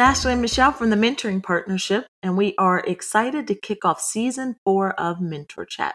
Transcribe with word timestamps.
Ashley 0.00 0.32
and 0.32 0.40
Michelle 0.40 0.72
from 0.72 0.90
the 0.90 0.96
Mentoring 0.96 1.42
Partnership, 1.42 2.06
and 2.22 2.36
we 2.36 2.54
are 2.56 2.80
excited 2.80 3.46
to 3.46 3.54
kick 3.54 3.84
off 3.84 4.00
season 4.00 4.56
four 4.64 4.98
of 4.98 5.20
Mentor 5.20 5.66
Chat. 5.66 5.94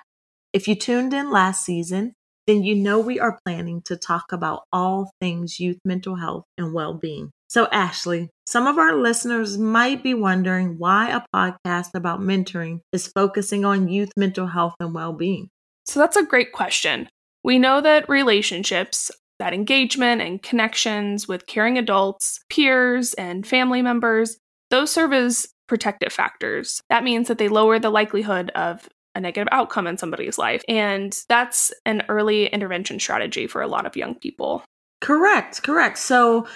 If 0.54 0.68
you 0.68 0.76
tuned 0.76 1.14
in 1.14 1.32
last 1.32 1.66
season, 1.66 2.14
then 2.46 2.64
you 2.64 2.76
know 2.76 3.00
we 3.00 3.20
are 3.20 3.40
planning 3.46 3.82
to 3.86 3.98
talk 3.98 4.26
about 4.32 4.64
all 4.72 5.12
things 5.20 5.60
youth 5.60 5.80
mental 5.84 6.16
health 6.16 6.44
and 6.58 6.74
well 6.74 6.94
being. 6.94 7.32
So, 7.48 7.68
Ashley, 7.72 8.30
some 8.46 8.68
of 8.68 8.78
our 8.78 8.96
listeners 8.96 9.58
might 9.58 10.04
be 10.04 10.14
wondering 10.14 10.78
why 10.78 11.10
a 11.10 11.26
podcast 11.36 11.90
about 11.96 12.20
mentoring 12.20 12.82
is 12.92 13.08
focusing 13.08 13.66
on 13.66 13.88
youth 13.88 14.12
mental 14.16 14.48
health 14.48 14.76
and 14.80 14.94
well 14.94 15.14
being. 15.14 15.50
So, 15.86 16.00
that's 16.00 16.18
a 16.18 16.26
great 16.26 16.52
question. 16.52 17.10
We 17.44 17.60
know 17.60 17.82
that 17.82 18.10
relationships 18.10 19.12
that 19.40 19.54
engagement 19.54 20.22
and 20.22 20.42
connections 20.42 21.28
with 21.28 21.48
caring 21.48 21.78
adults, 21.78 22.40
peers, 22.50 23.14
and 23.16 23.46
family 23.46 23.82
members, 23.82 24.38
those 24.70 24.92
serve 24.92 25.14
as 25.14 25.48
protective 25.68 26.14
factors. 26.14 26.82
That 26.90 27.04
means 27.04 27.28
that 27.28 27.38
they 27.38 27.48
lower 27.48 27.80
the 27.80 27.90
likelihood 27.90 28.52
of 28.52 28.88
a 29.16 29.20
negative 29.20 29.48
outcome 29.52 29.88
in 29.88 29.98
somebody's 29.98 30.38
life. 30.38 30.64
And 30.68 31.16
that's 31.30 31.74
an 31.86 32.04
early 32.10 32.48
intervention 32.48 33.00
strategy 33.00 33.48
for 33.48 33.62
a 33.62 33.68
lot 33.68 33.86
of 33.86 33.96
young 33.96 34.16
people. 34.16 34.64
Correct, 35.02 35.64
correct. 35.64 35.98
So 35.98 36.48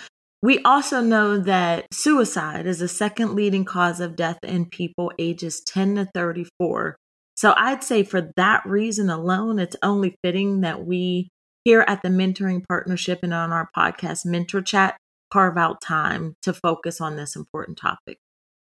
we 0.41 0.59
also 0.63 1.01
know 1.01 1.37
that 1.37 1.85
suicide 1.93 2.65
is 2.65 2.79
the 2.79 2.87
second 2.87 3.35
leading 3.35 3.65
cause 3.65 3.99
of 3.99 4.15
death 4.15 4.39
in 4.43 4.65
people 4.65 5.11
ages 5.19 5.61
10 5.61 5.95
to 5.95 6.05
34. 6.13 6.95
So 7.35 7.53
I'd 7.55 7.83
say 7.83 8.03
for 8.03 8.31
that 8.35 8.65
reason 8.65 9.09
alone, 9.09 9.59
it's 9.59 9.75
only 9.81 10.15
fitting 10.23 10.61
that 10.61 10.85
we 10.85 11.29
here 11.69 11.85
at 11.87 12.01
the 12.01 12.09
Mentoring 12.09 12.67
Partnership 12.67 13.19
and 13.21 13.31
on 13.31 13.51
our 13.51 13.69
podcast, 13.77 14.25
Mentor 14.25 14.63
Chat, 14.63 14.97
carve 15.31 15.55
out 15.55 15.79
time 15.81 16.35
to 16.41 16.51
focus 16.51 16.99
on 16.99 17.15
this 17.15 17.35
important 17.35 17.77
topic. 17.77 18.17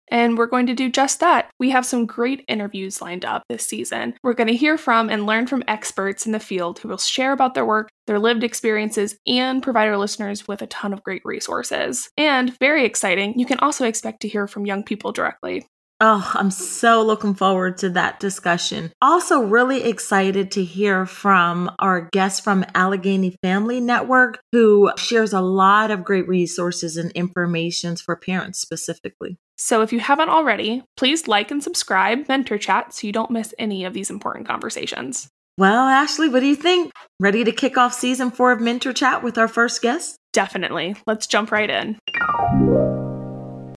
And 0.08 0.38
we're 0.38 0.46
going 0.46 0.68
to 0.68 0.73
do 0.73 0.90
just 0.90 1.20
that. 1.20 1.50
We 1.59 1.70
have 1.72 1.86
some 1.86 2.06
great 2.06 2.46
interviews 2.48 3.02
lined 3.02 3.26
up 3.26 3.44
this 3.50 3.66
season. 3.66 4.14
We're 4.24 4.36
going 4.36 4.48
to 4.48 4.56
hear 4.56 4.78
from 4.78 5.09
and 5.09 5.26
learn 5.26 5.48
from 5.48 5.66
experts 5.68 6.26
in 6.26 6.31
the 6.31 6.40
field 6.40 6.80
who 6.80 6.88
will 6.88 6.98
share 6.98 7.34
about 7.34 7.56
their 7.56 7.66
work, 7.66 7.90
their 8.08 8.20
lived 8.20 8.46
experiences, 8.46 9.18
and 9.28 9.62
provide 9.62 9.90
our 9.90 9.98
listeners 9.98 10.48
with 10.48 10.62
a 10.62 10.68
ton 10.68 10.94
of 10.94 11.04
great 11.04 11.24
resources. 11.26 12.09
And 12.16 12.58
very 12.59 12.86
exciting, 12.86 13.38
you 13.38 13.46
can 13.46 13.59
also 13.59 13.86
expect 13.86 14.22
to 14.22 14.30
hear 14.30 14.48
from 14.48 14.66
young 14.66 14.81
people 14.84 15.12
directly. 15.12 15.68
Oh, 16.06 16.30
I'm 16.34 16.52
so 16.52 17.02
looking 17.02 17.34
forward 17.34 17.78
to 17.78 17.90
that 17.92 18.20
discussion. 18.20 18.92
Also, 19.02 19.40
really 19.40 19.86
excited 19.86 20.52
to 20.52 20.62
hear 20.62 21.06
from 21.06 21.72
our 21.80 22.09
guest 22.12 22.44
from 22.44 22.66
Allegheny 22.76 23.38
Family 23.42 23.80
Network, 23.80 24.38
who 24.52 24.92
shares 24.98 25.31
a 25.31 25.40
lot 25.40 25.92
of 25.92 26.04
great 26.04 26.28
resources 26.28 26.98
and 26.98 27.09
information 27.14 27.96
for 27.96 28.18
parents 28.18 28.59
specifically. 28.59 29.38
So, 29.58 29.81
if 29.81 29.94
you 29.94 30.02
haven't 30.02 30.28
already, 30.28 30.84
please 30.98 31.30
like 31.30 31.52
and 31.52 31.64
subscribe 31.64 32.28
Mentor 32.28 32.58
Chat 32.58 32.94
so 32.94 33.08
you 33.08 33.14
don't 33.14 33.31
miss 33.31 33.54
any 33.58 33.86
of 33.86 33.94
these 33.94 34.09
important 34.09 34.46
conversations. 34.46 35.30
Well, 35.58 35.88
Ashley, 35.88 36.28
what 36.28 36.42
do 36.42 36.48
you 36.48 36.58
think? 36.58 36.92
Ready 37.22 37.46
to 37.46 37.54
kick 37.54 37.78
off 37.78 37.94
season 37.94 38.30
four 38.30 38.52
of 38.52 38.59
Mentor 38.59 38.92
Chat 38.92 39.24
with 39.24 39.38
our 39.38 39.48
first 39.48 39.81
guest? 39.81 40.18
Definitely. 40.34 40.98
Let's 41.08 41.28
jump 41.28 41.50
right 41.50 41.70
in. 41.70 41.98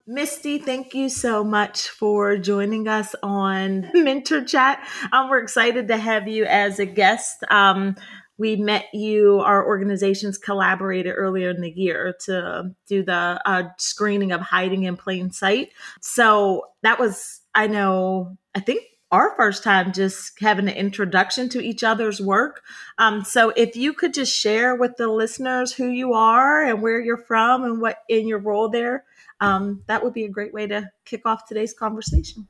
Misty, 0.08 0.58
thank 0.58 0.94
you 0.94 1.08
so 1.08 1.42
much 1.42 1.88
for 1.88 2.36
joining 2.36 2.86
us 2.86 3.16
on 3.24 3.90
Mentor 3.92 4.44
Chat. 4.44 4.86
Um, 5.10 5.28
we're 5.28 5.42
excited 5.42 5.88
to 5.88 5.96
have 5.96 6.28
you 6.28 6.44
as 6.44 6.78
a 6.78 6.86
guest. 6.86 7.42
Um, 7.50 7.96
we 8.38 8.54
met 8.54 8.84
you, 8.92 9.40
our 9.40 9.66
organizations 9.66 10.38
collaborated 10.38 11.12
earlier 11.16 11.50
in 11.50 11.60
the 11.60 11.72
year 11.72 12.14
to 12.26 12.70
do 12.86 13.02
the 13.02 13.40
uh, 13.44 13.64
screening 13.78 14.30
of 14.30 14.40
Hiding 14.42 14.84
in 14.84 14.96
Plain 14.96 15.32
Sight. 15.32 15.70
So 16.00 16.66
that 16.82 17.00
was, 17.00 17.40
I 17.52 17.66
know, 17.66 18.38
I 18.54 18.60
think 18.60 18.82
our 19.10 19.34
first 19.36 19.64
time 19.64 19.92
just 19.92 20.40
having 20.40 20.68
an 20.68 20.74
introduction 20.74 21.48
to 21.48 21.60
each 21.60 21.82
other's 21.82 22.20
work. 22.20 22.62
Um, 22.98 23.24
so 23.24 23.50
if 23.56 23.74
you 23.74 23.92
could 23.92 24.14
just 24.14 24.36
share 24.36 24.76
with 24.76 24.98
the 24.98 25.08
listeners 25.08 25.72
who 25.72 25.88
you 25.88 26.12
are 26.12 26.62
and 26.62 26.80
where 26.80 27.00
you're 27.00 27.16
from 27.16 27.64
and 27.64 27.80
what 27.80 27.98
in 28.08 28.28
your 28.28 28.38
role 28.38 28.68
there, 28.68 29.04
um, 29.40 29.82
that 29.86 30.02
would 30.02 30.14
be 30.14 30.24
a 30.24 30.28
great 30.28 30.52
way 30.52 30.66
to 30.66 30.90
kick 31.04 31.26
off 31.26 31.46
today's 31.46 31.72
conversation. 31.72 32.46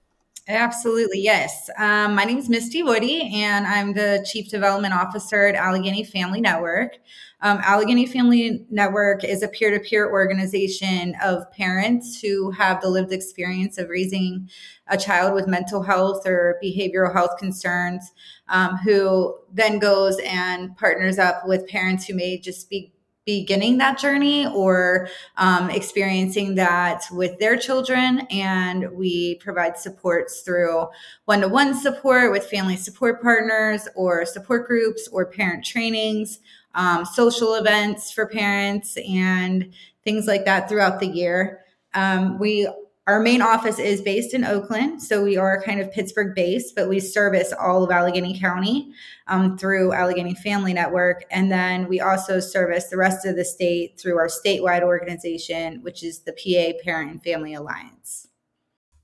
Absolutely, 0.49 1.21
yes. 1.21 1.69
Um, 1.77 2.15
my 2.15 2.23
name 2.23 2.39
is 2.39 2.49
Misty 2.49 2.85
Woody, 2.85 3.43
and 3.43 3.67
I'm 3.67 3.95
the 3.95 4.25
Chief 4.31 4.49
Development 4.49 4.95
Officer 4.95 5.47
at 5.47 5.57
Allegheny 5.57 6.05
Family 6.05 6.41
Network. 6.41 6.99
Um, 7.43 7.59
Allegheny 7.65 8.07
Family 8.07 8.65
Network 8.71 9.25
is 9.25 9.43
a 9.43 9.49
peer 9.49 9.77
to 9.77 9.81
peer 9.81 10.09
organization 10.09 11.17
of 11.21 11.51
parents 11.51 12.21
who 12.21 12.53
have 12.53 12.81
the 12.81 12.89
lived 12.89 13.11
experience 13.11 13.77
of 13.77 13.89
raising 13.89 14.49
a 14.87 14.97
child 14.97 15.35
with 15.35 15.49
mental 15.49 15.83
health 15.83 16.25
or 16.25 16.61
behavioral 16.63 17.13
health 17.13 17.39
concerns, 17.41 18.13
um, 18.49 18.77
who 18.77 19.37
then 19.53 19.81
goes 19.81 20.17
and 20.25 20.77
partners 20.77 21.19
up 21.19 21.43
with 21.45 21.67
parents 21.67 22.07
who 22.07 22.15
may 22.15 22.39
just 22.39 22.71
be 22.71 22.93
beginning 23.27 23.77
that 23.79 23.99
journey 23.99 24.47
or 24.47 25.09
um, 25.37 25.69
experiencing 25.69 26.55
that 26.55 27.05
with 27.11 27.39
their 27.39 27.57
children. 27.57 28.21
And 28.31 28.89
we 28.93 29.35
provide 29.37 29.77
supports 29.77 30.41
through 30.41 30.87
one 31.27 31.41
to 31.41 31.49
one 31.49 31.75
support 31.75 32.33
with 32.33 32.49
family 32.49 32.77
support 32.77 33.21
partners 33.21 33.89
or 33.97 34.25
support 34.25 34.67
groups 34.67 35.09
or 35.13 35.27
parent 35.27 35.65
trainings, 35.65 36.39
um, 36.75 37.05
social 37.05 37.55
events 37.55 38.13
for 38.13 38.27
parents, 38.27 38.97
and 39.09 39.73
things 40.05 40.27
like 40.27 40.45
that 40.45 40.69
throughout 40.69 41.01
the 41.01 41.09
year. 41.09 41.65
Um, 41.95 42.39
we 42.39 42.69
our 43.07 43.21
main 43.21 43.41
office 43.41 43.79
is 43.79 44.01
based 44.01 44.35
in 44.35 44.45
Oakland, 44.45 45.01
so 45.01 45.23
we 45.23 45.37
are 45.37 45.63
kind 45.63 45.81
of 45.81 45.93
Pittsburgh 45.93 46.35
based, 46.35 46.75
but 46.75 46.89
we 46.89 46.99
service 46.99 47.53
all 47.53 47.85
of 47.85 47.91
Allegheny 47.93 48.37
County 48.39 48.93
um, 49.29 49.57
through 49.57 49.93
Allegheny 49.93 50.35
Family 50.35 50.73
Network. 50.73 51.25
And 51.31 51.51
then 51.51 51.87
we 51.87 52.01
also 52.01 52.41
service 52.41 52.87
the 52.87 52.97
rest 52.97 53.25
of 53.25 53.37
the 53.37 53.45
state 53.45 54.01
through 54.01 54.19
our 54.19 54.27
statewide 54.27 54.83
organization, 54.83 55.83
which 55.83 56.03
is 56.03 56.21
the 56.21 56.33
PA 56.33 56.83
Parent 56.83 57.13
and 57.13 57.23
Family 57.23 57.55
Alliance. 57.55 58.27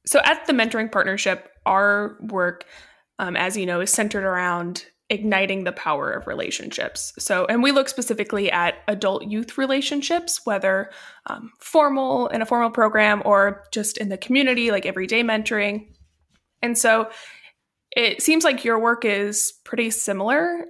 So, 0.04 0.20
at 0.24 0.46
the 0.46 0.52
Mentoring 0.52 0.90
Partnership, 0.90 1.52
our 1.64 2.16
work, 2.22 2.64
um, 3.20 3.36
as 3.36 3.56
you 3.56 3.66
know, 3.66 3.80
is 3.80 3.92
centered 3.92 4.24
around 4.24 4.86
igniting 5.12 5.64
the 5.64 5.72
power 5.72 6.10
of 6.10 6.26
relationships. 6.26 7.12
So, 7.18 7.44
and 7.44 7.62
we 7.62 7.70
look 7.70 7.90
specifically 7.90 8.50
at 8.50 8.76
adult 8.88 9.24
youth 9.26 9.58
relationships, 9.58 10.40
whether 10.44 10.90
um, 11.26 11.52
formal 11.60 12.28
in 12.28 12.40
a 12.40 12.46
formal 12.46 12.70
program 12.70 13.22
or 13.26 13.64
just 13.72 13.98
in 13.98 14.08
the 14.08 14.16
community, 14.16 14.70
like 14.70 14.86
everyday 14.86 15.22
mentoring. 15.22 15.86
And 16.62 16.78
so 16.78 17.10
it 17.94 18.22
seems 18.22 18.42
like 18.42 18.64
your 18.64 18.78
work 18.78 19.04
is 19.04 19.52
pretty 19.64 19.90
similar 19.90 20.64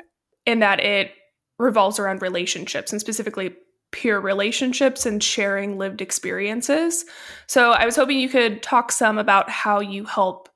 in 0.45 0.59
that 0.59 0.81
it 0.81 1.13
revolves 1.61 2.01
around 2.01 2.21
relationships 2.21 2.91
and 2.91 3.01
specifically 3.01 3.55
peer 3.93 4.19
relationships 4.19 5.07
and 5.07 5.23
sharing 5.23 5.79
lived 5.79 6.01
experiences. 6.01 7.05
So 7.47 7.71
I 7.71 7.87
was 7.87 7.95
hoping 7.95 8.19
you 8.19 8.29
could 8.29 8.61
talk 8.61 8.91
some 8.91 9.19
about 9.19 9.49
how 9.49 9.79
you 9.79 10.05
help 10.05 10.49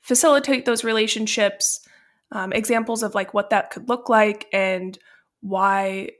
facilitate 0.00 0.64
those 0.64 0.82
relationships 0.82 1.86
um, 2.32 2.52
examples 2.52 3.02
of 3.02 3.14
like 3.14 3.34
what 3.34 3.50
that 3.50 3.70
could 3.70 3.88
look 3.88 4.08
like 4.08 4.46
and 4.52 4.98
why 5.40 6.10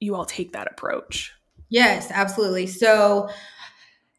you 0.00 0.14
all 0.14 0.24
take 0.24 0.52
that 0.52 0.70
approach. 0.70 1.32
Yes, 1.68 2.10
absolutely. 2.10 2.66
So 2.66 3.28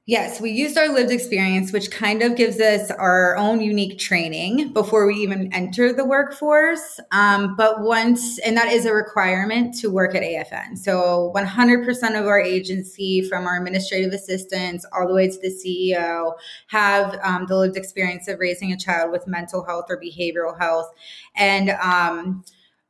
Yes, 0.10 0.40
we 0.40 0.52
used 0.52 0.78
our 0.78 0.88
lived 0.88 1.12
experience, 1.12 1.74
which 1.74 1.92
kind 1.92 2.24
of 2.24 2.38
gives 2.38 2.62
us 2.62 2.92
our 2.92 3.36
own 3.36 3.60
unique 3.60 4.00
training 4.00 4.72
before 4.72 5.06
we 5.06 5.16
even 5.16 5.52
enter 5.52 5.92
the 5.92 6.06
workforce. 6.06 7.02
Um, 7.12 7.58
but 7.58 7.82
once, 7.82 8.40
and 8.40 8.56
that 8.56 8.70
is 8.70 8.86
a 8.86 8.94
requirement 8.94 9.78
to 9.80 9.90
work 9.90 10.16
at 10.16 10.24
AFN. 10.24 10.78
So 10.78 11.34
100% 11.36 12.18
of 12.18 12.26
our 12.26 12.40
agency, 12.40 13.28
from 13.28 13.46
our 13.46 13.58
administrative 13.58 14.14
assistants 14.14 14.86
all 14.94 15.10
the 15.10 15.14
way 15.14 15.28
to 15.28 15.38
the 15.42 15.50
CEO, 15.50 16.36
have 16.68 17.20
um, 17.22 17.46
the 17.46 17.58
lived 17.58 17.76
experience 17.76 18.30
of 18.30 18.40
raising 18.40 18.72
a 18.72 18.78
child 18.78 19.12
with 19.12 19.28
mental 19.28 19.66
health 19.66 19.88
or 19.90 20.00
behavioral 20.00 20.58
health. 20.58 20.90
And, 21.36 21.72
um, 21.72 22.46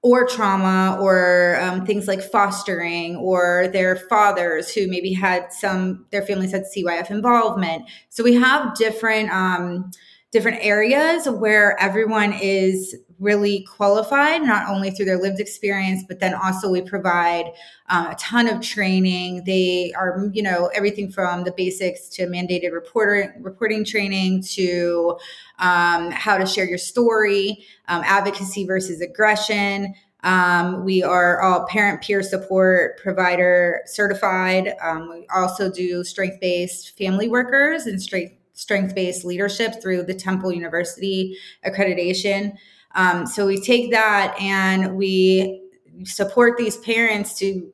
or 0.08 0.26
trauma 0.26 0.98
or 1.02 1.60
um, 1.62 1.86
things 1.86 2.08
like 2.08 2.22
fostering 2.22 3.18
or 3.18 3.68
their 3.74 3.96
fathers 3.96 4.74
who 4.74 4.88
maybe 4.88 5.12
had 5.12 5.52
some 5.52 6.06
their 6.12 6.22
families 6.22 6.52
had 6.52 6.64
cyf 6.64 7.12
involvement. 7.12 7.84
So 8.10 8.24
we 8.24 8.36
have 8.36 8.76
different 8.76 9.30
um, 9.32 9.92
different 10.32 10.60
areas 10.62 11.28
where 11.28 11.80
everyone 11.80 12.34
is 12.34 12.96
really 13.20 13.64
qualified, 13.64 14.44
not 14.44 14.70
only 14.70 14.92
through 14.92 15.06
their 15.06 15.20
lived 15.20 15.40
experience, 15.40 16.04
but 16.08 16.20
then 16.20 16.34
also 16.34 16.70
we 16.70 16.82
provide 16.82 17.52
uh, 17.90 18.10
a 18.12 18.16
ton 18.16 18.48
of 18.48 18.62
training. 18.62 19.44
They 19.46 19.94
are, 19.94 20.30
you 20.34 20.44
know, 20.44 20.68
everything 20.74 21.12
from 21.12 21.44
the 21.44 21.52
basics 21.52 22.10
to 22.10 22.28
mandated 22.28 22.74
reporter, 22.74 23.36
reporting 23.40 23.84
training 23.84 24.44
to 24.54 25.18
um, 25.60 26.12
how 26.12 26.38
to 26.38 26.46
share 26.46 26.66
your 26.66 26.78
story, 26.78 27.66
um, 27.88 28.04
advocacy 28.06 28.66
versus 28.66 29.02
aggression. 29.02 29.96
Um, 30.24 30.84
we 30.84 31.04
are 31.04 31.42
all 31.42 31.66
parent 31.68 32.02
peer 32.02 32.22
support 32.22 33.00
provider 33.00 33.82
certified. 33.86 34.74
Um, 34.82 35.10
we 35.10 35.28
also 35.34 35.72
do 35.72 36.04
strength 36.04 36.40
based 36.42 36.98
family 36.98 37.30
workers 37.30 37.86
and 37.86 38.02
strength 38.02 38.34
strength 38.54 38.96
based 38.96 39.24
leadership 39.24 39.80
through 39.82 40.02
the 40.02 40.16
Temple 40.16 40.52
University 40.52 41.38
accreditation. 41.64 42.58
Um, 42.98 43.26
so 43.28 43.46
we 43.46 43.62
take 43.62 43.92
that 43.92 44.36
and 44.42 44.98
we 44.98 45.62
support 46.04 46.58
these 46.58 46.78
parents 46.78 47.38
to 47.40 47.72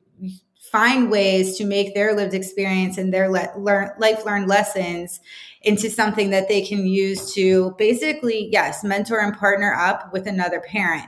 find 0.70 1.10
ways 1.10 1.56
to 1.56 1.64
make 1.64 1.94
their 1.94 2.14
lived 2.14 2.34
experience 2.34 2.98
and 2.98 3.12
their 3.12 3.28
le- 3.30 3.52
learn, 3.56 3.90
life 3.98 4.24
learned 4.26 4.48
lessons 4.48 5.20
into 5.62 5.88
something 5.88 6.30
that 6.30 6.48
they 6.48 6.60
can 6.60 6.86
use 6.86 7.32
to 7.32 7.74
basically, 7.78 8.48
yes, 8.52 8.84
mentor 8.84 9.18
and 9.18 9.36
partner 9.36 9.72
up 9.72 10.12
with 10.12 10.26
another 10.26 10.60
parent. 10.60 11.06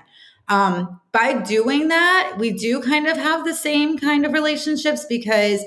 Um, 0.48 1.00
by 1.12 1.34
doing 1.42 1.88
that, 1.88 2.36
we 2.38 2.52
do 2.52 2.80
kind 2.80 3.06
of 3.06 3.16
have 3.16 3.44
the 3.44 3.54
same 3.54 3.98
kind 3.98 4.24
of 4.24 4.32
relationships 4.32 5.04
because 5.04 5.62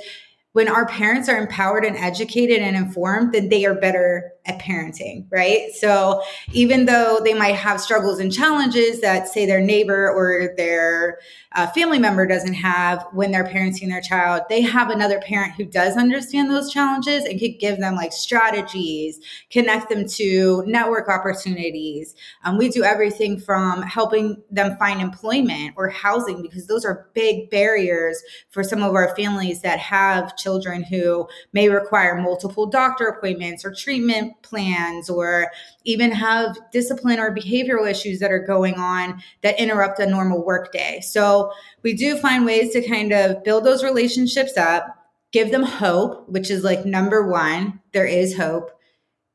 when 0.54 0.68
our 0.68 0.88
parents 0.88 1.30
are 1.30 1.38
empowered 1.38 1.86
and 1.86 1.98
educated 1.98 2.60
and 2.62 2.76
informed, 2.76 3.34
then 3.34 3.50
they 3.50 3.66
are 3.66 3.76
better 3.76 4.32
at 4.50 4.60
parenting, 4.60 5.26
right? 5.30 5.72
So 5.76 6.22
even 6.52 6.86
though 6.86 7.20
they 7.24 7.34
might 7.34 7.56
have 7.56 7.80
struggles 7.80 8.20
and 8.20 8.34
challenges 8.34 9.02
that, 9.02 9.28
say, 9.28 9.46
their 9.46 9.62
neighbor 9.62 10.10
or 10.10 10.54
their 10.58 11.20
uh, 11.54 11.68
family 11.68 11.98
member 11.98 12.28
doesn't 12.28 12.54
have 12.54 13.06
when 13.12 13.32
they're 13.32 13.46
parenting 13.46 13.90
their 13.90 14.02
child, 14.02 14.44
they 14.50 14.62
have 14.62 14.90
another 14.90 15.20
parent 15.20 15.54
who 15.54 15.66
does 15.66 15.98
understand 15.98 16.50
those 16.50 16.72
challenges 16.72 17.26
and 17.26 17.40
could 17.40 17.60
give 17.60 17.80
them 17.80 17.96
like 17.96 18.12
strategies, 18.12 19.20
connect 19.50 19.90
them 19.90 20.08
to 20.08 20.64
network 20.66 21.10
opportunities. 21.10 22.16
Um, 22.44 22.58
we 22.58 22.70
do 22.70 22.84
everything 22.84 23.40
from 23.40 23.82
helping 23.84 24.42
them 24.52 24.78
find 24.78 25.02
employment 25.02 25.74
or 25.76 25.90
housing 25.90 26.42
because 26.42 26.68
those 26.68 26.86
are 26.86 27.10
big 27.14 27.50
barriers 27.50 28.22
for 28.50 28.64
some 28.64 28.84
of 28.84 28.94
our 28.96 29.16
families 29.16 29.62
that 29.62 29.80
have 29.80 30.36
children 30.38 30.84
who 30.84 31.28
may 31.54 31.70
require 31.70 32.20
multiple 32.20 32.66
doctor 32.66 33.08
appointments 33.08 33.66
or 33.66 33.74
treatment 33.74 34.34
plans 34.44 35.10
or 35.10 35.52
even 35.84 36.12
have 36.12 36.58
discipline 36.72 37.20
or 37.20 37.36
behavioral 37.36 37.90
issues 37.90 38.20
that 38.20 38.32
are 38.32 38.46
going 38.46 38.76
on 38.76 39.22
that 39.42 39.60
interrupt 39.60 40.00
a 40.00 40.06
normal 40.06 40.44
workday. 40.44 41.00
So 41.02 41.52
we 41.84 41.94
do 41.94 42.18
find 42.18 42.46
ways 42.46 42.72
to 42.74 42.88
kind 42.88 43.12
of 43.12 43.44
build 43.44 43.64
those 43.64 43.84
relationships 43.84 44.58
up, 44.58 44.88
give 45.32 45.52
them 45.52 45.64
hope, 45.64 46.28
which 46.30 46.50
is 46.50 46.64
like 46.64 46.86
number 46.86 47.28
one, 47.28 47.80
there 47.94 48.08
is 48.08 48.38
hope. 48.38 48.72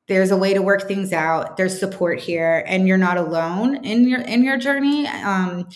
There's 0.06 0.30
a 0.30 0.36
way 0.36 0.52
to 0.52 0.60
work 0.60 0.82
things 0.82 1.12
out. 1.14 1.56
There's 1.56 1.78
support 1.78 2.20
here, 2.20 2.62
and 2.66 2.86
you're 2.86 2.98
not 2.98 3.16
alone 3.16 3.82
in 3.84 4.06
your 4.06 4.20
in 4.20 4.44
your 4.44 4.58
journey 4.58 5.06
um, 5.06 5.66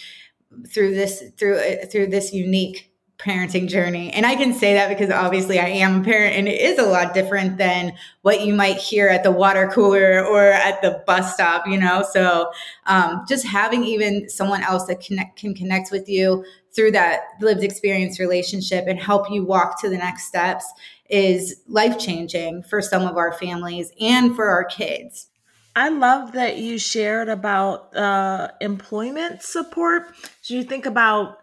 through 0.68 0.94
this 0.94 1.22
through 1.38 1.58
through 1.90 2.08
this 2.08 2.34
unique 2.34 2.92
parenting 3.18 3.68
journey. 3.68 4.12
And 4.12 4.24
I 4.24 4.36
can 4.36 4.54
say 4.54 4.74
that 4.74 4.88
because 4.88 5.10
obviously 5.10 5.58
I 5.58 5.66
am 5.66 6.00
a 6.00 6.04
parent 6.04 6.36
and 6.36 6.46
it 6.46 6.60
is 6.60 6.78
a 6.78 6.86
lot 6.86 7.14
different 7.14 7.58
than 7.58 7.92
what 8.22 8.42
you 8.42 8.54
might 8.54 8.76
hear 8.76 9.08
at 9.08 9.24
the 9.24 9.32
water 9.32 9.68
cooler 9.68 10.24
or 10.24 10.44
at 10.44 10.80
the 10.82 11.02
bus 11.04 11.34
stop, 11.34 11.66
you 11.66 11.76
know? 11.76 12.04
So 12.12 12.52
um, 12.86 13.24
just 13.28 13.44
having 13.44 13.82
even 13.82 14.28
someone 14.28 14.62
else 14.62 14.86
that 14.86 15.00
connect, 15.00 15.36
can 15.36 15.52
connect 15.52 15.90
with 15.90 16.08
you 16.08 16.44
through 16.72 16.92
that 16.92 17.22
lived 17.40 17.64
experience 17.64 18.20
relationship 18.20 18.84
and 18.86 19.00
help 19.00 19.28
you 19.30 19.44
walk 19.44 19.80
to 19.80 19.88
the 19.88 19.98
next 19.98 20.28
steps 20.28 20.64
is 21.10 21.60
life 21.66 21.98
changing 21.98 22.62
for 22.62 22.80
some 22.80 23.02
of 23.02 23.16
our 23.16 23.32
families 23.32 23.90
and 24.00 24.36
for 24.36 24.48
our 24.48 24.64
kids. 24.64 25.26
I 25.74 25.88
love 25.88 26.32
that 26.32 26.58
you 26.58 26.78
shared 26.78 27.28
about 27.28 27.96
uh, 27.96 28.48
employment 28.60 29.42
support. 29.42 30.14
So 30.42 30.54
you 30.54 30.62
think 30.62 30.86
about 30.86 31.38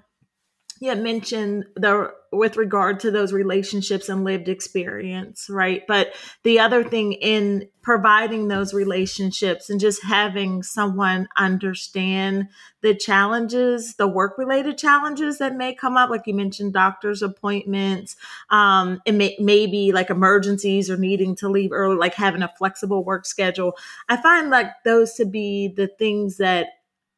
you 0.79 0.89
had 0.89 1.01
mentioned 1.01 1.65
the 1.75 2.13
with 2.33 2.57
regard 2.57 2.99
to 2.99 3.11
those 3.11 3.31
relationships 3.31 4.09
and 4.09 4.25
lived 4.25 4.49
experience, 4.49 5.49
right? 5.49 5.83
But 5.87 6.13
the 6.43 6.59
other 6.59 6.83
thing 6.83 7.13
in 7.13 7.69
providing 7.81 8.49
those 8.49 8.73
relationships 8.73 9.69
and 9.69 9.79
just 9.79 10.03
having 10.03 10.61
someone 10.61 11.29
understand 11.37 12.49
the 12.81 12.93
challenges, 12.93 13.95
the 13.95 14.07
work 14.07 14.37
related 14.37 14.77
challenges 14.77 15.37
that 15.37 15.55
may 15.55 15.73
come 15.73 15.95
up, 15.95 16.09
like 16.09 16.27
you 16.27 16.33
mentioned, 16.33 16.73
doctor's 16.73 17.21
appointments, 17.21 18.17
um, 18.49 19.01
and 19.05 19.17
may, 19.17 19.37
maybe 19.39 19.93
like 19.93 20.09
emergencies 20.09 20.89
or 20.89 20.97
needing 20.97 21.35
to 21.35 21.47
leave 21.47 21.71
early, 21.71 21.95
like 21.95 22.15
having 22.15 22.41
a 22.41 22.51
flexible 22.57 23.03
work 23.05 23.25
schedule. 23.25 23.77
I 24.09 24.17
find 24.17 24.49
like 24.49 24.71
those 24.83 25.13
to 25.13 25.25
be 25.25 25.69
the 25.69 25.87
things 25.87 26.37
that 26.37 26.67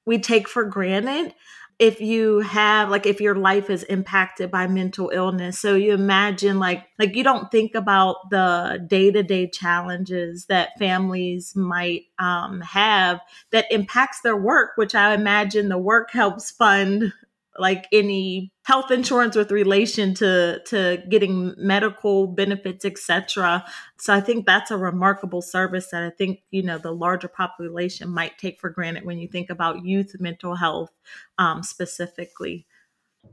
we 0.06 0.20
take 0.20 0.48
for 0.48 0.64
granted 0.64 1.34
if 1.80 2.02
you 2.02 2.40
have 2.40 2.90
like 2.90 3.06
if 3.06 3.22
your 3.22 3.36
life 3.36 3.70
is 3.70 3.84
impacted 3.84 4.50
by 4.50 4.66
mental 4.66 5.12
illness 5.14 5.60
so 5.60 5.76
you 5.76 5.94
imagine 5.94 6.58
like 6.58 6.84
like 6.98 7.16
you 7.16 7.24
don't 7.24 7.52
think 7.52 7.76
about 7.76 8.30
the 8.32 8.84
day-to-day 8.88 9.48
challenges 9.50 10.46
that 10.48 10.78
families 10.80 11.56
might 11.56 12.06
um, 12.18 12.62
have 12.62 13.20
that 13.52 13.66
impacts 13.72 14.22
their 14.22 14.38
work 14.38 14.72
which 14.76 14.96
i 14.96 15.14
imagine 15.14 15.70
the 15.70 15.78
work 15.78 16.12
helps 16.12 16.50
fund 16.50 17.14
like 17.60 17.88
any 17.92 18.52
health 18.68 18.92
insurance 18.92 19.34
with 19.34 19.50
relation 19.50 20.14
to 20.14 20.60
to 20.66 21.02
getting 21.08 21.54
medical 21.58 22.28
benefits 22.28 22.84
etc 22.84 23.64
so 23.98 24.14
i 24.14 24.20
think 24.20 24.46
that's 24.46 24.72
a 24.72 24.78
remarkable 24.78 25.42
service 25.42 25.90
that 25.92 26.04
i 26.04 26.10
think 26.10 26.42
you 26.52 26.62
know 26.62 26.78
the 26.78 26.92
larger 26.92 27.30
population 27.30 28.10
might 28.10 28.38
take 28.38 28.60
for 28.60 28.70
granted 28.70 29.06
when 29.06 29.20
you 29.20 29.28
think 29.30 29.50
about 29.50 29.86
youth 29.86 30.18
mental 30.20 30.56
health 30.56 30.92
um, 31.38 31.64
specifically 31.64 32.66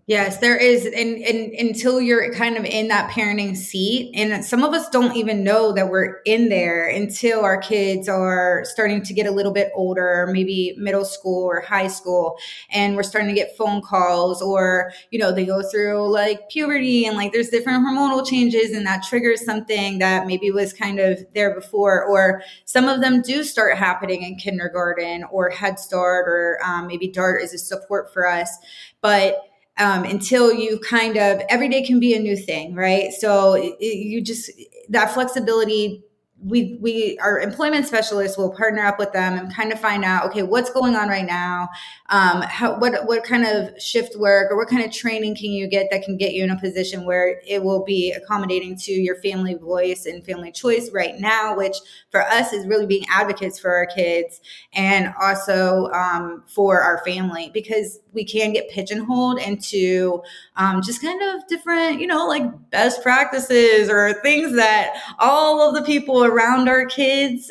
Yes, 0.06 0.36
there 0.36 0.58
is. 0.58 0.84
And, 0.84 1.16
and 1.25 1.50
until 1.54 1.98
you're 1.98 2.34
kind 2.34 2.58
of 2.58 2.66
in 2.66 2.88
that 2.88 3.10
parenting 3.10 3.56
seat, 3.56 4.12
and 4.14 4.44
some 4.44 4.62
of 4.62 4.75
us 4.75 4.90
don't 4.90 5.16
even 5.16 5.42
know 5.42 5.72
that 5.72 5.88
we're 5.88 6.20
in 6.26 6.50
there 6.50 6.86
until 6.86 7.40
our 7.40 7.56
kids 7.56 8.06
are 8.06 8.66
starting 8.66 9.00
to 9.00 9.14
get 9.14 9.26
a 9.26 9.31
little 9.31 9.50
bit 9.50 9.72
older, 9.75 10.28
maybe 10.31 10.75
middle 10.76 11.06
school 11.06 11.44
or 11.44 11.62
high 11.62 11.86
school, 11.86 12.36
and 12.69 12.96
we're 12.96 13.02
starting 13.02 13.31
to 13.31 13.34
get 13.34 13.56
phone 13.56 13.81
calls, 13.81 14.42
or, 14.42 14.92
you 15.10 15.19
know, 15.19 15.32
they 15.32 15.46
go 15.46 15.62
through 15.62 16.06
like 16.12 16.50
puberty 16.50 17.06
and 17.06 17.16
like 17.16 17.32
there's 17.32 17.48
different 17.48 17.86
hormonal 17.86 18.26
changes, 18.28 18.72
and 18.72 18.84
that 18.84 19.04
triggers 19.04 19.42
something 19.42 20.00
that 20.00 20.26
maybe 20.26 20.50
was 20.50 20.75
kind 20.75 21.00
of 21.00 21.19
there 21.34 21.54
before. 21.54 22.04
Or 22.04 22.42
some 22.66 22.88
of 22.88 23.00
them 23.00 23.22
do 23.22 23.42
start 23.42 23.78
happening 23.78 24.22
in 24.22 24.36
kindergarten 24.36 25.25
or 25.32 25.48
Head 25.48 25.78
Start, 25.78 26.28
or 26.28 26.58
um, 26.62 26.88
maybe 26.88 27.08
DART 27.08 27.42
is 27.42 27.55
a 27.55 27.58
support 27.58 28.12
for 28.12 28.26
us. 28.26 28.55
But 29.00 29.38
um, 29.78 30.04
until 30.04 30.52
you 30.52 30.78
kind 30.78 31.16
of 31.16 31.43
every 31.48 31.69
day 31.69 31.82
can 31.82 32.00
be 32.00 32.14
a 32.14 32.20
new 32.20 32.36
thing, 32.36 32.74
right? 32.74 33.12
So 33.12 33.54
it, 33.54 33.81
you 33.81 34.22
just 34.22 34.50
that 34.88 35.12
flexibility 35.12 36.04
we 36.44 36.78
we 36.81 37.19
our 37.22 37.40
employment 37.40 37.86
specialists 37.86 38.36
will 38.36 38.54
partner 38.54 38.84
up 38.84 38.98
with 38.98 39.12
them 39.12 39.38
and 39.38 39.54
kind 39.54 39.72
of 39.72 39.81
find 39.81 40.04
out 40.04 40.26
okay 40.26 40.43
what's 40.43 40.70
going 40.70 40.94
on 40.94 41.08
right 41.08 41.24
now 41.24 41.69
um, 42.10 42.43
how 42.43 42.78
what 42.78 43.06
what 43.06 43.24
kind 43.24 43.46
of 43.46 43.70
shift 43.81 44.14
work 44.16 44.50
or 44.50 44.56
what 44.56 44.69
kind 44.69 44.84
of 44.84 44.93
training 44.93 45.34
can 45.34 45.50
you 45.50 45.66
get 45.66 45.86
that 45.90 46.02
can 46.02 46.19
get 46.19 46.34
you 46.34 46.44
in 46.44 46.50
a 46.50 46.60
position 46.60 47.06
where 47.06 47.40
it 47.46 47.62
will 47.62 47.82
be 47.82 48.12
accommodating 48.12 48.76
to 48.76 48.93
your 48.93 49.16
family 49.16 49.54
voice 49.54 50.04
and 50.04 50.24
family 50.24 50.52
choice 50.52 50.90
right 50.93 51.19
now 51.19 51.56
which 51.56 51.76
for 52.10 52.22
us 52.22 52.52
is 52.52 52.66
really 52.66 52.86
being 52.86 53.06
advocates 53.08 53.58
for 53.58 53.74
our 53.74 53.86
kids 53.86 54.40
and 54.74 55.14
also 55.22 55.86
um, 55.93 56.44
for 56.46 56.82
our 56.82 57.02
family 57.04 57.50
because 57.54 58.00
we 58.15 58.25
can 58.25 58.53
get 58.53 58.71
pigeonholed 58.71 59.39
into 59.41 60.23
um, 60.56 60.83
just 60.83 61.03
kind 61.03 61.21
of 61.23 61.47
different 61.49 62.01
you 62.01 62.06
know 62.06 62.27
like 62.27 62.43
best 62.71 63.03
practices 63.03 63.89
or 63.89 64.15
things 64.23 64.56
that 64.56 64.94
all 65.19 65.69
of 65.69 65.75
the 65.75 65.83
people 65.83 66.25
around 66.25 66.69
our 66.69 66.87
kids 66.87 67.51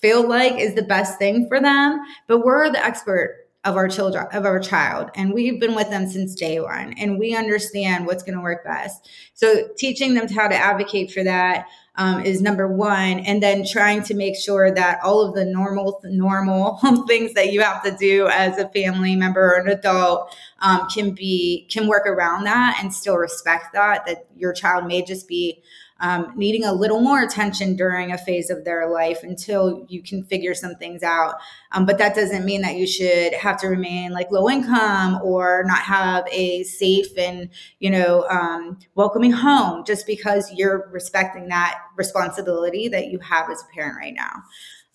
feel 0.00 0.28
like 0.28 0.58
is 0.58 0.74
the 0.74 0.82
best 0.82 1.18
thing 1.18 1.48
for 1.48 1.60
them. 1.60 2.00
But 2.26 2.44
we're 2.44 2.70
the 2.70 2.84
expert 2.84 3.48
of 3.64 3.76
our 3.76 3.88
children 3.88 4.26
of 4.32 4.46
our 4.46 4.60
child 4.60 5.10
and 5.16 5.34
we've 5.34 5.58
been 5.58 5.74
with 5.74 5.90
them 5.90 6.06
since 6.06 6.34
day 6.34 6.60
one 6.60 6.94
and 6.96 7.18
we 7.18 7.34
understand 7.34 8.06
what's 8.06 8.22
going 8.22 8.36
to 8.36 8.42
work 8.42 8.64
best. 8.64 9.10
So 9.34 9.68
teaching 9.76 10.14
them 10.14 10.28
how 10.28 10.46
to 10.46 10.54
advocate 10.54 11.10
for 11.10 11.24
that 11.24 11.66
um, 11.98 12.24
is 12.24 12.40
number 12.40 12.66
one. 12.66 13.18
And 13.20 13.42
then 13.42 13.66
trying 13.66 14.02
to 14.04 14.14
make 14.14 14.36
sure 14.36 14.72
that 14.72 15.00
all 15.04 15.20
of 15.20 15.34
the 15.34 15.44
normal 15.44 16.00
normal 16.04 16.78
things 17.08 17.34
that 17.34 17.52
you 17.52 17.60
have 17.60 17.82
to 17.82 17.90
do 17.90 18.28
as 18.28 18.56
a 18.56 18.68
family 18.70 19.16
member 19.16 19.42
or 19.42 19.58
an 19.58 19.68
adult 19.68 20.34
um, 20.60 20.88
can 20.94 21.10
be 21.10 21.66
can 21.70 21.86
work 21.86 22.06
around 22.06 22.44
that 22.44 22.78
and 22.80 22.94
still 22.94 23.16
respect 23.16 23.72
that 23.74 24.06
that 24.06 24.26
your 24.36 24.52
child 24.52 24.86
may 24.86 25.02
just 25.02 25.28
be 25.28 25.62
um, 26.00 26.32
needing 26.36 26.64
a 26.64 26.72
little 26.72 27.00
more 27.00 27.20
attention 27.22 27.74
during 27.74 28.12
a 28.12 28.18
phase 28.18 28.50
of 28.50 28.64
their 28.64 28.88
life 28.90 29.22
until 29.22 29.84
you 29.88 30.02
can 30.02 30.24
figure 30.24 30.54
some 30.54 30.74
things 30.76 31.02
out. 31.02 31.34
Um, 31.72 31.86
but 31.86 31.98
that 31.98 32.14
doesn't 32.14 32.44
mean 32.44 32.62
that 32.62 32.76
you 32.76 32.86
should 32.86 33.34
have 33.34 33.60
to 33.60 33.66
remain 33.66 34.12
like 34.12 34.30
low 34.30 34.48
income 34.48 35.20
or 35.22 35.64
not 35.66 35.80
have 35.80 36.24
a 36.30 36.62
safe 36.64 37.16
and 37.18 37.50
you 37.80 37.90
know 37.90 38.26
um, 38.28 38.78
welcoming 38.94 39.32
home 39.32 39.84
just 39.84 40.06
because 40.06 40.52
you're 40.52 40.88
respecting 40.92 41.48
that 41.48 41.78
responsibility 41.96 42.88
that 42.88 43.08
you 43.08 43.18
have 43.18 43.50
as 43.50 43.62
a 43.62 43.74
parent 43.74 43.96
right 43.96 44.14
now. 44.14 44.42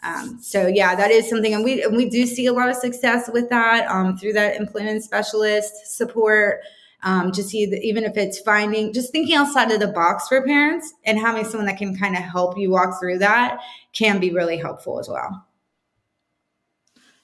Um, 0.03 0.39
so 0.41 0.67
yeah, 0.67 0.95
that 0.95 1.11
is 1.11 1.29
something, 1.29 1.53
and 1.53 1.63
we 1.63 1.81
and 1.83 1.95
we 1.95 2.09
do 2.09 2.25
see 2.25 2.45
a 2.45 2.53
lot 2.53 2.69
of 2.69 2.75
success 2.75 3.29
with 3.31 3.49
that 3.49 3.89
um, 3.89 4.17
through 4.17 4.33
that 4.33 4.57
employment 4.57 5.03
specialist 5.03 5.95
support. 5.95 6.59
Um, 7.03 7.31
just 7.31 7.49
see 7.49 7.63
even 7.63 8.03
if 8.03 8.15
it's 8.17 8.39
finding, 8.39 8.93
just 8.93 9.11
thinking 9.11 9.35
outside 9.35 9.71
of 9.71 9.79
the 9.79 9.87
box 9.87 10.27
for 10.27 10.41
parents 10.41 10.93
and 11.05 11.19
having 11.19 11.43
someone 11.43 11.65
that 11.67 11.77
can 11.77 11.97
kind 11.97 12.15
of 12.15 12.23
help 12.23 12.57
you 12.57 12.71
walk 12.71 12.99
through 12.99 13.19
that 13.19 13.59
can 13.93 14.19
be 14.19 14.31
really 14.31 14.57
helpful 14.57 14.99
as 14.99 15.09
well. 15.09 15.45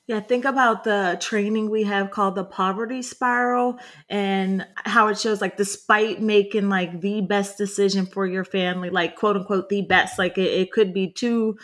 Yeah, 0.10 0.22
think 0.22 0.44
about 0.44 0.86
the 0.86 1.18
training 1.22 1.70
we 1.70 1.84
have 1.84 2.10
called 2.10 2.34
the 2.34 2.44
poverty 2.44 3.04
spiral 3.04 3.78
and 4.10 4.66
how 4.76 5.10
it 5.10 5.20
shows 5.20 5.40
like 5.40 5.56
despite 5.56 6.20
making 6.20 6.68
like 6.68 7.00
the 7.00 7.22
best 7.22 7.60
decision 7.60 8.08
for 8.08 8.26
your 8.26 8.44
family, 8.44 8.90
like 8.90 9.16
quote 9.16 9.36
unquote 9.36 9.70
the 9.70 9.84
best, 9.84 10.18
like 10.18 10.40
it, 10.40 10.52
it 10.52 10.72
could 10.72 10.96
be 10.96 11.12
two 11.12 11.60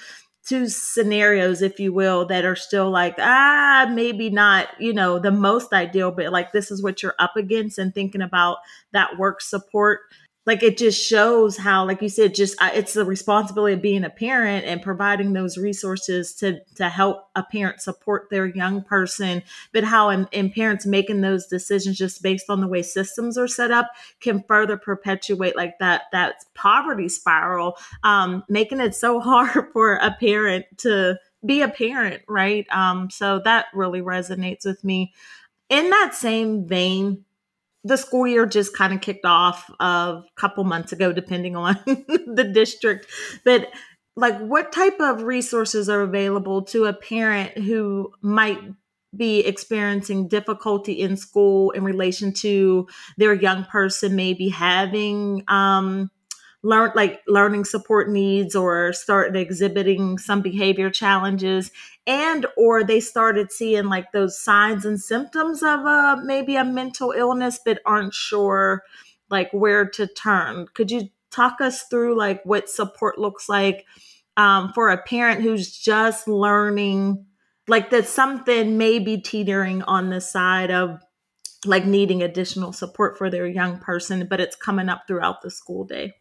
two 0.47 0.67
scenarios, 0.67 1.61
if 1.61 1.79
you 1.79 1.91
will, 1.91 2.25
that 2.27 2.45
are 2.45 2.55
still 2.55 2.89
like, 2.89 3.15
ah, 3.19 3.89
maybe 3.91 4.29
not, 4.29 4.69
you 4.79 4.93
know, 4.93 5.19
the 5.19 5.31
most 5.31 5.73
ideal, 5.73 6.11
but 6.11 6.31
like 6.31 6.51
this 6.51 6.71
is 6.71 6.83
what 6.83 7.01
you're 7.01 7.15
up 7.19 7.35
against 7.35 7.77
and 7.77 7.93
thinking 7.93 8.21
about 8.21 8.57
that 8.91 9.17
work 9.17 9.41
support 9.41 10.01
like 10.45 10.61
it 10.61 10.77
just 10.77 11.03
shows 11.03 11.57
how 11.57 11.85
like 11.85 12.01
you 12.01 12.09
said 12.09 12.35
just 12.35 12.55
it's 12.61 12.93
the 12.93 13.05
responsibility 13.05 13.73
of 13.73 13.81
being 13.81 14.03
a 14.03 14.09
parent 14.09 14.65
and 14.65 14.81
providing 14.81 15.33
those 15.33 15.57
resources 15.57 16.33
to 16.35 16.59
to 16.75 16.89
help 16.89 17.29
a 17.35 17.43
parent 17.43 17.81
support 17.81 18.29
their 18.29 18.45
young 18.45 18.83
person. 18.83 19.41
But 19.73 19.83
how 19.83 20.09
in, 20.09 20.27
in 20.31 20.51
parents 20.51 20.85
making 20.85 21.21
those 21.21 21.47
decisions 21.47 21.97
just 21.97 22.21
based 22.21 22.49
on 22.49 22.61
the 22.61 22.67
way 22.67 22.81
systems 22.81 23.37
are 23.37 23.47
set 23.47 23.71
up 23.71 23.91
can 24.19 24.43
further 24.47 24.77
perpetuate 24.77 25.55
like 25.55 25.79
that 25.79 26.03
that 26.11 26.45
poverty 26.53 27.09
spiral 27.09 27.77
um 28.03 28.43
making 28.47 28.79
it 28.79 28.95
so 28.95 29.19
hard 29.25 29.71
for 29.73 29.95
a 29.95 30.11
parent 30.19 30.65
to 30.77 31.17
be 31.45 31.61
a 31.61 31.67
parent 31.67 32.21
right? 32.27 32.67
Um 32.69 33.09
so 33.09 33.39
that 33.45 33.65
really 33.73 34.01
resonates 34.01 34.65
with 34.65 34.83
me. 34.83 35.13
In 35.69 35.89
that 35.89 36.13
same 36.13 36.67
vein 36.67 37.25
the 37.85 37.97
school 37.97 38.25
year 38.25 38.47
just 38.47 38.75
kind 38.75 38.93
of 38.93 38.99
kicked 38.99 39.25
off 39.25 39.69
a 39.79 40.23
couple 40.35 40.63
months 40.63 40.91
ago, 40.91 41.13
depending 41.13 41.55
on 41.55 41.79
the 41.85 42.49
district. 42.51 43.05
But 43.45 43.69
like, 44.15 44.39
what 44.39 44.71
type 44.71 44.99
of 44.99 45.21
resources 45.21 45.87
are 45.87 46.01
available 46.01 46.63
to 46.63 46.85
a 46.85 46.93
parent 46.93 47.55
who 47.59 48.11
might 48.21 48.59
be 49.15 49.41
experiencing 49.41 50.27
difficulty 50.27 50.93
in 50.93 51.15
school 51.15 51.71
in 51.71 51.83
relation 51.83 52.33
to 52.33 52.87
their 53.17 53.33
young 53.33 53.63
person 53.65 54.15
maybe 54.15 54.49
having 54.49 55.43
um, 55.47 56.09
learn 56.65 56.91
like 56.95 57.22
learning 57.27 57.63
support 57.63 58.10
needs 58.10 58.55
or 58.55 58.91
started 58.91 59.36
exhibiting 59.36 60.17
some 60.17 60.41
behavior 60.41 60.89
challenges 60.89 61.69
and 62.07 62.48
or 62.57 62.84
they 62.84 63.00
started 63.00 63.51
seeing 63.51 63.86
like 63.86 64.12
those 64.12 64.36
signs 64.36 64.84
and 64.84 65.00
symptoms 65.00 65.62
of 65.62 65.81
a 65.81 66.19
maybe 66.24 66.55
a 66.55 66.65
mental 66.65 67.12
illness 67.12 67.60
but 67.63 67.79
aren't 67.86 68.15
sure 68.15 68.84
like 69.29 69.51
where 69.51 69.86
to 69.88 70.07
turn. 70.07 70.65
Could 70.74 70.89
you 70.89 71.10
talk 71.29 71.62
us 71.62 71.84
through 71.84 72.17
like 72.17 72.43
what 72.45 72.67
support 72.67 73.19
looks 73.19 73.48
like 73.48 73.86
um, 74.36 74.74
for 74.74 74.89
a 74.89 74.98
parent 74.98 75.41
who's 75.41 75.77
just 75.77 76.27
learning 76.27 77.27
like 77.67 77.91
that 77.91 78.07
something 78.07 78.75
may 78.75 78.98
be 78.98 79.22
teetering 79.22 79.84
on 79.84 80.10
the 80.10 80.19
side 80.22 80.72
of 80.72 81.00
like 81.63 81.86
needing 81.86 82.24
additional 82.24 82.74
support 82.74 83.19
for 83.19 83.29
their 83.29 83.45
young 83.45 83.77
person 83.77 84.27
but 84.27 84.39
it's 84.39 84.55
coming 84.55 84.89
up 84.89 85.03
throughout 85.07 85.41
the 85.41 85.50
school 85.50 85.84
day 85.84 86.13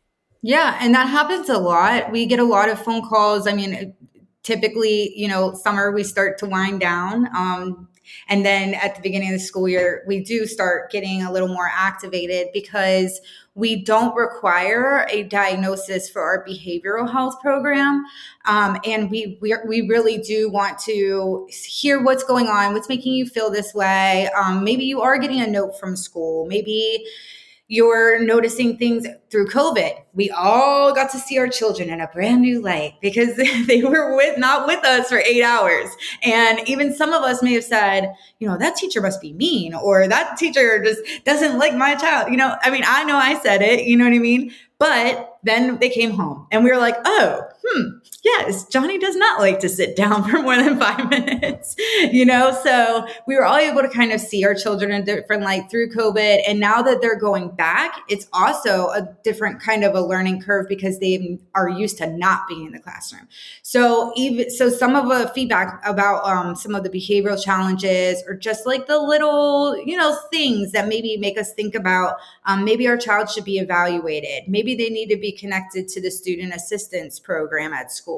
yeah, 0.44 0.76
and 0.78 0.94
that 0.94 1.08
happens 1.08 1.48
a 1.48 1.56
lot. 1.56 2.12
We 2.12 2.26
get 2.26 2.38
a 2.38 2.44
lot 2.44 2.68
of 2.68 2.78
phone 2.78 3.00
calls. 3.08 3.46
I 3.46 3.54
mean, 3.54 3.94
typically, 4.42 5.18
you 5.18 5.26
know, 5.26 5.54
summer 5.54 5.90
we 5.90 6.04
start 6.04 6.36
to 6.40 6.46
wind 6.46 6.80
down. 6.80 7.34
Um, 7.34 7.88
and 8.28 8.44
then 8.44 8.74
at 8.74 8.94
the 8.94 9.00
beginning 9.00 9.28
of 9.28 9.40
the 9.40 9.44
school 9.44 9.66
year, 9.66 10.04
we 10.06 10.22
do 10.22 10.44
start 10.44 10.90
getting 10.90 11.22
a 11.22 11.32
little 11.32 11.48
more 11.48 11.70
activated 11.74 12.48
because 12.52 13.22
we 13.54 13.82
don't 13.82 14.14
require 14.14 15.06
a 15.08 15.22
diagnosis 15.22 16.10
for 16.10 16.20
our 16.20 16.44
behavioral 16.46 17.10
health 17.10 17.40
program. 17.40 18.04
Um, 18.44 18.78
and 18.84 19.10
we, 19.10 19.38
we, 19.40 19.54
we 19.66 19.88
really 19.88 20.18
do 20.18 20.50
want 20.50 20.78
to 20.80 21.48
hear 21.50 22.02
what's 22.02 22.22
going 22.22 22.48
on, 22.48 22.74
what's 22.74 22.90
making 22.90 23.14
you 23.14 23.24
feel 23.24 23.48
this 23.48 23.72
way. 23.72 24.28
Um, 24.36 24.62
maybe 24.62 24.84
you 24.84 25.00
are 25.00 25.16
getting 25.16 25.40
a 25.40 25.46
note 25.46 25.80
from 25.80 25.96
school. 25.96 26.44
Maybe 26.44 27.06
you're 27.74 28.20
noticing 28.20 28.76
things 28.76 29.04
through 29.30 29.48
COVID. 29.48 30.00
We 30.12 30.30
all 30.30 30.94
got 30.94 31.10
to 31.10 31.18
see 31.18 31.38
our 31.38 31.48
children 31.48 31.90
in 31.90 32.00
a 32.00 32.06
brand 32.06 32.42
new 32.42 32.62
light 32.62 32.94
because 33.02 33.34
they 33.66 33.82
were 33.82 34.14
with 34.14 34.38
not 34.38 34.68
with 34.68 34.84
us 34.84 35.08
for 35.08 35.18
eight 35.18 35.42
hours. 35.42 35.88
And 36.22 36.60
even 36.68 36.94
some 36.94 37.12
of 37.12 37.22
us 37.24 37.42
may 37.42 37.54
have 37.54 37.64
said, 37.64 38.14
you 38.38 38.46
know, 38.46 38.56
that 38.58 38.76
teacher 38.76 39.00
must 39.00 39.20
be 39.20 39.32
mean 39.32 39.74
or 39.74 40.06
that 40.06 40.36
teacher 40.38 40.84
just 40.84 41.00
doesn't 41.24 41.58
like 41.58 41.74
my 41.74 41.96
child. 41.96 42.30
You 42.30 42.36
know, 42.36 42.56
I 42.62 42.70
mean, 42.70 42.84
I 42.86 43.02
know 43.02 43.16
I 43.16 43.40
said 43.40 43.60
it, 43.60 43.86
you 43.86 43.96
know 43.96 44.04
what 44.04 44.14
I 44.14 44.18
mean? 44.18 44.52
But 44.78 45.38
then 45.42 45.78
they 45.78 45.88
came 45.88 46.10
home 46.12 46.46
and 46.52 46.62
we 46.62 46.70
were 46.70 46.78
like, 46.78 46.96
oh, 47.04 47.42
hmm, 47.64 47.88
yes, 48.24 48.64
Johnny 48.66 48.98
does 48.98 49.16
not 49.16 49.40
like 49.40 49.60
to 49.60 49.68
sit 49.68 49.94
down 49.94 50.24
for 50.28 50.42
more 50.42 50.56
than 50.56 50.78
five 50.78 51.08
minutes, 51.08 51.76
you 52.10 52.24
know? 52.24 52.58
So 52.64 53.06
we 53.26 53.36
were 53.36 53.44
all 53.44 53.56
able 53.56 53.82
to 53.82 53.88
kind 53.88 54.12
of 54.12 54.20
see 54.20 54.44
our 54.44 54.54
children 54.54 54.90
in 54.90 55.04
different 55.04 55.42
light 55.42 55.70
through 55.70 55.90
COVID. 55.90 56.42
And 56.48 56.58
now 56.58 56.82
that 56.82 57.00
they're 57.00 57.18
going 57.18 57.50
back, 57.50 58.00
it's 58.08 58.26
also 58.32 58.88
a 58.88 59.16
different 59.22 59.60
kind 59.60 59.84
of 59.84 59.94
a 59.94 60.00
learning 60.00 60.40
curve 60.40 60.66
because 60.68 60.98
they 60.98 61.38
are 61.54 61.68
used 61.68 61.98
to 61.98 62.06
not 62.06 62.48
being 62.48 62.66
in 62.66 62.72
the 62.72 62.80
classroom. 62.80 63.28
So 63.62 64.12
even, 64.16 64.50
so 64.50 64.70
some 64.70 64.96
of 64.96 65.08
the 65.08 65.30
feedback 65.34 65.80
about 65.86 66.24
um, 66.24 66.56
some 66.56 66.74
of 66.74 66.82
the 66.82 66.90
behavioral 66.90 67.42
challenges 67.42 68.22
or 68.26 68.34
just 68.34 68.66
like 68.66 68.86
the 68.86 68.98
little, 68.98 69.76
you 69.84 69.96
know, 69.96 70.16
things 70.32 70.72
that 70.72 70.88
maybe 70.88 71.16
make 71.18 71.38
us 71.38 71.52
think 71.52 71.74
about 71.74 72.16
um, 72.46 72.64
maybe 72.64 72.88
our 72.88 72.96
child 72.96 73.28
should 73.28 73.44
be 73.44 73.58
evaluated. 73.58 74.48
Maybe 74.48 74.74
they 74.74 74.88
need 74.88 75.08
to 75.08 75.16
be 75.16 75.32
connected 75.32 75.88
to 75.88 76.00
the 76.00 76.10
student 76.10 76.54
assistance 76.54 77.18
program 77.18 77.72
at 77.72 77.92
school. 77.92 78.13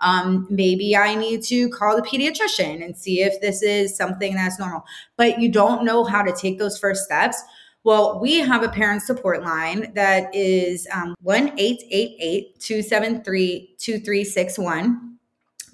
Um, 0.00 0.46
maybe 0.50 0.96
I 0.96 1.14
need 1.14 1.42
to 1.44 1.68
call 1.70 1.96
the 1.96 2.02
pediatrician 2.02 2.84
and 2.84 2.94
see 2.96 3.22
if 3.22 3.40
this 3.40 3.62
is 3.62 3.96
something 3.96 4.34
that's 4.34 4.58
normal. 4.58 4.84
But 5.16 5.40
you 5.40 5.50
don't 5.50 5.84
know 5.84 6.04
how 6.04 6.22
to 6.22 6.32
take 6.32 6.58
those 6.58 6.78
first 6.78 7.04
steps. 7.04 7.42
Well, 7.84 8.18
we 8.20 8.40
have 8.40 8.64
a 8.64 8.68
parent 8.68 9.02
support 9.02 9.42
line 9.42 9.92
that 9.94 10.34
is 10.34 10.88
um, 10.92 11.14
1 11.22 11.56
273 11.56 13.74
2361 13.78 15.15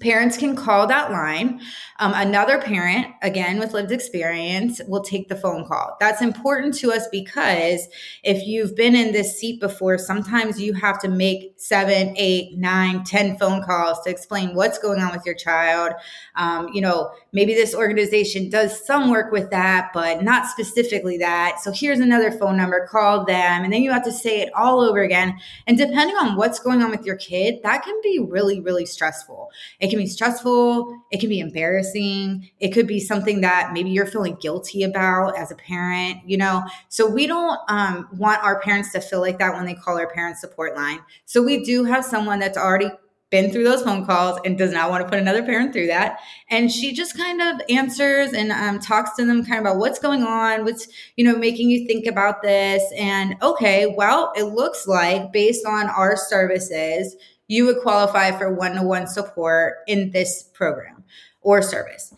parents 0.03 0.37
can 0.37 0.55
call 0.55 0.85
that 0.87 1.11
line. 1.11 1.61
Um, 1.99 2.11
another 2.15 2.59
parent, 2.59 3.07
again 3.21 3.59
with 3.59 3.73
lived 3.73 3.91
experience, 3.91 4.81
will 4.87 5.03
take 5.03 5.29
the 5.29 5.35
phone 5.35 5.65
call. 5.65 5.95
That's 5.99 6.21
important 6.21 6.73
to 6.79 6.91
us 6.91 7.07
because 7.11 7.87
if 8.23 8.45
you've 8.45 8.75
been 8.75 8.95
in 8.95 9.13
this 9.13 9.39
seat 9.39 9.61
before, 9.61 9.97
sometimes 9.97 10.59
you 10.59 10.73
have 10.73 10.99
to 11.01 11.07
make 11.07 11.53
seven, 11.55 12.13
eight, 12.17 12.57
nine, 12.57 13.03
ten 13.05 13.37
phone 13.37 13.63
calls 13.63 14.01
to 14.01 14.09
explain 14.09 14.53
what's 14.53 14.77
going 14.77 14.99
on 14.99 15.13
with 15.13 15.25
your 15.25 15.35
child. 15.35 15.93
Um, 16.35 16.67
you 16.73 16.81
know, 16.81 17.11
maybe 17.31 17.53
this 17.53 17.73
organization 17.73 18.49
does 18.49 18.85
some 18.85 19.09
work 19.09 19.31
with 19.31 19.49
that, 19.51 19.91
but 19.93 20.23
not 20.23 20.47
specifically 20.47 21.17
that. 21.19 21.59
So 21.61 21.71
here's 21.71 21.99
another 21.99 22.31
phone 22.31 22.57
number, 22.57 22.87
call 22.87 23.23
them. 23.23 23.63
And 23.63 23.71
then 23.71 23.81
you 23.81 23.91
have 23.91 24.03
to 24.03 24.11
say 24.11 24.41
it 24.41 24.51
all 24.55 24.81
over 24.81 25.01
again. 25.01 25.39
And 25.67 25.77
depending 25.77 26.17
on 26.17 26.35
what's 26.35 26.59
going 26.59 26.81
on 26.81 26.91
with 26.91 27.05
your 27.05 27.15
kid, 27.15 27.61
that 27.63 27.83
can 27.83 27.97
be 28.03 28.19
really, 28.19 28.59
really 28.59 28.85
stressful. 28.85 29.51
It 29.79 29.92
can 29.93 30.03
be 30.03 30.07
stressful. 30.07 31.05
It 31.11 31.19
can 31.19 31.29
be 31.29 31.39
embarrassing. 31.39 32.49
It 32.59 32.69
could 32.69 32.87
be 32.87 32.99
something 32.99 33.41
that 33.41 33.71
maybe 33.73 33.89
you're 33.89 34.05
feeling 34.05 34.37
guilty 34.41 34.83
about 34.83 35.37
as 35.37 35.51
a 35.51 35.55
parent, 35.55 36.17
you 36.25 36.37
know? 36.37 36.63
So 36.89 37.09
we 37.09 37.27
don't 37.27 37.59
um, 37.69 38.07
want 38.13 38.43
our 38.43 38.59
parents 38.59 38.91
to 38.93 39.01
feel 39.01 39.21
like 39.21 39.39
that 39.39 39.53
when 39.53 39.65
they 39.65 39.75
call 39.75 39.97
our 39.97 40.09
parent 40.09 40.37
support 40.37 40.75
line. 40.75 40.99
So 41.25 41.41
we 41.41 41.63
do 41.63 41.83
have 41.83 42.03
someone 42.03 42.39
that's 42.39 42.57
already 42.57 42.89
been 43.33 43.51
through 43.51 43.63
those 43.63 43.81
phone 43.81 44.05
calls 44.05 44.39
and 44.45 44.59
does 44.59 44.71
not 44.71 44.91
want 44.91 45.03
to 45.03 45.09
put 45.09 45.17
another 45.17 45.41
parent 45.41 45.73
through 45.73 45.87
that. 45.87 46.19
And 46.51 46.71
she 46.71 46.93
just 46.93 47.17
kind 47.17 47.41
of 47.41 47.61
answers 47.67 48.31
and 48.31 48.51
um, 48.51 48.79
talks 48.79 49.15
to 49.15 49.25
them 49.25 49.43
kind 49.43 49.55
of 49.55 49.61
about 49.61 49.79
what's 49.79 49.97
going 49.97 50.21
on, 50.21 50.63
what's, 50.63 50.87
you 51.15 51.23
know, 51.23 51.35
making 51.35 51.71
you 51.71 51.87
think 51.87 52.05
about 52.05 52.43
this. 52.43 52.83
And 52.95 53.35
okay, 53.41 53.91
well, 53.97 54.31
it 54.35 54.43
looks 54.43 54.85
like 54.85 55.33
based 55.33 55.65
on 55.65 55.89
our 55.89 56.15
services, 56.15 57.15
you 57.47 57.65
would 57.65 57.81
qualify 57.81 58.31
for 58.37 58.53
one 58.53 58.75
to 58.75 58.83
one 58.83 59.07
support 59.07 59.77
in 59.87 60.11
this 60.11 60.43
program 60.43 61.03
or 61.41 61.61
service. 61.61 62.13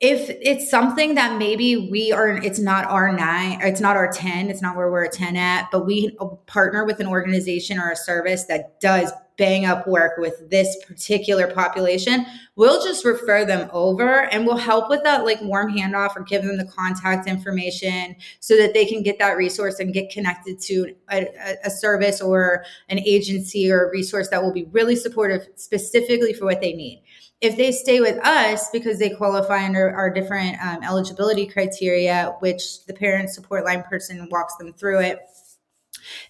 If 0.00 0.30
it's 0.30 0.70
something 0.70 1.16
that 1.16 1.38
maybe 1.38 1.88
we 1.90 2.12
are, 2.12 2.28
it's 2.28 2.60
not 2.60 2.84
our 2.84 3.10
nine, 3.12 3.58
it's 3.62 3.80
not 3.80 3.96
our 3.96 4.12
10, 4.12 4.48
it's 4.48 4.62
not 4.62 4.76
where 4.76 4.90
we're 4.92 5.04
a 5.04 5.10
10 5.10 5.36
at, 5.36 5.68
but 5.72 5.86
we 5.86 6.16
partner 6.46 6.84
with 6.84 7.00
an 7.00 7.08
organization 7.08 7.80
or 7.80 7.90
a 7.90 7.96
service 7.96 8.44
that 8.44 8.78
does 8.80 9.10
bang 9.38 9.64
up 9.64 9.86
work 9.86 10.18
with 10.18 10.50
this 10.50 10.76
particular 10.84 11.46
population, 11.54 12.26
we'll 12.56 12.82
just 12.84 13.04
refer 13.04 13.44
them 13.44 13.70
over 13.72 14.24
and 14.32 14.44
we'll 14.44 14.56
help 14.56 14.90
with 14.90 15.02
that 15.04 15.24
like 15.24 15.40
warm 15.40 15.72
handoff 15.72 16.16
or 16.16 16.22
give 16.22 16.42
them 16.42 16.58
the 16.58 16.64
contact 16.64 17.28
information 17.28 18.16
so 18.40 18.56
that 18.56 18.74
they 18.74 18.84
can 18.84 19.02
get 19.02 19.18
that 19.20 19.36
resource 19.36 19.78
and 19.78 19.94
get 19.94 20.10
connected 20.10 20.60
to 20.60 20.92
a, 21.12 21.28
a 21.64 21.70
service 21.70 22.20
or 22.20 22.64
an 22.88 22.98
agency 22.98 23.70
or 23.70 23.86
a 23.86 23.90
resource 23.90 24.28
that 24.28 24.42
will 24.42 24.52
be 24.52 24.64
really 24.72 24.96
supportive 24.96 25.46
specifically 25.54 26.32
for 26.32 26.44
what 26.44 26.60
they 26.60 26.72
need. 26.72 27.00
if 27.40 27.56
they 27.56 27.70
stay 27.70 28.00
with 28.00 28.18
us 28.26 28.68
because 28.70 28.98
they 28.98 29.10
qualify 29.10 29.64
under 29.64 29.94
our 29.94 30.10
different 30.10 30.60
um, 30.60 30.82
eligibility 30.82 31.46
criteria, 31.46 32.34
which 32.40 32.84
the 32.86 32.92
parent 32.92 33.30
support 33.30 33.64
line 33.64 33.84
person 33.84 34.28
walks 34.30 34.56
them 34.56 34.72
through 34.72 35.00
it, 35.00 35.20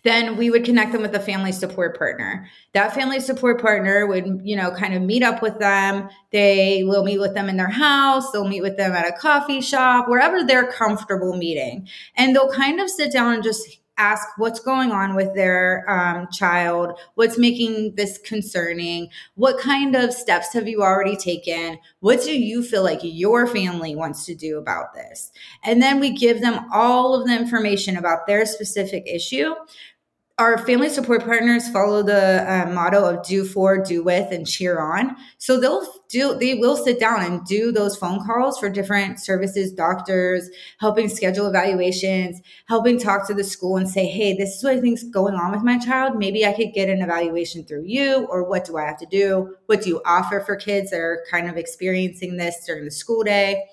then 0.05 0.37
we 0.37 0.51
would 0.51 0.65
connect 0.65 0.93
them 0.93 1.03
with 1.03 1.15
a 1.15 1.21
family 1.21 1.53
support 1.53 1.99
partner. 1.99 2.49
That 2.73 2.95
family 2.95 3.21
support 3.21 3.61
partner 3.61 4.07
would, 4.07 4.41
you 4.45 4.57
know, 4.57 4.71
kind 4.71 4.95
of 4.95 5.03
meet 5.03 5.23
up 5.23 5.43
with 5.43 5.59
them. 5.59 6.09
They 6.31 6.85
will 6.85 7.05
meet 7.05 7.21
with 7.21 7.35
them 7.35 7.49
in 7.49 7.57
their 7.57 7.69
house. 7.69 8.31
They'll 8.31 8.49
meet 8.49 8.63
with 8.63 8.77
them 8.77 8.93
at 8.93 9.09
a 9.09 9.13
coffee 9.13 9.61
shop, 9.61 10.09
wherever 10.09 10.45
they're 10.45 10.71
comfortable 10.71 11.37
meeting. 11.37 11.89
And 12.17 12.35
they'll 12.35 12.53
kind 12.53 12.81
of 12.81 12.91
sit 12.91 13.13
down 13.13 13.35
and 13.35 13.43
just 13.43 13.79
ask 13.99 14.27
what's 14.39 14.61
going 14.61 14.93
on 14.93 15.15
with 15.15 15.35
their 15.35 15.85
um, 15.91 16.29
child, 16.33 16.99
what's 17.17 17.37
making 17.37 17.95
this 17.97 18.19
concerning, 18.19 19.09
what 19.35 19.59
kind 19.59 19.95
of 19.95 20.13
steps 20.13 20.53
have 20.53 20.69
you 20.69 20.83
already 20.83 21.17
taken, 21.17 21.79
what 22.01 22.23
do 22.23 22.33
you 22.33 22.63
feel 22.63 22.83
like 22.83 23.01
your 23.03 23.47
family 23.47 23.95
wants 23.95 24.25
to 24.27 24.35
do 24.35 24.57
about 24.59 24.95
this? 24.95 25.31
And 25.65 25.83
then 25.83 26.01
we 26.01 26.11
give 26.11 26.41
them 26.41 26.67
all 26.73 27.15
of 27.15 27.27
the 27.27 27.37
information 27.37 27.97
about 27.97 28.27
their 28.27 28.47
specific 28.47 29.05
issue 29.07 29.55
our 30.39 30.57
family 30.59 30.89
support 30.89 31.25
partners 31.25 31.69
follow 31.69 32.01
the 32.01 32.45
uh, 32.49 32.71
motto 32.71 33.05
of 33.05 33.27
do 33.27 33.45
for, 33.45 33.83
do 33.83 34.05
with, 34.05 34.31
and 34.31 34.47
cheer 34.47 34.79
on. 34.79 35.17
So 35.39 35.59
they'll 35.59 35.85
do, 36.09 36.39
they 36.39 36.55
will 36.55 36.77
sit 36.77 37.01
down 37.01 37.23
and 37.23 37.45
do 37.45 37.73
those 37.73 37.97
phone 37.97 38.25
calls 38.25 38.57
for 38.57 38.69
different 38.71 39.19
services, 39.19 39.73
doctors, 39.73 40.49
helping 40.79 41.09
schedule 41.09 41.49
evaluations, 41.49 42.41
helping 42.69 43.01
talk 43.01 43.27
to 43.27 43.35
the 43.35 43.43
school 43.43 43.79
and 43.79 43.89
say, 43.89 44.07
hey, 44.07 44.37
this 44.37 44.57
is 44.57 44.63
what 44.63 44.75
I 44.75 44.81
think's 44.81 45.03
going 45.03 45.35
on 45.35 45.51
with 45.51 45.65
my 45.65 45.77
child. 45.77 46.17
Maybe 46.17 46.47
I 46.47 46.53
could 46.53 46.73
get 46.73 46.89
an 46.89 47.03
evaluation 47.03 47.65
through 47.65 47.85
you, 47.87 48.29
or 48.31 48.45
what 48.49 48.65
do 48.65 48.77
I 48.77 48.85
have 48.85 48.99
to 48.99 49.07
do? 49.07 49.57
What 49.67 49.83
do 49.83 49.89
you 49.89 50.01
offer 50.07 50.41
for 50.41 50.55
kids 50.55 50.93
that 50.93 51.01
are 51.01 51.25
kind 51.29 51.51
of 51.51 51.57
experiencing 51.57 52.37
this 52.37 52.65
during 52.65 52.85
the 52.85 52.93
school 52.93 53.25
day? 53.25 53.65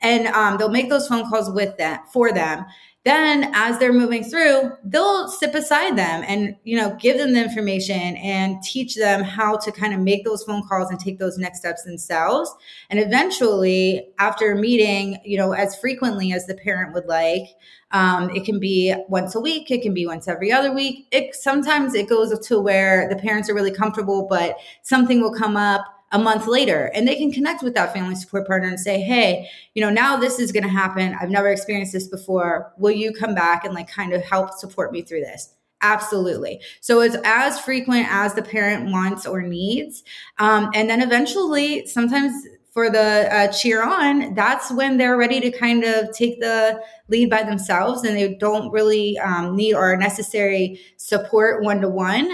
And 0.00 0.28
um, 0.28 0.56
they'll 0.56 0.70
make 0.70 0.88
those 0.88 1.06
phone 1.06 1.28
calls 1.28 1.50
with 1.50 1.76
that 1.76 2.10
for 2.12 2.32
them 2.32 2.64
then 3.04 3.50
as 3.52 3.78
they're 3.78 3.92
moving 3.92 4.24
through 4.24 4.72
they'll 4.84 5.28
sit 5.28 5.52
beside 5.52 5.96
them 5.96 6.24
and 6.26 6.56
you 6.64 6.76
know 6.76 6.96
give 7.00 7.18
them 7.18 7.32
the 7.32 7.42
information 7.42 8.16
and 8.16 8.62
teach 8.62 8.94
them 8.94 9.22
how 9.22 9.56
to 9.56 9.70
kind 9.70 9.92
of 9.92 10.00
make 10.00 10.24
those 10.24 10.42
phone 10.44 10.66
calls 10.66 10.90
and 10.90 10.98
take 10.98 11.18
those 11.18 11.38
next 11.38 11.58
steps 11.58 11.84
themselves. 11.84 12.52
And 12.90 12.98
eventually 12.98 14.08
after 14.18 14.52
a 14.52 14.56
meeting 14.56 15.18
you 15.24 15.36
know 15.36 15.52
as 15.52 15.76
frequently 15.76 16.32
as 16.32 16.46
the 16.46 16.54
parent 16.54 16.94
would 16.94 17.06
like 17.06 17.44
um, 17.90 18.30
it 18.30 18.44
can 18.44 18.58
be 18.58 18.94
once 19.08 19.34
a 19.34 19.40
week 19.40 19.70
it 19.70 19.82
can 19.82 19.94
be 19.94 20.06
once 20.06 20.26
every 20.26 20.50
other 20.50 20.72
week. 20.74 21.06
It 21.10 21.34
sometimes 21.34 21.94
it 21.94 22.08
goes 22.08 22.36
to 22.46 22.60
where 22.60 23.08
the 23.08 23.16
parents 23.16 23.50
are 23.50 23.54
really 23.54 23.70
comfortable 23.72 24.26
but 24.28 24.56
something 24.82 25.20
will 25.20 25.34
come 25.34 25.56
up 25.56 25.84
a 26.14 26.18
month 26.18 26.46
later 26.46 26.92
and 26.94 27.06
they 27.06 27.16
can 27.16 27.32
connect 27.32 27.62
with 27.62 27.74
that 27.74 27.92
family 27.92 28.14
support 28.14 28.46
partner 28.46 28.68
and 28.68 28.78
say 28.78 29.00
hey 29.00 29.50
you 29.74 29.82
know 29.82 29.90
now 29.90 30.16
this 30.16 30.38
is 30.38 30.52
going 30.52 30.62
to 30.62 30.68
happen. 30.68 31.16
I've 31.20 31.28
never 31.28 31.48
experienced 31.48 31.92
this 31.92 32.06
before. 32.06 32.72
Will 32.78 32.92
you 32.92 33.12
come 33.12 33.34
back 33.34 33.64
and 33.64 33.74
like 33.74 33.90
kind 33.90 34.12
of 34.12 34.22
help 34.22 34.52
support 34.52 34.92
me 34.92 35.02
through 35.02 35.20
this? 35.20 35.54
Absolutely. 35.82 36.60
So 36.80 37.00
it's 37.00 37.16
as 37.24 37.60
frequent 37.60 38.06
as 38.08 38.32
the 38.32 38.42
parent 38.42 38.90
wants 38.90 39.26
or 39.26 39.42
needs 39.42 40.04
um, 40.38 40.70
and 40.74 40.88
then 40.88 41.02
eventually 41.02 41.84
sometimes 41.86 42.32
for 42.74 42.90
the 42.90 43.32
uh, 43.32 43.52
cheer 43.52 43.84
on, 43.84 44.34
that's 44.34 44.72
when 44.72 44.96
they're 44.96 45.16
ready 45.16 45.38
to 45.40 45.48
kind 45.52 45.84
of 45.84 46.10
take 46.12 46.40
the 46.40 46.82
lead 47.06 47.30
by 47.30 47.44
themselves 47.44 48.02
and 48.02 48.16
they 48.16 48.34
don't 48.34 48.68
really 48.72 49.16
um, 49.18 49.54
need 49.54 49.74
our 49.74 49.96
necessary 49.96 50.80
support 50.96 51.62
one 51.62 51.80
to 51.80 51.88
one. 51.88 52.28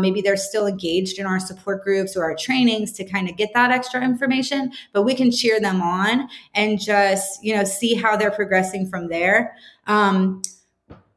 Maybe 0.00 0.22
they're 0.22 0.38
still 0.38 0.66
engaged 0.66 1.18
in 1.18 1.26
our 1.26 1.38
support 1.38 1.84
groups 1.84 2.16
or 2.16 2.24
our 2.24 2.34
trainings 2.34 2.92
to 2.92 3.04
kind 3.04 3.28
of 3.28 3.36
get 3.36 3.50
that 3.52 3.70
extra 3.70 4.02
information, 4.02 4.72
but 4.94 5.02
we 5.02 5.14
can 5.14 5.30
cheer 5.30 5.60
them 5.60 5.82
on 5.82 6.26
and 6.54 6.80
just, 6.80 7.44
you 7.44 7.54
know, 7.54 7.64
see 7.64 7.94
how 7.94 8.16
they're 8.16 8.30
progressing 8.30 8.88
from 8.88 9.08
there. 9.08 9.54
Um, 9.86 10.40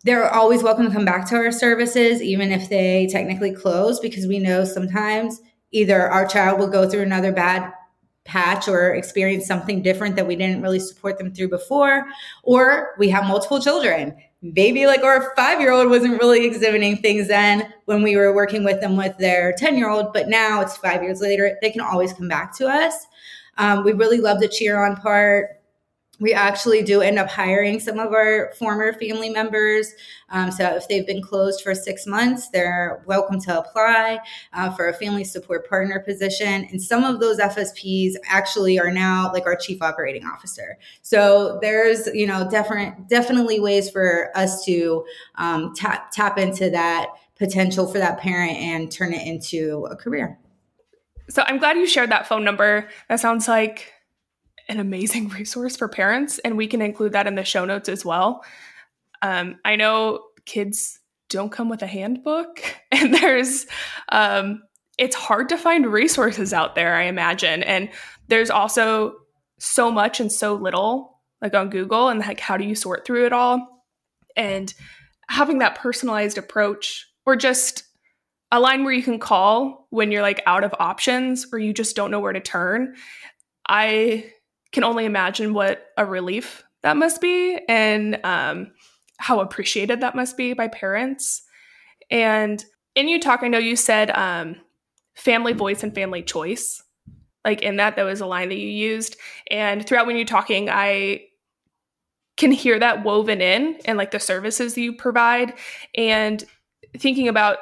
they're 0.03 0.29
always 0.29 0.63
welcome 0.63 0.85
to 0.85 0.91
come 0.91 1.05
back 1.05 1.29
to 1.29 1.35
our 1.38 1.51
services, 1.53 2.21
even 2.21 2.51
if 2.51 2.67
they 2.67 3.07
technically 3.09 3.53
close, 3.53 4.01
because 4.01 4.27
we 4.27 4.38
know 4.38 4.65
sometimes 4.65 5.39
either 5.71 6.09
our 6.09 6.27
child 6.27 6.59
will 6.59 6.67
go 6.67 6.89
through 6.89 7.03
another 7.03 7.31
bad 7.31 7.71
patch 8.25 8.67
or 8.67 8.93
experience 8.95 9.45
something 9.45 9.81
different 9.81 10.15
that 10.15 10.27
we 10.27 10.35
didn't 10.35 10.61
really 10.61 10.79
support 10.79 11.17
them 11.17 11.33
through 11.33 11.47
before 11.47 12.05
or 12.43 12.95
we 12.97 13.07
have 13.09 13.25
multiple 13.25 13.61
children. 13.61 14.15
Maybe 14.41 14.88
like 14.88 15.03
our 15.03 15.33
five 15.35 15.61
year 15.61 15.71
old 15.71 15.89
wasn't 15.89 16.19
really 16.19 16.45
exhibiting 16.45 16.97
things 16.97 17.27
then 17.27 17.71
when 17.85 18.01
we 18.01 18.17
were 18.17 18.33
working 18.33 18.63
with 18.63 18.81
them 18.81 18.97
with 18.97 19.17
their 19.17 19.53
10 19.53 19.77
year 19.77 19.89
old 19.89 20.11
but 20.11 20.27
now 20.27 20.61
it's 20.61 20.75
five 20.75 21.03
years 21.03 21.21
later 21.21 21.57
they 21.61 21.69
can 21.69 21.81
always 21.81 22.13
come 22.13 22.27
back 22.27 22.55
to 22.57 22.67
us. 22.67 23.05
Um, 23.57 23.83
we 23.83 23.93
really 23.93 24.19
love 24.19 24.39
the 24.39 24.47
cheer 24.47 24.83
on 24.83 24.97
part 24.97 25.61
we 26.19 26.34
actually 26.34 26.82
do 26.82 27.01
end 27.01 27.19
up 27.19 27.30
hiring 27.30 27.80
some 27.80 27.99
of 27.99 28.13
our 28.13 28.54
former 28.58 28.93
family 28.93 29.30
members. 29.30 29.93
Um, 30.30 30.51
so 30.51 30.75
if 30.75 30.88
they've 30.88 31.06
been 31.06 31.21
closed 31.21 31.62
for 31.62 31.75
six 31.75 32.08
months, 32.08 32.49
they're 32.49 33.04
welcome 33.06 33.39
to 33.41 33.60
apply 33.60 34.19
uh, 34.54 34.71
for 34.71 34.88
a 34.88 34.93
family 34.93 35.23
support 35.23 35.67
partner 35.67 35.99
position. 35.99 36.65
And 36.71 36.82
some 36.82 37.04
of 37.04 37.19
those 37.19 37.39
FSPs 37.39 38.13
actually 38.28 38.80
are 38.80 38.91
now 38.91 39.32
like 39.34 39.45
our 39.45 39.56
chief 39.56 39.82
operating 39.82 40.25
officer. 40.25 40.78
So 41.01 41.60
there's 41.62 42.08
you 42.08 42.28
know 42.28 42.49
different 42.49 43.10
definitely 43.10 43.60
ways 43.60 43.89
for 43.89 44.32
us 44.36 44.63
to 44.65 45.06
um, 45.36 45.73
tap 45.75 46.12
tap 46.12 46.38
into 46.38 46.69
that 46.69 47.08
potential 47.38 47.88
for 47.88 47.97
that 47.97 48.19
parent 48.19 48.58
and 48.58 48.91
turn 48.91 49.13
it 49.13 49.28
into 49.28 49.86
a 49.91 49.95
career. 49.95 50.39
So 51.30 51.43
I'm 51.45 51.58
glad 51.58 51.78
you 51.78 51.88
shared 51.88 52.12
that 52.12 52.28
phone 52.28 52.43
number. 52.43 52.88
That 53.10 53.19
sounds 53.19 53.47
like 53.47 53.91
an 54.67 54.80
amazing 54.80 55.30
resource 55.39 55.75
for 55.75 55.88
parents, 55.88 56.39
and 56.39 56.58
we 56.58 56.67
can 56.67 56.82
include 56.82 57.13
that 57.13 57.28
in 57.28 57.36
the 57.36 57.43
show 57.43 57.65
notes 57.65 57.89
as 57.89 58.06
well. 58.06 58.43
Um, 59.21 59.60
I 59.65 59.75
know 59.75 60.21
kids 60.45 60.99
don't 61.30 61.51
come 61.51 61.69
with 61.69 61.82
a 61.82 61.88
handbook, 61.88 62.62
and 62.91 63.13
there's 63.13 63.65
um, 64.10 64.63
it's 64.97 65.15
hard 65.15 65.49
to 65.49 65.58
find 65.58 65.88
resources 65.88 66.54
out 66.54 66.75
there. 66.75 66.95
I 66.95 67.04
imagine, 67.04 67.63
and 67.63 67.89
there's 68.28 68.49
also 68.49 69.15
so 69.58 69.91
much 69.91 70.19
and 70.19 70.32
so 70.32 70.56
little 70.56 71.19
like 71.41 71.54
on 71.54 71.69
Google, 71.69 72.10
and 72.10 72.19
like 72.19 72.39
how 72.39 72.58
do 72.58 72.65
you 72.65 72.75
sort 72.75 73.06
through 73.06 73.25
it 73.25 73.34
all? 73.34 73.86
And 74.36 74.73
having 75.28 75.60
that 75.60 75.75
personalized 75.75 76.38
approach, 76.38 77.08
or 77.25 77.36
just 77.36 77.84
a 78.51 78.60
line 78.60 78.84
where 78.84 78.93
you 78.93 79.04
can 79.04 79.19
call 79.19 79.88
when 79.89 80.12
you're 80.12 80.21
like 80.21 80.41
out 80.45 80.63
of 80.63 80.73
options 80.80 81.47
or 81.51 81.60
you 81.60 81.73
just 81.73 81.95
don't 81.95 82.12
know 82.12 82.19
where 82.19 82.34
to 82.34 82.39
turn. 82.39 82.95
I 83.67 84.32
can 84.75 84.83
only 84.83 85.05
imagine 85.05 85.53
what 85.53 85.93
a 85.95 86.05
relief 86.05 86.65
that 86.83 86.97
must 86.97 87.21
be 87.21 87.57
and 87.69 88.19
um, 88.25 88.73
how 89.15 89.39
appreciated 89.39 90.01
that 90.01 90.17
must 90.17 90.35
be 90.35 90.51
by 90.51 90.67
parents. 90.67 91.43
And 92.11 92.63
in 92.93 93.07
you 93.07 93.21
talk, 93.21 93.41
I 93.41 93.47
know 93.47 93.57
you 93.57 93.77
said 93.77 94.11
um, 94.11 94.57
family 95.13 95.53
voice 95.53 95.81
and 95.81 95.95
family 95.95 96.21
choice. 96.21 96.83
Like 97.45 97.61
in 97.61 97.77
that, 97.77 97.95
that 97.95 98.03
was 98.03 98.19
a 98.19 98.25
line 98.25 98.49
that 98.49 98.57
you 98.57 98.67
used. 98.67 99.15
And 99.49 99.88
throughout 99.88 100.07
when 100.07 100.17
you're 100.17 100.25
talking, 100.25 100.69
I 100.69 101.21
can 102.35 102.51
hear 102.51 102.77
that 102.77 103.05
woven 103.05 103.39
in 103.39 103.79
and 103.85 103.97
like 103.97 104.11
the 104.11 104.19
services 104.19 104.73
that 104.73 104.81
you 104.81 104.91
provide 104.91 105.53
and 105.95 106.43
thinking 106.97 107.29
about 107.29 107.59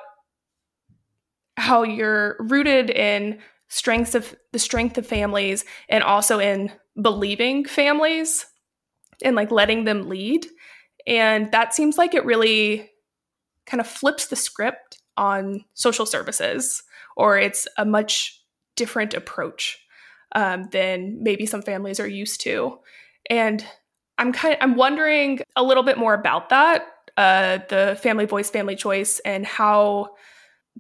how 1.58 1.84
you're 1.84 2.38
rooted 2.40 2.90
in 2.90 3.38
strengths 3.68 4.16
of 4.16 4.36
the 4.52 4.58
strength 4.58 4.98
of 4.98 5.06
families 5.06 5.64
and 5.90 6.04
also 6.04 6.40
in 6.40 6.72
believing 7.02 7.66
families 7.66 8.46
and 9.24 9.36
like 9.36 9.52
letting 9.52 9.84
them 9.84 10.10
lead. 10.10 10.46
And 11.08 11.52
that 11.52 11.74
seems 11.74 11.98
like 11.98 12.14
it 12.14 12.26
really 12.26 12.90
kind 13.66 13.82
of 13.82 13.88
flips 13.88 14.28
the 14.28 14.36
script 14.36 15.02
on 15.18 15.64
social 15.74 16.06
services, 16.06 16.84
or 17.16 17.38
it's 17.38 17.68
a 17.78 17.86
much 17.86 18.42
different 18.76 19.14
approach 19.14 19.80
um, 20.36 20.68
than 20.72 21.22
maybe 21.22 21.46
some 21.46 21.62
families 21.62 22.00
are 22.00 22.08
used 22.08 22.42
to. 22.42 22.80
And 23.30 23.66
I'm 24.18 24.34
kind 24.34 24.56
of, 24.56 24.60
I'm 24.62 24.76
wondering 24.76 25.40
a 25.56 25.64
little 25.64 25.84
bit 25.84 25.98
more 25.98 26.14
about 26.14 26.50
that, 26.50 26.86
uh, 27.18 27.60
the 27.70 27.98
family 28.02 28.26
voice, 28.26 28.50
family 28.50 28.76
choice, 28.76 29.20
and 29.20 29.46
how 29.46 30.16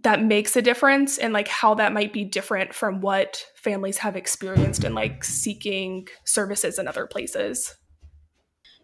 that 0.01 0.23
makes 0.23 0.55
a 0.55 0.61
difference 0.61 1.17
and 1.17 1.33
like 1.33 1.47
how 1.47 1.75
that 1.75 1.93
might 1.93 2.11
be 2.11 2.25
different 2.25 2.73
from 2.73 2.99
what 3.01 3.45
families 3.55 3.99
have 3.99 4.15
experienced 4.15 4.83
in 4.83 4.93
like 4.93 5.23
seeking 5.23 6.07
services 6.25 6.79
in 6.79 6.87
other 6.87 7.05
places 7.05 7.75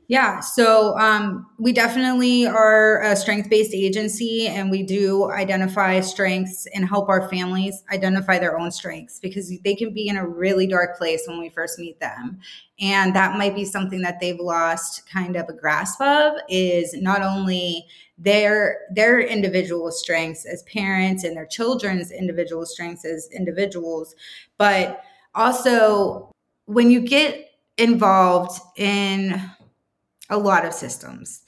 yeah, 0.10 0.40
so 0.40 0.98
um, 0.98 1.46
we 1.60 1.72
definitely 1.72 2.48
are 2.48 3.00
a 3.04 3.16
strength 3.16 3.48
based 3.48 3.76
agency 3.76 4.48
and 4.48 4.72
we 4.72 4.82
do 4.82 5.30
identify 5.30 6.00
strengths 6.00 6.66
and 6.74 6.90
help 6.90 7.10
our 7.10 7.30
families 7.30 7.84
identify 7.94 8.40
their 8.40 8.58
own 8.58 8.72
strengths 8.72 9.20
because 9.20 9.54
they 9.64 9.76
can 9.76 9.94
be 9.94 10.08
in 10.08 10.18
a 10.18 10.28
really 10.28 10.66
dark 10.66 10.98
place 10.98 11.26
when 11.28 11.40
we 11.40 11.50
first 11.50 11.78
meet 11.78 12.00
them. 12.00 12.40
And 12.80 13.16
that 13.16 13.38
might 13.38 13.54
be 13.54 13.66
something 13.66 14.02
that 14.02 14.20
they've 14.20 14.40
lost 14.40 15.08
kind 15.08 15.36
of 15.36 15.48
a 15.48 15.54
grasp 15.54 16.02
of 16.02 16.34
is 16.50 16.96
not 16.96 17.22
only 17.22 17.86
their 18.18 18.80
their 18.92 19.20
individual 19.20 19.92
strengths 19.92 20.44
as 20.44 20.64
parents 20.64 21.24
and 21.24 21.38
their 21.38 21.46
children's 21.46 22.10
individual 22.10 22.66
strengths 22.66 23.06
as 23.06 23.30
individuals, 23.32 24.16
but 24.58 25.04
also 25.36 26.32
when 26.66 26.90
you 26.90 27.00
get 27.00 27.52
involved 27.78 28.60
in 28.76 29.40
a 30.30 30.38
lot 30.38 30.66
of 30.66 30.74
systems 30.74 31.44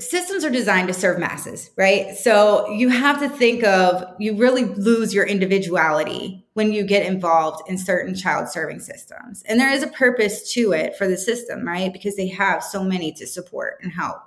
systems 0.00 0.44
are 0.44 0.50
designed 0.50 0.86
to 0.86 0.94
serve 0.94 1.18
masses, 1.18 1.70
right? 1.76 2.16
So 2.16 2.70
you 2.70 2.88
have 2.88 3.18
to 3.18 3.28
think 3.28 3.64
of, 3.64 4.04
you 4.20 4.36
really 4.36 4.64
lose 4.64 5.12
your 5.12 5.26
individuality 5.26 6.46
when 6.54 6.72
you 6.72 6.84
get 6.84 7.04
involved 7.04 7.68
in 7.68 7.76
certain 7.76 8.14
child 8.14 8.48
serving 8.48 8.78
systems. 8.78 9.42
And 9.46 9.58
there 9.58 9.72
is 9.72 9.82
a 9.82 9.88
purpose 9.88 10.52
to 10.52 10.72
it 10.72 10.96
for 10.96 11.08
the 11.08 11.16
system, 11.16 11.66
right? 11.66 11.92
Because 11.92 12.14
they 12.14 12.28
have 12.28 12.62
so 12.62 12.84
many 12.84 13.10
to 13.12 13.26
support 13.26 13.80
and 13.82 13.90
help. 13.90 14.18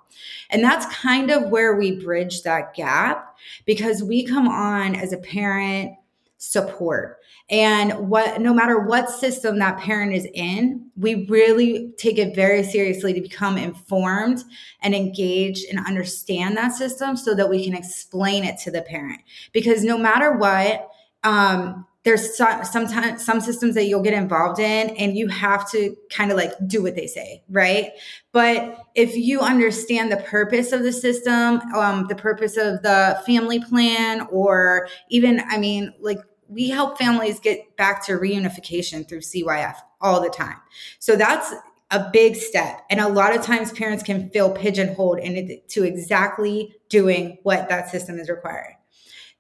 And 0.50 0.62
that's 0.62 0.94
kind 0.94 1.32
of 1.32 1.50
where 1.50 1.78
we 1.78 2.04
bridge 2.04 2.44
that 2.44 2.74
gap 2.74 3.34
because 3.66 4.04
we 4.04 4.26
come 4.26 4.50
on 4.50 4.96
as 4.96 5.14
a 5.14 5.18
parent 5.18 5.96
support 6.38 7.21
and 7.52 8.10
what 8.10 8.42
no 8.42 8.54
matter 8.54 8.80
what 8.80 9.10
system 9.10 9.60
that 9.60 9.78
parent 9.78 10.14
is 10.14 10.26
in 10.34 10.90
we 11.02 11.26
really 11.26 11.92
take 11.98 12.18
it 12.18 12.36
very 12.36 12.64
seriously 12.64 13.14
to 13.14 13.22
become 13.22 13.58
informed 13.58 14.44
and 14.82 14.96
engaged 14.96 15.66
and 15.70 15.86
understand 15.86 16.56
that 16.56 16.74
system 16.74 17.18
so 17.18 17.36
that 17.36 17.50
we 17.50 17.66
can 17.66 17.76
explain 17.76 18.44
it 18.44 18.58
to 18.60 18.72
the 18.72 18.82
parent. 18.84 19.20
Because 19.52 19.84
no 19.84 19.98
matter 19.98 20.34
what 20.38 20.90
um, 21.24 21.86
there's 22.04 22.36
some, 22.36 22.64
sometimes 22.64 23.24
some 23.24 23.42
systems 23.42 23.76
that 23.76 23.86
you'll 23.86 24.02
get 24.02 24.14
involved 24.14 24.60
in 24.60 24.90
and 24.92 25.16
you 25.16 25.28
have 25.28 25.70
to 25.72 25.96
kind 26.10 26.32
of 26.32 26.38
like 26.38 26.54
do 26.68 26.82
what 26.82 26.96
they 26.96 27.08
say 27.08 27.44
right? 27.50 27.92
But 28.32 28.78
if 28.96 29.16
you 29.16 29.42
understand 29.42 30.12
the 30.12 30.18
purpose 30.18 30.72
of 30.72 30.84
the 30.84 30.92
system 30.92 31.62
um, 31.76 32.08
the 32.08 32.16
purpose 32.16 32.58
of 32.58 32.82
the 32.82 33.22
family 33.26 33.60
plan 33.64 34.28
or 34.32 34.88
even 35.10 35.42
i 35.50 35.58
mean 35.58 35.94
like 36.00 36.18
we 36.52 36.70
help 36.70 36.98
families 36.98 37.40
get 37.40 37.76
back 37.78 38.06
to 38.06 38.14
reunification 38.14 39.08
through 39.08 39.22
CYF 39.22 39.76
all 40.02 40.22
the 40.22 40.30
time. 40.30 40.58
So 41.00 41.16
that's 41.16 41.54
a 41.92 42.10
big 42.12 42.36
step. 42.36 42.82
And 42.90 43.00
a 43.00 43.08
lot 43.08 43.36
of 43.36 43.42
times 43.42 43.72
parents 43.72 44.04
can 44.04 44.30
feel 44.30 44.52
pigeonholed 44.52 45.20
into 45.20 45.84
exactly 45.84 46.76
doing 46.90 47.38
what 47.44 47.70
that 47.70 47.90
system 47.90 48.20
is 48.20 48.30
required. 48.30 48.76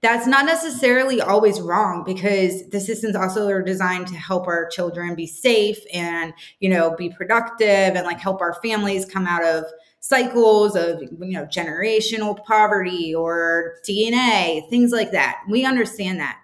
That's 0.02 0.26
not 0.26 0.46
necessarily 0.46 1.22
always 1.22 1.62
wrong 1.62 2.04
because 2.04 2.68
the 2.70 2.80
systems 2.80 3.16
also 3.16 3.48
are 3.48 3.62
designed 3.62 4.08
to 4.08 4.16
help 4.16 4.48
our 4.48 4.68
children 4.70 5.14
be 5.14 5.28
safe 5.28 5.78
and, 5.94 6.34
you 6.60 6.70
know, 6.70 6.96
be 6.96 7.10
productive 7.10 7.68
and 7.68 8.06
like 8.06 8.20
help 8.20 8.42
our 8.42 8.56
families 8.64 9.06
come 9.06 9.28
out 9.28 9.46
of 9.46 9.66
cycles 10.02 10.76
of 10.76 11.00
you 11.02 11.32
know 11.32 11.46
generational 11.46 12.44
poverty 12.44 13.16
or 13.16 13.76
DNA, 13.88 14.68
things 14.70 14.92
like 14.92 15.12
that. 15.12 15.42
We 15.48 15.64
understand 15.64 16.20
that. 16.20 16.41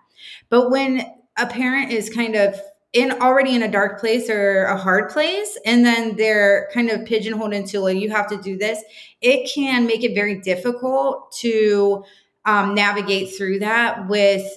But 0.49 0.69
when 0.71 1.05
a 1.37 1.45
parent 1.47 1.91
is 1.91 2.09
kind 2.09 2.35
of 2.35 2.59
in 2.93 3.11
already 3.21 3.53
in 3.53 3.63
a 3.63 3.71
dark 3.71 3.99
place 3.99 4.29
or 4.29 4.63
a 4.63 4.77
hard 4.77 5.09
place 5.09 5.57
and 5.65 5.85
then 5.85 6.15
they're 6.15 6.69
kind 6.73 6.89
of 6.89 7.05
pigeonholed 7.05 7.53
into 7.53 7.81
like 7.81 7.97
you 7.97 8.09
have 8.09 8.29
to 8.29 8.41
do 8.41 8.57
this 8.57 8.81
it 9.21 9.51
can 9.53 9.85
make 9.85 10.05
it 10.05 10.15
very 10.15 10.39
difficult 10.39 11.29
to 11.33 12.01
um, 12.45 12.73
navigate 12.73 13.35
through 13.37 13.59
that 13.59 14.07
with 14.07 14.49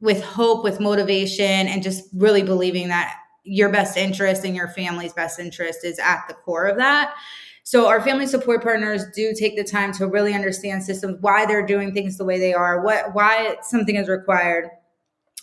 with 0.00 0.22
hope 0.22 0.62
with 0.62 0.78
motivation 0.78 1.44
and 1.44 1.82
just 1.82 2.04
really 2.14 2.42
believing 2.42 2.88
that 2.88 3.16
your 3.44 3.70
best 3.70 3.96
interest 3.96 4.44
and 4.44 4.54
your 4.54 4.68
family's 4.68 5.12
best 5.12 5.40
interest 5.40 5.84
is 5.84 5.98
at 5.98 6.22
the 6.28 6.34
core 6.34 6.66
of 6.66 6.76
that. 6.76 7.14
So 7.64 7.88
our 7.88 8.00
family 8.00 8.26
support 8.26 8.62
partners 8.62 9.04
do 9.14 9.34
take 9.34 9.56
the 9.56 9.64
time 9.64 9.92
to 9.94 10.06
really 10.06 10.34
understand 10.34 10.82
systems 10.82 11.16
why 11.20 11.46
they're 11.46 11.66
doing 11.66 11.92
things 11.92 12.16
the 12.16 12.24
way 12.24 12.38
they 12.38 12.54
are 12.54 12.82
what 12.82 13.14
why 13.14 13.56
something 13.62 13.96
is 13.96 14.08
required 14.08 14.70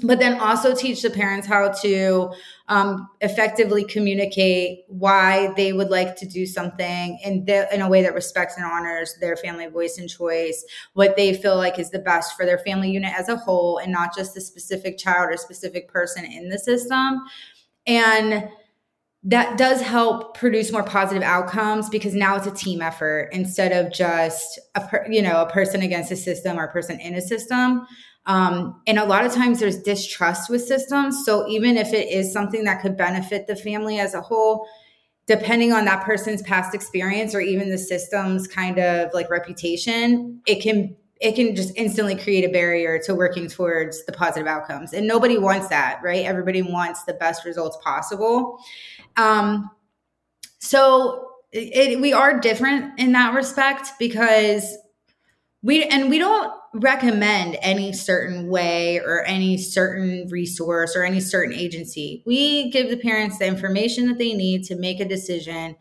but 0.01 0.19
then 0.19 0.39
also 0.39 0.75
teach 0.75 1.01
the 1.01 1.09
parents 1.09 1.47
how 1.47 1.69
to 1.69 2.33
um, 2.67 3.07
effectively 3.21 3.85
communicate 3.85 4.79
why 4.89 5.53
they 5.55 5.71
would 5.71 5.89
like 5.89 6.17
to 6.17 6.25
do 6.25 6.45
something 6.45 7.17
in, 7.23 7.45
the, 7.45 7.73
in 7.73 7.81
a 7.81 7.89
way 7.89 8.01
that 8.01 8.13
respects 8.13 8.57
and 8.57 8.65
honors 8.65 9.15
their 9.21 9.37
family 9.37 9.67
voice 9.67 9.97
and 9.97 10.09
choice, 10.09 10.65
what 10.93 11.15
they 11.15 11.33
feel 11.33 11.55
like 11.55 11.79
is 11.79 11.91
the 11.91 11.99
best 11.99 12.35
for 12.35 12.45
their 12.45 12.57
family 12.57 12.91
unit 12.91 13.13
as 13.17 13.29
a 13.29 13.37
whole, 13.37 13.77
and 13.77 13.91
not 13.91 14.13
just 14.13 14.33
the 14.33 14.41
specific 14.41 14.97
child 14.97 15.29
or 15.31 15.37
specific 15.37 15.87
person 15.87 16.25
in 16.25 16.49
the 16.49 16.59
system. 16.59 17.21
And 17.87 18.49
that 19.23 19.57
does 19.57 19.81
help 19.81 20.37
produce 20.37 20.71
more 20.71 20.83
positive 20.83 21.23
outcomes 21.23 21.89
because 21.89 22.13
now 22.13 22.35
it's 22.35 22.45
a 22.45 22.51
team 22.51 22.81
effort 22.81 23.29
instead 23.31 23.71
of 23.71 23.91
just 23.91 24.59
a 24.75 24.81
per, 24.81 25.07
you 25.09 25.21
know 25.21 25.41
a 25.41 25.49
person 25.49 25.81
against 25.81 26.11
a 26.11 26.15
system 26.15 26.59
or 26.59 26.65
a 26.65 26.71
person 26.71 26.99
in 26.99 27.15
a 27.15 27.21
system 27.21 27.87
um, 28.25 28.81
and 28.87 28.97
a 28.97 29.05
lot 29.05 29.25
of 29.25 29.33
times 29.33 29.59
there's 29.59 29.81
distrust 29.81 30.49
with 30.49 30.63
systems. 30.63 31.25
So 31.25 31.47
even 31.47 31.77
if 31.77 31.93
it 31.93 32.09
is 32.09 32.33
something 32.33 32.63
that 32.63 32.81
could 32.81 32.97
benefit 32.97 33.47
the 33.47 33.55
family 33.55 33.99
as 33.99 34.13
a 34.13 34.21
whole, 34.21 34.67
depending 35.27 35.73
on 35.73 35.85
that 35.85 36.03
person's 36.03 36.41
past 36.41 36.73
experience 36.73 37.35
or 37.35 37.41
even 37.41 37.69
the 37.69 37.77
system's 37.77 38.47
kind 38.47 38.79
of 38.79 39.13
like 39.13 39.29
reputation, 39.29 40.41
it 40.45 40.61
can 40.61 40.95
it 41.21 41.33
can 41.35 41.55
just 41.55 41.71
instantly 41.77 42.15
create 42.15 42.43
a 42.43 42.49
barrier 42.49 42.99
to 42.99 43.15
working 43.15 43.47
towards 43.47 44.03
the 44.05 44.11
positive 44.11 44.47
outcomes. 44.47 44.93
And 44.93 45.07
nobody 45.07 45.37
wants 45.37 45.69
that, 45.69 46.01
right? 46.03 46.25
Everybody 46.25 46.61
wants 46.61 47.05
the 47.05 47.13
best 47.13 47.45
results 47.45 47.77
possible. 47.81 48.59
Um, 49.15 49.71
so 50.59 51.29
it, 51.53 52.01
we 52.01 52.11
are 52.11 52.37
different 52.37 52.99
in 52.99 53.13
that 53.13 53.33
respect 53.33 53.91
because 53.97 54.77
we 55.65 55.83
and 55.85 56.11
we 56.11 56.19
don't 56.19 56.53
recommend 56.75 57.57
any 57.61 57.91
certain 57.91 58.49
way 58.49 58.99
or 58.99 59.23
any 59.23 59.57
certain 59.57 60.27
resource 60.29 60.95
or 60.95 61.03
any 61.03 61.19
certain 61.19 61.55
agency. 61.55 62.21
We 62.25 62.69
give 62.69 62.91
the 62.91 62.97
parents 62.97 63.39
the 63.39 63.47
information 63.47 64.07
that 64.07 64.19
they 64.19 64.33
need 64.33 64.63
to 64.65 64.75
make 64.75 64.99
a 64.99 65.07
decision 65.07 65.75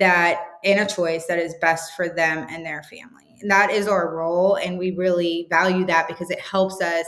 that 0.00 0.40
in 0.64 0.80
a 0.80 0.86
choice 0.86 1.26
that 1.26 1.38
is 1.38 1.54
best 1.60 1.94
for 1.94 2.08
them 2.08 2.44
and 2.50 2.66
their 2.66 2.82
family. 2.82 3.36
And 3.40 3.50
that 3.52 3.70
is 3.70 3.86
our 3.86 4.12
role 4.12 4.56
and 4.56 4.78
we 4.78 4.96
really 4.96 5.46
value 5.48 5.86
that 5.86 6.08
because 6.08 6.30
it 6.30 6.40
helps 6.40 6.82
us 6.82 7.06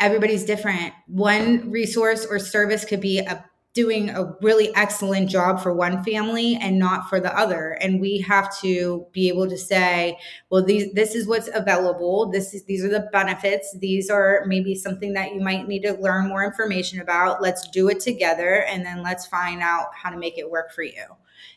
everybody's 0.00 0.44
different. 0.44 0.92
One 1.06 1.70
resource 1.70 2.26
or 2.26 2.38
service 2.38 2.84
could 2.84 3.00
be 3.00 3.20
a 3.20 3.42
doing 3.74 4.08
a 4.08 4.32
really 4.40 4.74
excellent 4.76 5.28
job 5.28 5.60
for 5.60 5.74
one 5.74 6.02
family 6.04 6.56
and 6.60 6.78
not 6.78 7.08
for 7.08 7.18
the 7.18 7.36
other. 7.36 7.72
And 7.80 8.00
we 8.00 8.20
have 8.20 8.56
to 8.60 9.06
be 9.12 9.28
able 9.28 9.48
to 9.48 9.58
say 9.58 10.16
well 10.48 10.64
these 10.64 10.92
this 10.94 11.14
is 11.14 11.26
what's 11.26 11.50
available. 11.52 12.30
This 12.30 12.54
is 12.54 12.64
these 12.64 12.84
are 12.84 12.88
the 12.88 13.08
benefits. 13.12 13.76
These 13.78 14.10
are 14.10 14.44
maybe 14.46 14.74
something 14.74 15.12
that 15.14 15.34
you 15.34 15.40
might 15.40 15.66
need 15.66 15.82
to 15.82 15.94
learn 15.94 16.28
more 16.28 16.44
information 16.44 17.00
about. 17.00 17.42
Let's 17.42 17.68
do 17.70 17.88
it 17.88 18.00
together 18.00 18.64
and 18.68 18.86
then 18.86 19.02
let's 19.02 19.26
find 19.26 19.60
out 19.60 19.86
how 19.94 20.10
to 20.10 20.16
make 20.16 20.38
it 20.38 20.50
work 20.50 20.72
for 20.72 20.82
you 20.82 21.04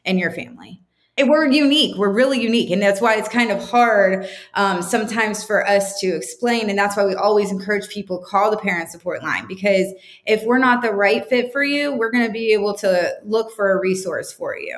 and 0.03 0.19
your 0.19 0.31
family 0.31 0.81
we're 1.25 1.47
unique. 1.47 1.95
We're 1.97 2.11
really 2.11 2.41
unique. 2.41 2.69
And 2.69 2.81
that's 2.81 3.01
why 3.01 3.15
it's 3.15 3.29
kind 3.29 3.51
of 3.51 3.59
hard 3.69 4.27
um, 4.53 4.81
sometimes 4.81 5.43
for 5.43 5.67
us 5.67 5.99
to 5.99 6.07
explain. 6.07 6.69
And 6.69 6.77
that's 6.77 6.95
why 6.95 7.05
we 7.05 7.15
always 7.15 7.51
encourage 7.51 7.89
people 7.89 8.19
call 8.19 8.51
the 8.51 8.57
parent 8.57 8.89
support 8.89 9.23
line 9.23 9.47
because 9.47 9.93
if 10.25 10.43
we're 10.43 10.59
not 10.59 10.81
the 10.81 10.93
right 10.93 11.27
fit 11.27 11.51
for 11.51 11.63
you, 11.63 11.93
we're 11.95 12.11
going 12.11 12.25
to 12.25 12.31
be 12.31 12.53
able 12.53 12.75
to 12.75 13.13
look 13.23 13.51
for 13.55 13.71
a 13.71 13.79
resource 13.79 14.31
for 14.31 14.57
you 14.57 14.77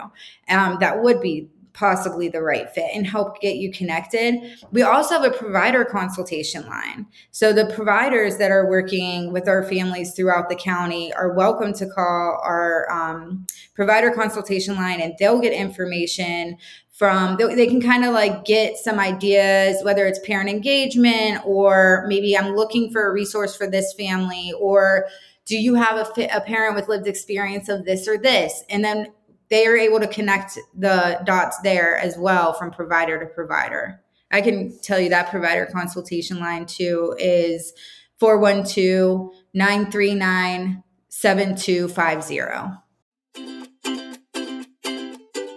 um, 0.50 0.78
that 0.80 1.02
would 1.02 1.22
be 1.22 1.50
possibly 1.80 2.28
the 2.28 2.42
right 2.42 2.70
fit 2.72 2.92
and 2.94 3.08
help 3.08 3.40
get 3.40 3.56
you 3.56 3.72
connected. 3.72 4.36
We 4.74 4.82
also 4.82 5.22
have 5.22 5.24
a 5.24 5.36
provider 5.36 5.86
consultation 5.86 6.68
line. 6.68 7.08
So 7.32 7.54
the 7.54 7.68
providers 7.74 8.36
that 8.38 8.52
are 8.52 8.70
working 8.70 9.32
with 9.32 9.48
our 9.48 9.64
families 9.64 10.14
throughout 10.14 10.50
the 10.50 10.58
county 10.58 11.14
are 11.14 11.32
welcome 11.32 11.72
to 11.76 11.88
call 11.88 12.42
our 12.44 12.92
um, 12.92 13.48
provider 13.76 14.12
consultation 14.12 14.76
line 14.76 15.00
and 15.00 15.14
they'll 15.20 15.40
get 15.40 15.54
information 15.54 16.58
from 16.92 17.38
they 17.38 17.66
can 17.66 17.82
kind 17.82 18.04
of 18.04 18.14
like 18.14 18.44
get 18.44 18.76
some 18.76 19.00
ideas 19.00 19.78
whether 19.86 20.06
it's 20.06 20.20
parent 20.28 20.50
engagement 20.50 21.42
or 21.46 22.04
maybe 22.10 22.38
i'm 22.38 22.58
looking 22.58 22.92
for 22.92 23.10
a 23.10 23.14
resource 23.14 23.56
for 23.56 23.68
this 23.68 23.94
family 23.94 24.52
or 24.60 25.06
do 25.46 25.56
you 25.56 25.76
have 25.76 25.96
a, 25.96 26.28
a 26.36 26.42
parent 26.42 26.76
with 26.76 26.90
lived 26.90 27.08
experience 27.08 27.70
of 27.70 27.86
this 27.86 28.06
or 28.06 28.18
this 28.18 28.66
and 28.70 28.84
then 28.84 29.08
they 29.50 29.66
are 29.66 29.78
able 29.78 30.00
to 30.00 30.08
connect 30.08 30.58
the 30.78 31.22
dots 31.26 31.60
there 31.62 31.98
as 31.98 32.18
well 32.18 32.54
from 32.54 32.72
provider 32.72 33.20
to 33.20 33.26
provider. 33.26 34.02
I 34.32 34.42
can 34.42 34.80
tell 34.82 35.00
you 35.00 35.10
that 35.10 35.32
provider 35.32 35.66
consultation 35.66 36.40
line 36.40 36.66
too 36.66 37.16
is 37.18 37.74
412 38.20 39.32
939 39.54 40.84
7250. 41.10 42.89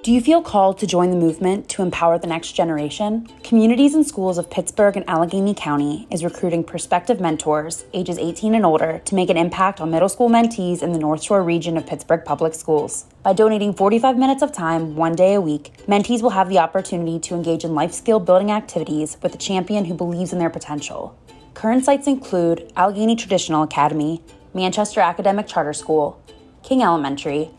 Do 0.02 0.10
you 0.10 0.20
feel 0.20 0.42
called 0.42 0.78
to 0.78 0.86
join 0.88 1.10
the 1.10 1.16
movement 1.16 1.68
to 1.68 1.82
empower 1.82 2.18
the 2.18 2.26
next 2.26 2.54
generation? 2.54 3.28
Communities 3.44 3.94
In 3.94 4.02
Schools 4.02 4.36
of 4.36 4.50
Pittsburgh 4.50 4.96
and 4.96 5.08
Allegheny 5.08 5.54
County 5.54 6.08
is 6.10 6.24
recruiting 6.24 6.64
prospective 6.64 7.20
mentors, 7.20 7.84
ages 7.94 8.18
18 8.18 8.56
and 8.56 8.66
older, 8.66 9.00
to 9.04 9.14
make 9.14 9.30
an 9.30 9.36
impact 9.36 9.80
on 9.80 9.92
middle 9.92 10.08
school 10.08 10.28
mentees 10.28 10.82
in 10.82 10.90
the 10.90 10.98
North 10.98 11.22
Shore 11.22 11.44
region 11.44 11.76
of 11.76 11.86
Pittsburgh 11.86 12.24
Public 12.24 12.52
Schools. 12.52 13.04
By 13.22 13.32
donating 13.32 13.74
45 13.74 14.18
minutes 14.18 14.42
of 14.42 14.50
time 14.50 14.96
one 14.96 15.14
day 15.14 15.34
a 15.34 15.40
week, 15.40 15.70
mentees 15.86 16.20
will 16.20 16.30
have 16.30 16.48
the 16.48 16.58
opportunity 16.58 17.20
to 17.20 17.36
engage 17.36 17.62
in 17.62 17.76
life 17.76 17.92
skill 17.92 18.18
building 18.18 18.50
activities 18.50 19.16
with 19.22 19.36
a 19.36 19.38
champion 19.38 19.84
who 19.84 19.94
believes 19.94 20.32
in 20.32 20.40
their 20.40 20.50
potential. 20.50 21.16
Current 21.54 21.84
sites 21.84 22.08
include 22.08 22.72
Allegheny 22.74 23.14
Traditional 23.14 23.62
Academy, 23.62 24.20
Manchester 24.52 25.00
Academic 25.00 25.46
Charter 25.46 25.72
School, 25.72 26.20
King 26.64 26.82
Elementary, 26.82 27.50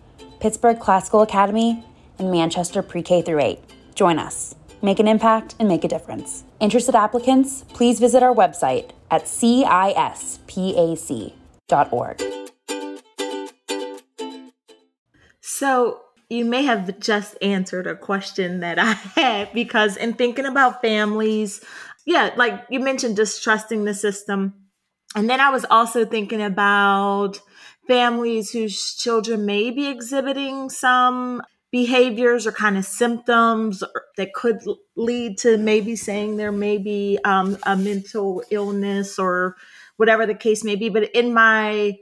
Pittsburgh 0.42 0.78
Classical 0.78 1.22
Academy, 1.22 1.86
and 2.20 2.32
Manchester 2.32 2.82
Pre 2.82 3.02
K 3.02 3.22
through 3.22 3.40
8. 3.40 3.60
Join 3.96 4.20
us. 4.20 4.56
Make 4.82 5.00
an 5.00 5.08
impact 5.08 5.56
and 5.60 5.68
make 5.70 5.84
a 5.84 5.88
difference. 5.88 6.44
Interested 6.60 6.96
applicants, 6.96 7.64
please 7.70 8.00
visit 8.00 8.22
our 8.22 8.34
website 8.34 8.92
at 9.10 9.24
cispac.org. 9.24 9.64
So, 15.40 16.02
you 16.30 16.46
may 16.46 16.64
have 16.64 17.00
just 17.00 17.38
answered 17.42 17.88
a 17.88 17.96
question 17.96 18.60
that 18.62 18.80
I 18.80 18.94
had 19.16 19.54
because, 19.54 19.96
in 19.96 20.14
thinking 20.14 20.46
about 20.46 20.82
families, 20.82 21.64
yeah, 22.06 22.32
like 22.36 22.66
you 22.70 22.80
mentioned, 22.80 23.16
distrusting 23.16 23.86
the 23.86 23.94
system. 23.94 24.54
And 25.16 25.30
then 25.30 25.40
I 25.40 25.50
was 25.50 25.66
also 25.70 26.06
thinking 26.06 26.42
about 26.42 27.40
families 27.88 28.52
whose 28.52 28.96
children 28.96 29.46
may 29.46 29.70
be 29.70 29.88
exhibiting 29.88 30.70
some 30.70 31.42
behaviors 31.74 32.46
or 32.46 32.52
kind 32.52 32.78
of 32.78 32.86
symptoms 32.86 33.84
that 34.16 34.32
could 34.36 34.62
lead 34.96 35.40
to 35.40 35.58
maybe 35.58 35.96
saying 35.96 36.38
there 36.38 36.52
may 36.52 36.78
be 36.78 37.18
um, 37.26 37.58
a 37.64 37.76
mental 37.76 38.44
illness 38.52 39.18
or 39.18 39.56
whatever 39.98 40.28
the 40.28 40.36
case 40.36 40.64
may 40.64 40.76
be. 40.76 40.88
But 40.90 41.10
in 41.16 41.34
my 41.34 41.98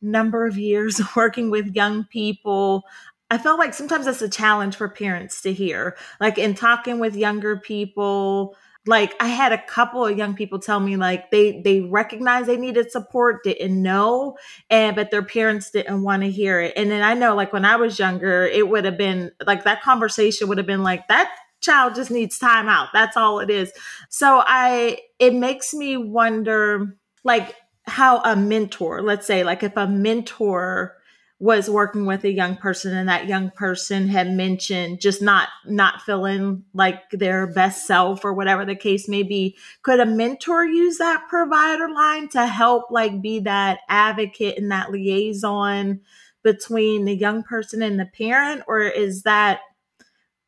number 0.00 0.46
of 0.46 0.56
years 0.56 0.98
working 1.16 1.50
with 1.50 1.76
young 1.76 2.04
people, 2.04 2.84
I 3.30 3.36
felt 3.36 3.58
like 3.58 3.74
sometimes 3.74 4.06
that's 4.06 4.22
a 4.22 4.30
challenge 4.30 4.76
for 4.76 4.88
parents 4.88 5.42
to 5.42 5.52
hear. 5.52 5.94
Like 6.18 6.38
in 6.38 6.54
talking 6.54 6.98
with 6.98 7.14
younger 7.14 7.58
people, 7.58 8.56
like 8.86 9.14
I 9.20 9.28
had 9.28 9.52
a 9.52 9.62
couple 9.62 10.04
of 10.04 10.16
young 10.18 10.34
people 10.34 10.58
tell 10.58 10.80
me 10.80 10.96
like 10.96 11.30
they 11.30 11.60
they 11.62 11.80
recognized 11.82 12.48
they 12.48 12.56
needed 12.56 12.90
support, 12.90 13.44
didn't 13.44 13.80
know, 13.80 14.36
and 14.70 14.96
but 14.96 15.10
their 15.10 15.22
parents 15.22 15.70
didn't 15.70 16.02
want 16.02 16.22
to 16.22 16.30
hear 16.30 16.60
it. 16.60 16.72
And 16.76 16.90
then 16.90 17.02
I 17.02 17.14
know 17.14 17.36
like 17.36 17.52
when 17.52 17.64
I 17.64 17.76
was 17.76 17.98
younger, 17.98 18.44
it 18.44 18.68
would 18.68 18.84
have 18.84 18.98
been 18.98 19.30
like 19.46 19.64
that 19.64 19.82
conversation 19.82 20.48
would 20.48 20.58
have 20.58 20.66
been 20.66 20.82
like 20.82 21.06
that 21.08 21.30
child 21.60 21.94
just 21.94 22.10
needs 22.10 22.38
time 22.38 22.68
out. 22.68 22.88
That's 22.92 23.16
all 23.16 23.38
it 23.38 23.50
is. 23.50 23.72
So 24.10 24.42
I 24.44 24.98
it 25.20 25.34
makes 25.34 25.72
me 25.72 25.96
wonder 25.96 26.96
like 27.24 27.54
how 27.86 28.20
a 28.22 28.34
mentor, 28.34 29.00
let's 29.02 29.26
say 29.26 29.44
like 29.44 29.62
if 29.62 29.76
a 29.76 29.86
mentor 29.86 30.96
was 31.42 31.68
working 31.68 32.06
with 32.06 32.22
a 32.22 32.30
young 32.30 32.54
person 32.54 32.96
and 32.96 33.08
that 33.08 33.26
young 33.26 33.50
person 33.50 34.06
had 34.06 34.30
mentioned 34.30 35.00
just 35.00 35.20
not 35.20 35.48
not 35.66 36.00
feeling 36.02 36.62
like 36.72 37.10
their 37.10 37.48
best 37.48 37.84
self 37.84 38.24
or 38.24 38.32
whatever 38.32 38.64
the 38.64 38.76
case 38.76 39.08
may 39.08 39.24
be. 39.24 39.56
Could 39.82 39.98
a 39.98 40.06
mentor 40.06 40.64
use 40.64 40.98
that 40.98 41.26
provider 41.28 41.88
line 41.88 42.28
to 42.28 42.46
help 42.46 42.92
like 42.92 43.20
be 43.20 43.40
that 43.40 43.80
advocate 43.88 44.56
and 44.56 44.70
that 44.70 44.92
liaison 44.92 46.00
between 46.44 47.06
the 47.06 47.16
young 47.16 47.42
person 47.42 47.82
and 47.82 47.98
the 47.98 48.06
parent? 48.06 48.62
Or 48.68 48.78
is 48.80 49.24
that 49.24 49.62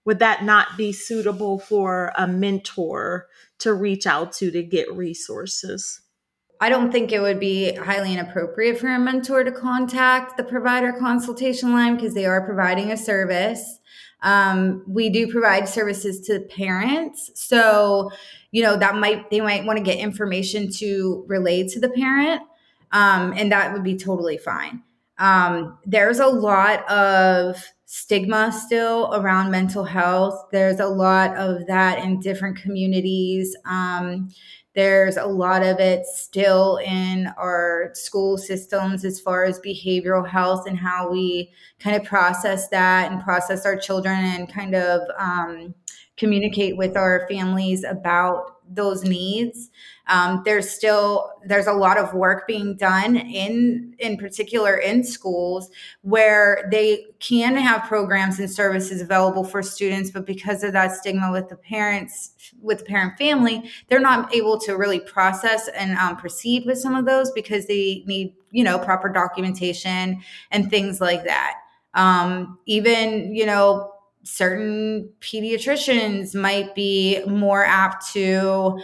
would 0.05 0.21
that 0.21 0.45
not 0.45 0.77
be 0.77 0.93
suitable 0.93 1.59
for 1.59 2.13
a 2.17 2.29
mentor 2.29 3.27
to 3.59 3.75
reach 3.75 4.07
out 4.07 4.33
to 4.35 4.53
to 4.53 4.63
get 4.63 4.95
resources 4.95 6.03
I 6.61 6.69
don't 6.69 6.91
think 6.91 7.13
it 7.13 7.21
would 7.21 7.41
be 7.41 7.75
highly 7.75 8.13
inappropriate 8.13 8.79
for 8.79 8.89
a 8.89 8.99
mentor 8.99 9.45
to 9.45 9.53
contact 9.53 10.37
the 10.37 10.45
provider 10.45 10.93
consultation 10.93 11.73
line 11.73 11.97
because 11.97 12.15
they 12.15 12.27
are 12.27 12.45
providing 12.45 12.91
a 12.93 12.97
service. 12.97 13.81
Um, 14.23 14.83
we 14.89 15.11
do 15.11 15.31
provide 15.31 15.69
services 15.69 16.21
to 16.23 16.41
parents. 16.41 17.31
So, 17.35 18.11
you 18.53 18.63
know, 18.63 18.77
that 18.77 18.97
might, 18.97 19.31
they 19.31 19.41
might 19.41 19.65
want 19.65 19.77
to 19.77 19.85
get 19.85 19.99
information 19.99 20.71
to 20.79 21.25
relay 21.29 21.69
to 21.69 21.81
the 21.81 21.91
parent. 21.91 22.43
Um, 22.93 23.35
and 23.37 23.53
that 23.53 23.73
would 23.73 23.83
be 23.83 23.97
totally 23.97 24.39
fine. 24.39 24.83
Um, 25.19 25.79
there's 25.85 26.21
a 26.21 26.27
lot 26.27 26.89
of 26.89 27.63
stigma 27.85 28.51
still 28.53 29.13
around 29.15 29.51
mental 29.51 29.85
health. 29.85 30.47
There's 30.51 30.81
a 30.81 30.87
lot 30.87 31.37
of 31.37 31.67
that 31.67 32.03
in 32.03 32.21
different 32.21 32.57
communities. 32.57 33.55
Um, 33.67 34.31
there's 34.75 35.17
a 35.17 35.25
lot 35.25 35.63
of 35.63 35.79
it 35.79 36.05
still 36.07 36.79
in 36.79 37.29
our 37.39 37.91
school 37.95 38.37
systems 38.37 39.05
as 39.05 39.21
far 39.21 39.45
as 39.45 39.61
behavioral 39.61 40.27
health 40.27 40.67
and 40.67 40.79
how 40.79 41.11
we 41.11 41.53
kind 41.79 41.95
of 41.97 42.03
process 42.05 42.69
that 42.69 43.11
and 43.11 43.23
process 43.23 43.65
our 43.65 43.77
children 43.77 44.19
and 44.19 44.53
kind 44.53 44.75
of 44.75 45.01
um, 45.17 45.75
communicate 46.17 46.77
with 46.77 46.97
our 46.97 47.27
families 47.29 47.85
about 47.85 48.54
those 48.75 49.05
needs. 49.05 49.71
Um, 50.07 50.43
there's 50.45 50.69
still 50.69 51.31
there's 51.47 51.67
a 51.67 51.73
lot 51.73 51.97
of 51.97 52.13
work 52.13 52.47
being 52.47 52.77
done 52.77 53.17
in 53.17 53.95
in 53.99 54.19
particular 54.19 54.77
in 54.77 55.03
schools 55.03 55.71
where 56.03 56.69
they 56.71 57.07
can 57.21 57.57
have 57.57 57.89
programs 57.89 58.39
and 58.39 58.51
services 58.51 59.01
available 59.01 59.45
for 59.45 59.63
students, 59.63 60.11
but 60.11 60.27
because 60.27 60.63
of 60.63 60.75
that 60.75 60.93
stigma 60.93 61.33
with 61.33 61.49
the 61.49 61.57
parents 61.57 62.33
with 62.61 62.81
the 62.81 62.85
parent 62.85 63.17
family, 63.17 63.71
they're 63.89 63.99
not 63.99 64.35
able 64.35 64.59
to 64.61 64.77
really 64.77 65.01
process 65.01 65.69
and 65.69 65.97
um, 65.97 66.17
proceed 66.17 66.67
with 66.67 66.79
some 66.79 66.95
of 66.95 67.07
those 67.07 67.31
because 67.33 67.67
they 67.67 68.03
need 68.07 68.35
you 68.51 68.63
know 68.63 68.79
proper 68.79 69.09
documentation 69.09 70.21
and 70.51 70.69
things 70.69 71.01
like 71.01 71.25
that. 71.25 71.55
Um, 71.95 72.59
even 72.67 73.35
you 73.35 73.47
know 73.47 73.94
certain 74.25 75.11
pediatricians 75.21 76.35
might 76.35 76.75
be 76.75 77.23
more 77.27 77.65
apt 77.65 78.13
to 78.13 78.81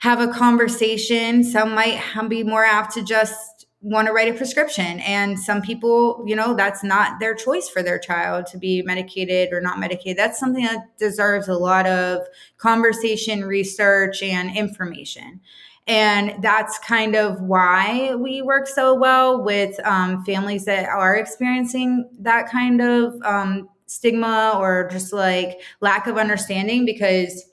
have 0.00 0.20
a 0.20 0.28
conversation. 0.28 1.44
Some 1.44 1.74
might 1.74 2.00
be 2.28 2.42
more 2.42 2.64
apt 2.64 2.94
to 2.94 3.04
just 3.04 3.66
want 3.82 4.06
to 4.06 4.12
write 4.12 4.28
a 4.28 4.36
prescription. 4.36 5.00
And 5.00 5.38
some 5.38 5.62
people, 5.62 6.22
you 6.26 6.36
know, 6.36 6.54
that's 6.54 6.84
not 6.84 7.18
their 7.18 7.34
choice 7.34 7.68
for 7.68 7.82
their 7.82 7.98
child 7.98 8.46
to 8.46 8.58
be 8.58 8.82
medicated 8.82 9.52
or 9.52 9.60
not 9.60 9.78
medicated. 9.78 10.18
That's 10.18 10.38
something 10.38 10.64
that 10.64 10.98
deserves 10.98 11.48
a 11.48 11.54
lot 11.54 11.86
of 11.86 12.26
conversation, 12.58 13.44
research, 13.44 14.22
and 14.22 14.54
information. 14.54 15.40
And 15.86 16.42
that's 16.42 16.78
kind 16.78 17.16
of 17.16 17.40
why 17.40 18.14
we 18.14 18.42
work 18.42 18.68
so 18.68 18.94
well 18.94 19.42
with 19.42 19.80
um, 19.86 20.24
families 20.24 20.66
that 20.66 20.86
are 20.88 21.16
experiencing 21.16 22.08
that 22.20 22.50
kind 22.50 22.82
of 22.82 23.14
um, 23.22 23.69
stigma 23.90 24.54
or 24.56 24.88
just 24.88 25.12
like 25.12 25.60
lack 25.80 26.06
of 26.06 26.16
understanding 26.16 26.84
because 26.84 27.44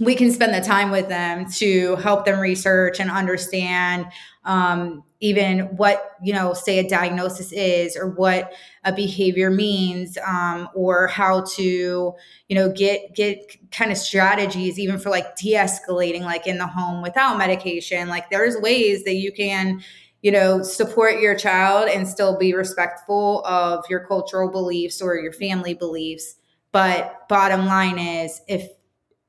we 0.00 0.14
can 0.14 0.30
spend 0.30 0.54
the 0.54 0.66
time 0.66 0.90
with 0.90 1.08
them 1.08 1.44
to 1.50 1.96
help 1.96 2.24
them 2.24 2.38
research 2.40 3.00
and 3.00 3.10
understand 3.10 4.06
um, 4.44 5.04
even 5.20 5.60
what 5.76 6.12
you 6.22 6.32
know 6.32 6.54
say 6.54 6.78
a 6.78 6.88
diagnosis 6.88 7.52
is 7.52 7.98
or 7.98 8.08
what 8.08 8.54
a 8.84 8.92
behavior 8.94 9.50
means 9.50 10.16
um, 10.26 10.68
or 10.74 11.06
how 11.08 11.42
to 11.42 12.14
you 12.48 12.54
know 12.54 12.72
get 12.72 13.14
get 13.14 13.56
kind 13.70 13.92
of 13.92 13.98
strategies 13.98 14.78
even 14.78 14.98
for 14.98 15.10
like 15.10 15.36
de-escalating 15.36 16.22
like 16.22 16.46
in 16.46 16.56
the 16.56 16.66
home 16.66 17.02
without 17.02 17.36
medication. 17.36 18.08
Like 18.08 18.30
there's 18.30 18.56
ways 18.56 19.04
that 19.04 19.16
you 19.16 19.32
can 19.32 19.82
you 20.22 20.32
know, 20.32 20.62
support 20.62 21.20
your 21.20 21.36
child 21.36 21.88
and 21.88 22.08
still 22.08 22.36
be 22.38 22.54
respectful 22.54 23.44
of 23.44 23.84
your 23.88 24.00
cultural 24.00 24.50
beliefs 24.50 25.00
or 25.00 25.16
your 25.16 25.32
family 25.32 25.74
beliefs. 25.74 26.36
But 26.72 27.28
bottom 27.28 27.66
line 27.66 27.98
is 27.98 28.40
if 28.48 28.68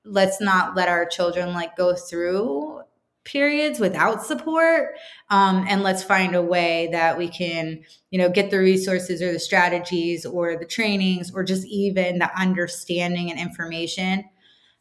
let's 0.03 0.41
not 0.41 0.75
let 0.75 0.89
our 0.89 1.05
children 1.05 1.53
like 1.53 1.75
go 1.75 1.95
through 1.95 2.81
periods 3.25 3.79
without 3.79 4.25
support 4.25 4.95
um, 5.29 5.65
and 5.69 5.83
let's 5.83 6.01
find 6.01 6.35
a 6.35 6.41
way 6.41 6.89
that 6.91 7.17
we 7.17 7.27
can 7.27 7.79
you 8.09 8.17
know 8.17 8.29
get 8.29 8.49
the 8.49 8.57
resources 8.57 9.21
or 9.21 9.31
the 9.31 9.39
strategies 9.39 10.25
or 10.25 10.57
the 10.57 10.65
trainings 10.65 11.31
or 11.31 11.43
just 11.43 11.67
even 11.67 12.17
the 12.17 12.39
understanding 12.39 13.29
and 13.29 13.39
information 13.39 14.23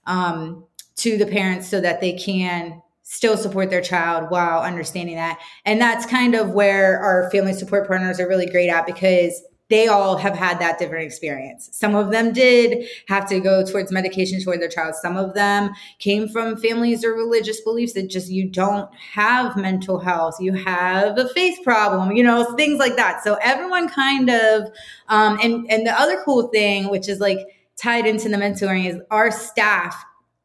um, 0.06 0.64
to 0.96 1.18
the 1.18 1.26
parents 1.26 1.68
so 1.68 1.80
that 1.80 2.00
they 2.00 2.12
can 2.12 2.80
still 3.10 3.38
support 3.38 3.70
their 3.70 3.80
child 3.80 4.30
while 4.30 4.60
understanding 4.60 5.16
that. 5.16 5.38
And 5.64 5.80
that's 5.80 6.04
kind 6.04 6.34
of 6.34 6.50
where 6.50 7.00
our 7.00 7.30
family 7.30 7.54
support 7.54 7.88
partners 7.88 8.20
are 8.20 8.28
really 8.28 8.44
great 8.44 8.68
at 8.68 8.84
because 8.84 9.42
they 9.70 9.86
all 9.86 10.18
have 10.18 10.36
had 10.36 10.58
that 10.58 10.78
different 10.78 11.06
experience. 11.06 11.70
Some 11.72 11.94
of 11.94 12.10
them 12.10 12.34
did 12.34 12.86
have 13.08 13.26
to 13.30 13.40
go 13.40 13.64
towards 13.64 13.90
medication 13.90 14.42
toward 14.42 14.60
their 14.60 14.68
child. 14.68 14.94
Some 14.94 15.16
of 15.16 15.32
them 15.32 15.70
came 15.98 16.28
from 16.28 16.58
families 16.58 17.02
or 17.02 17.14
religious 17.14 17.62
beliefs 17.62 17.94
that 17.94 18.10
just 18.10 18.30
you 18.30 18.46
don't 18.46 18.94
have 18.94 19.56
mental 19.56 19.98
health, 19.98 20.36
you 20.38 20.52
have 20.52 21.16
a 21.16 21.30
faith 21.30 21.58
problem, 21.64 22.12
you 22.12 22.22
know, 22.22 22.54
things 22.56 22.78
like 22.78 22.96
that. 22.96 23.24
So 23.24 23.38
everyone 23.42 23.88
kind 23.88 24.28
of, 24.28 24.64
um, 25.08 25.38
and 25.42 25.66
and 25.70 25.86
the 25.86 25.98
other 25.98 26.20
cool 26.26 26.48
thing, 26.48 26.90
which 26.90 27.08
is 27.08 27.20
like 27.20 27.38
tied 27.76 28.06
into 28.06 28.28
the 28.28 28.36
mentoring, 28.36 28.86
is 28.86 29.00
our 29.10 29.30
staff 29.30 29.96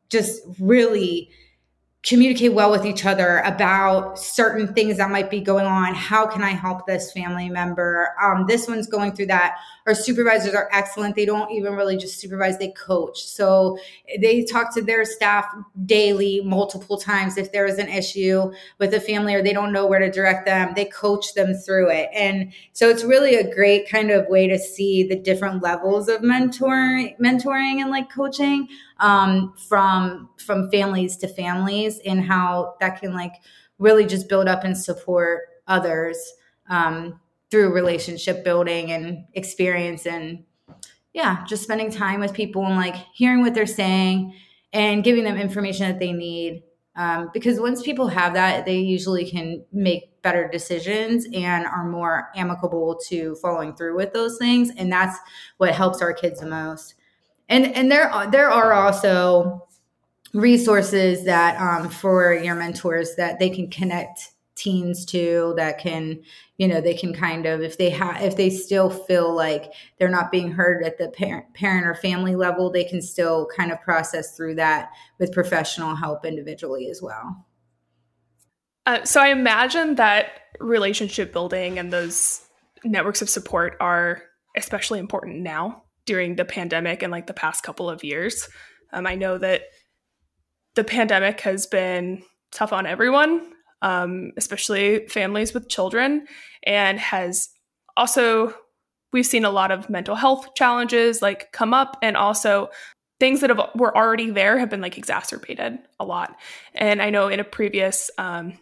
just 0.09 0.43
really 0.59 1.29
communicate 2.03 2.53
well 2.53 2.69
with 2.69 2.85
each 2.85 3.05
other 3.05 3.37
about 3.45 4.19
certain 4.19 4.73
things 4.73 4.97
that 4.97 5.09
might 5.09 5.29
be 5.29 5.39
going 5.39 5.65
on. 5.65 5.95
How 5.95 6.27
can 6.27 6.43
I 6.43 6.49
help 6.49 6.85
this 6.85 7.13
family 7.13 7.49
member? 7.49 8.13
Um, 8.21 8.45
this 8.45 8.67
one's 8.67 8.87
going 8.87 9.13
through 9.13 9.27
that. 9.27 9.55
Our 9.87 9.95
supervisors 9.95 10.53
are 10.53 10.67
excellent. 10.73 11.15
They 11.15 11.25
don't 11.25 11.49
even 11.51 11.73
really 11.73 11.95
just 11.95 12.19
supervise, 12.19 12.57
they 12.57 12.71
coach. 12.71 13.23
So 13.23 13.77
they 14.19 14.43
talk 14.43 14.73
to 14.75 14.81
their 14.81 15.05
staff 15.05 15.45
daily, 15.85 16.41
multiple 16.41 16.97
times. 16.97 17.37
If 17.37 17.53
there 17.53 17.65
is 17.65 17.77
an 17.77 17.87
issue 17.87 18.51
with 18.79 18.93
a 18.93 18.99
family 18.99 19.33
or 19.33 19.41
they 19.41 19.53
don't 19.53 19.71
know 19.71 19.87
where 19.87 19.99
to 19.99 20.11
direct 20.11 20.45
them, 20.45 20.73
they 20.75 20.85
coach 20.85 21.33
them 21.35 21.53
through 21.53 21.89
it. 21.89 22.09
And 22.13 22.51
so 22.73 22.89
it's 22.89 23.05
really 23.05 23.35
a 23.35 23.53
great 23.55 23.89
kind 23.89 24.11
of 24.11 24.27
way 24.27 24.47
to 24.47 24.59
see 24.59 25.03
the 25.03 25.15
different 25.15 25.63
levels 25.63 26.09
of 26.09 26.19
mentoring, 26.19 27.17
mentoring 27.17 27.81
and 27.81 27.89
like 27.89 28.11
coaching 28.11 28.67
um, 28.99 29.53
from 29.67 30.29
from 30.37 30.69
families 30.71 31.17
to 31.17 31.27
families 31.27 31.99
and 32.05 32.23
how 32.23 32.75
that 32.79 32.99
can 32.99 33.13
like 33.13 33.33
really 33.79 34.05
just 34.05 34.29
build 34.29 34.47
up 34.47 34.63
and 34.63 34.77
support 34.77 35.41
others 35.67 36.17
um, 36.69 37.19
through 37.51 37.73
relationship 37.73 38.43
building 38.43 38.91
and 38.91 39.25
experience 39.33 40.05
and 40.05 40.43
yeah 41.13 41.43
just 41.45 41.63
spending 41.63 41.91
time 41.91 42.19
with 42.19 42.33
people 42.33 42.65
and 42.65 42.75
like 42.75 42.95
hearing 43.13 43.41
what 43.41 43.53
they're 43.53 43.65
saying 43.65 44.33
and 44.73 45.03
giving 45.03 45.23
them 45.23 45.37
information 45.37 45.87
that 45.87 45.99
they 45.99 46.11
need. 46.11 46.63
Um, 46.95 47.31
because 47.33 47.59
once 47.59 47.81
people 47.81 48.07
have 48.07 48.33
that 48.35 48.65
they 48.65 48.77
usually 48.77 49.29
can 49.29 49.63
make 49.71 50.21
better 50.21 50.47
decisions 50.47 51.25
and 51.33 51.65
are 51.65 51.89
more 51.89 52.29
amicable 52.35 52.99
to 53.07 53.35
following 53.35 53.75
through 53.75 53.95
with 53.95 54.13
those 54.13 54.37
things. 54.37 54.69
And 54.77 54.91
that's 54.91 55.17
what 55.57 55.73
helps 55.73 56.01
our 56.01 56.13
kids 56.13 56.39
the 56.39 56.45
most 56.45 56.95
and 57.49 57.65
and 57.75 57.91
there 57.91 58.09
are 58.09 58.29
there 58.29 58.49
are 58.49 58.73
also 58.73 59.67
resources 60.33 61.25
that 61.25 61.59
um, 61.61 61.89
for 61.89 62.33
your 62.33 62.55
mentors 62.55 63.15
that 63.15 63.39
they 63.39 63.49
can 63.49 63.69
connect 63.69 64.31
teens 64.55 65.03
to 65.05 65.53
that 65.57 65.79
can 65.79 66.21
you 66.57 66.67
know 66.67 66.79
they 66.79 66.93
can 66.93 67.13
kind 67.13 67.45
of 67.45 67.61
if 67.61 67.77
they 67.77 67.89
have 67.89 68.21
if 68.21 68.37
they 68.37 68.49
still 68.49 68.89
feel 68.89 69.35
like 69.35 69.73
they're 69.97 70.09
not 70.09 70.31
being 70.31 70.51
heard 70.51 70.83
at 70.83 70.97
the 70.97 71.09
parent 71.09 71.51
parent 71.55 71.87
or 71.87 71.95
family 71.95 72.35
level 72.35 72.71
they 72.71 72.83
can 72.83 73.01
still 73.01 73.47
kind 73.55 73.71
of 73.71 73.81
process 73.81 74.35
through 74.35 74.53
that 74.53 74.89
with 75.19 75.33
professional 75.33 75.95
help 75.95 76.25
individually 76.25 76.87
as 76.89 77.01
well. 77.01 77.45
Uh, 78.85 79.03
so 79.03 79.21
i 79.21 79.29
imagine 79.29 79.95
that 79.95 80.41
relationship 80.59 81.33
building 81.33 81.79
and 81.79 81.91
those 81.91 82.45
networks 82.83 83.21
of 83.21 83.29
support 83.29 83.75
are 83.79 84.21
especially 84.55 84.99
important 84.99 85.39
now 85.39 85.82
during 86.05 86.35
the 86.35 86.45
pandemic 86.45 87.03
and 87.03 87.11
like 87.11 87.27
the 87.27 87.33
past 87.33 87.63
couple 87.63 87.89
of 87.89 88.03
years. 88.03 88.47
Um, 88.91 89.07
I 89.07 89.15
know 89.15 89.37
that 89.37 89.63
the 90.75 90.83
pandemic 90.83 91.41
has 91.41 91.65
been 91.65 92.23
tough 92.51 92.73
on 92.73 92.85
everyone, 92.85 93.51
um, 93.81 94.31
especially 94.37 95.07
families 95.07 95.53
with 95.53 95.69
children, 95.69 96.27
and 96.63 96.99
has 96.99 97.49
also 97.97 98.53
we've 99.11 99.25
seen 99.25 99.45
a 99.45 99.51
lot 99.51 99.71
of 99.71 99.89
mental 99.89 100.15
health 100.15 100.55
challenges 100.55 101.21
like 101.21 101.51
come 101.51 101.73
up, 101.73 101.97
and 102.01 102.17
also 102.17 102.69
things 103.19 103.41
that 103.41 103.49
have, 103.49 103.69
were 103.75 103.95
already 103.95 104.31
there 104.31 104.57
have 104.57 104.69
been 104.69 104.81
like 104.81 104.97
exacerbated 104.97 105.77
a 105.99 106.05
lot. 106.05 106.35
And 106.73 107.01
I 107.01 107.09
know 107.09 107.27
in 107.27 107.39
a 107.39 107.43
previous 107.43 108.09
um, 108.17 108.59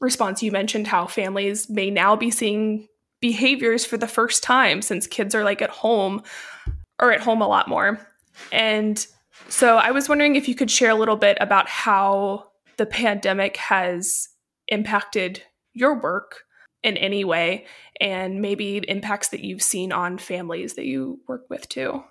response 0.00 0.42
you 0.42 0.52
mentioned 0.52 0.86
how 0.86 1.06
families 1.06 1.70
may 1.70 1.90
now 1.90 2.16
be 2.16 2.30
seeing 2.30 2.88
behaviors 3.20 3.84
for 3.84 3.96
the 3.96 4.06
first 4.06 4.42
time 4.42 4.82
since 4.82 5.06
kids 5.06 5.34
are 5.34 5.44
like 5.44 5.62
at 5.62 5.70
home 5.70 6.22
or 7.00 7.12
at 7.12 7.20
home 7.20 7.42
a 7.42 7.48
lot 7.48 7.68
more. 7.68 8.06
And 8.52 9.04
so 9.48 9.76
I 9.76 9.90
was 9.90 10.08
wondering 10.08 10.36
if 10.36 10.48
you 10.48 10.54
could 10.54 10.70
share 10.70 10.90
a 10.90 10.94
little 10.94 11.16
bit 11.16 11.38
about 11.40 11.68
how 11.68 12.50
the 12.76 12.86
pandemic 12.86 13.56
has 13.56 14.28
impacted 14.68 15.42
your 15.74 16.00
work 16.00 16.44
in 16.82 16.96
any 16.96 17.24
way 17.24 17.66
and 18.00 18.40
maybe 18.40 18.78
impacts 18.88 19.28
that 19.28 19.40
you've 19.40 19.62
seen 19.62 19.92
on 19.92 20.18
families 20.18 20.74
that 20.74 20.86
you 20.86 21.20
work 21.26 21.44
with 21.48 21.68
too. 21.68 22.02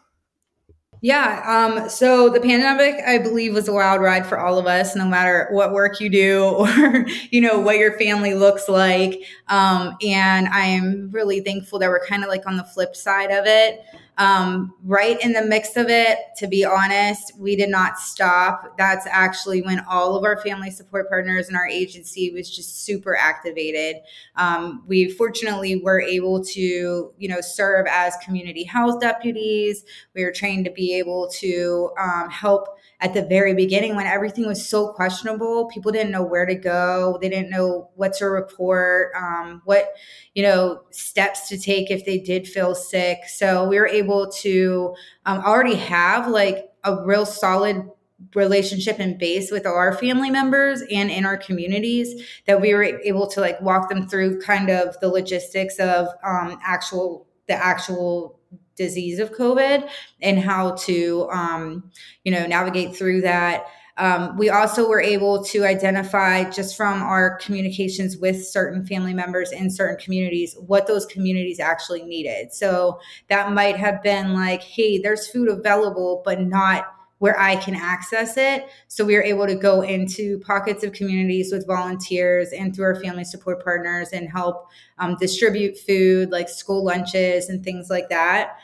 Yeah. 1.01 1.43
Um, 1.45 1.89
so 1.89 2.29
the 2.29 2.39
pandemic, 2.39 2.95
I 3.05 3.19
believe, 3.19 3.53
was 3.53 3.67
a 3.67 3.73
wild 3.73 4.01
ride 4.01 4.25
for 4.25 4.39
all 4.39 4.57
of 4.57 4.65
us, 4.65 4.95
no 4.95 5.05
matter 5.05 5.47
what 5.51 5.71
work 5.71 5.99
you 5.99 6.09
do 6.09 6.43
or, 6.43 7.05
you 7.29 7.39
know, 7.39 7.59
what 7.59 7.77
your 7.77 7.97
family 7.99 8.33
looks 8.33 8.67
like. 8.67 9.21
Um, 9.47 9.95
and 10.03 10.47
I 10.47 10.65
am 10.65 11.09
really 11.11 11.41
thankful 11.41 11.77
that 11.79 11.89
we're 11.89 12.05
kind 12.05 12.23
of 12.23 12.29
like 12.29 12.47
on 12.47 12.57
the 12.57 12.63
flip 12.63 12.95
side 12.95 13.29
of 13.29 13.45
it 13.45 13.83
um, 14.17 14.73
right 14.83 15.21
in 15.23 15.33
the 15.33 15.43
mix 15.43 15.77
of 15.77 15.89
it, 15.89 16.17
to 16.37 16.47
be 16.47 16.65
honest, 16.65 17.33
we 17.37 17.55
did 17.55 17.69
not 17.69 17.99
stop. 17.99 18.75
That's 18.77 19.05
actually 19.07 19.61
when 19.61 19.79
all 19.81 20.15
of 20.15 20.23
our 20.23 20.41
family 20.41 20.71
support 20.71 21.07
partners 21.07 21.49
in 21.49 21.55
our 21.55 21.67
agency 21.67 22.31
was 22.31 22.49
just 22.49 22.83
super 22.83 23.15
activated. 23.15 23.97
Um, 24.35 24.83
we 24.87 25.09
fortunately 25.09 25.75
were 25.75 26.01
able 26.01 26.43
to, 26.45 27.13
you 27.17 27.27
know, 27.27 27.41
serve 27.41 27.85
as 27.89 28.15
community 28.23 28.63
health 28.63 29.01
deputies. 29.01 29.85
We 30.15 30.23
were 30.23 30.31
trained 30.31 30.65
to 30.65 30.71
be 30.71 30.95
able 30.97 31.29
to 31.33 31.91
um, 31.99 32.29
help 32.31 32.76
at 32.99 33.13
the 33.13 33.25
very 33.25 33.53
beginning 33.53 33.95
when 33.95 34.07
everything 34.07 34.47
was 34.47 34.67
so 34.67 34.89
questionable 34.93 35.67
people 35.67 35.91
didn't 35.91 36.11
know 36.11 36.23
where 36.23 36.45
to 36.45 36.55
go 36.55 37.17
they 37.21 37.29
didn't 37.29 37.49
know 37.49 37.89
what 37.95 38.13
to 38.13 38.25
report 38.25 39.11
um, 39.15 39.61
what 39.65 39.93
you 40.33 40.43
know 40.43 40.81
steps 40.91 41.49
to 41.49 41.57
take 41.57 41.89
if 41.89 42.05
they 42.05 42.19
did 42.19 42.47
feel 42.47 42.75
sick. 42.75 43.19
So 43.27 43.67
we 43.67 43.79
were 43.79 43.87
able 43.87 44.29
to 44.43 44.95
um, 45.25 45.39
already 45.39 45.75
have 45.75 46.27
like 46.27 46.69
a 46.83 47.03
real 47.03 47.25
solid 47.25 47.89
relationship 48.35 48.99
and 48.99 49.17
base 49.17 49.51
with 49.51 49.65
our 49.65 49.93
family 49.93 50.29
members 50.29 50.81
and 50.91 51.09
in 51.09 51.25
our 51.25 51.37
communities 51.37 52.23
that 52.45 52.61
we 52.61 52.73
were 52.73 52.83
able 52.83 53.27
to 53.27 53.41
like 53.41 53.59
walk 53.61 53.89
them 53.89 54.07
through 54.07 54.41
kind 54.41 54.69
of 54.69 54.99
the 55.01 55.07
logistics 55.07 55.79
of 55.79 56.07
um, 56.23 56.59
actual 56.63 57.27
the 57.47 57.53
actual 57.53 58.36
disease 58.77 59.19
of 59.19 59.33
COVID 59.33 59.89
and 60.21 60.39
how 60.39 60.75
to, 60.75 61.27
um, 61.31 61.91
you 62.23 62.31
know, 62.31 62.45
navigate 62.45 62.95
through 62.95 63.21
that. 63.21 63.65
Um, 63.97 64.37
we 64.37 64.51
also 64.51 64.87
were 64.87 65.01
able 65.01 65.43
to 65.45 65.65
identify 65.65 66.47
just 66.49 66.77
from 66.77 67.01
our 67.01 67.37
communications 67.37 68.15
with 68.15 68.45
certain 68.45 68.85
family 68.85 69.13
members 69.13 69.51
in 69.51 69.71
certain 69.71 69.97
communities 69.97 70.55
what 70.67 70.85
those 70.85 71.07
communities 71.07 71.59
actually 71.59 72.03
needed. 72.03 72.53
So 72.53 72.99
that 73.29 73.53
might 73.53 73.75
have 73.75 74.03
been 74.03 74.33
like, 74.33 74.61
hey, 74.61 74.99
there's 74.99 75.27
food 75.27 75.49
available, 75.49 76.21
but 76.23 76.41
not 76.41 76.85
where 77.19 77.39
I 77.39 77.55
can 77.55 77.75
access 77.75 78.37
it. 78.37 78.67
So 78.87 79.03
we 79.03 79.15
are 79.15 79.23
able 79.23 79.47
to 79.47 79.55
go 79.55 79.81
into 79.81 80.39
pockets 80.39 80.83
of 80.83 80.93
communities 80.93 81.51
with 81.51 81.65
volunteers 81.65 82.49
and 82.51 82.75
through 82.75 82.85
our 82.85 83.01
family 83.01 83.23
support 83.23 83.63
partners 83.63 84.09
and 84.13 84.29
help 84.29 84.69
um, 84.99 85.15
distribute 85.19 85.77
food 85.77 86.31
like 86.31 86.49
school 86.49 86.83
lunches 86.83 87.49
and 87.49 87.63
things 87.63 87.89
like 87.89 88.09
that. 88.09 88.57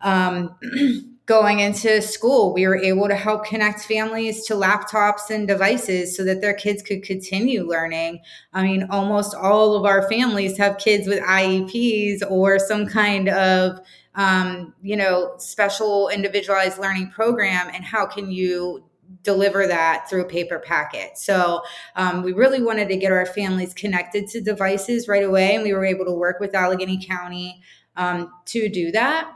Um, 0.00 0.56
going 1.28 1.60
into 1.60 2.00
school, 2.00 2.54
we 2.54 2.66
were 2.66 2.78
able 2.78 3.06
to 3.06 3.14
help 3.14 3.44
connect 3.44 3.80
families 3.80 4.46
to 4.46 4.54
laptops 4.54 5.28
and 5.28 5.46
devices 5.46 6.16
so 6.16 6.24
that 6.24 6.40
their 6.40 6.54
kids 6.54 6.82
could 6.82 7.02
continue 7.02 7.68
learning. 7.68 8.20
I 8.54 8.62
mean, 8.62 8.86
almost 8.90 9.34
all 9.34 9.76
of 9.76 9.84
our 9.84 10.08
families 10.08 10.56
have 10.56 10.78
kids 10.78 11.06
with 11.06 11.20
IEPs 11.20 12.22
or 12.30 12.58
some 12.58 12.86
kind 12.86 13.28
of 13.28 13.78
um, 14.14 14.74
you 14.82 14.96
know, 14.96 15.34
special 15.38 16.08
individualized 16.08 16.78
learning 16.78 17.10
program 17.10 17.70
and 17.72 17.84
how 17.84 18.06
can 18.06 18.30
you 18.30 18.84
deliver 19.22 19.66
that 19.66 20.08
through 20.08 20.22
a 20.22 20.28
paper 20.28 20.58
packet. 20.58 21.16
So 21.16 21.62
um, 21.96 22.22
we 22.22 22.32
really 22.32 22.62
wanted 22.62 22.88
to 22.88 22.96
get 22.96 23.12
our 23.12 23.26
families 23.26 23.72
connected 23.72 24.26
to 24.28 24.40
devices 24.40 25.08
right 25.08 25.24
away, 25.24 25.54
and 25.54 25.64
we 25.64 25.72
were 25.72 25.84
able 25.84 26.04
to 26.04 26.12
work 26.12 26.40
with 26.40 26.54
Allegheny 26.54 27.04
County 27.04 27.62
um, 27.96 28.32
to 28.46 28.68
do 28.68 28.92
that 28.92 29.34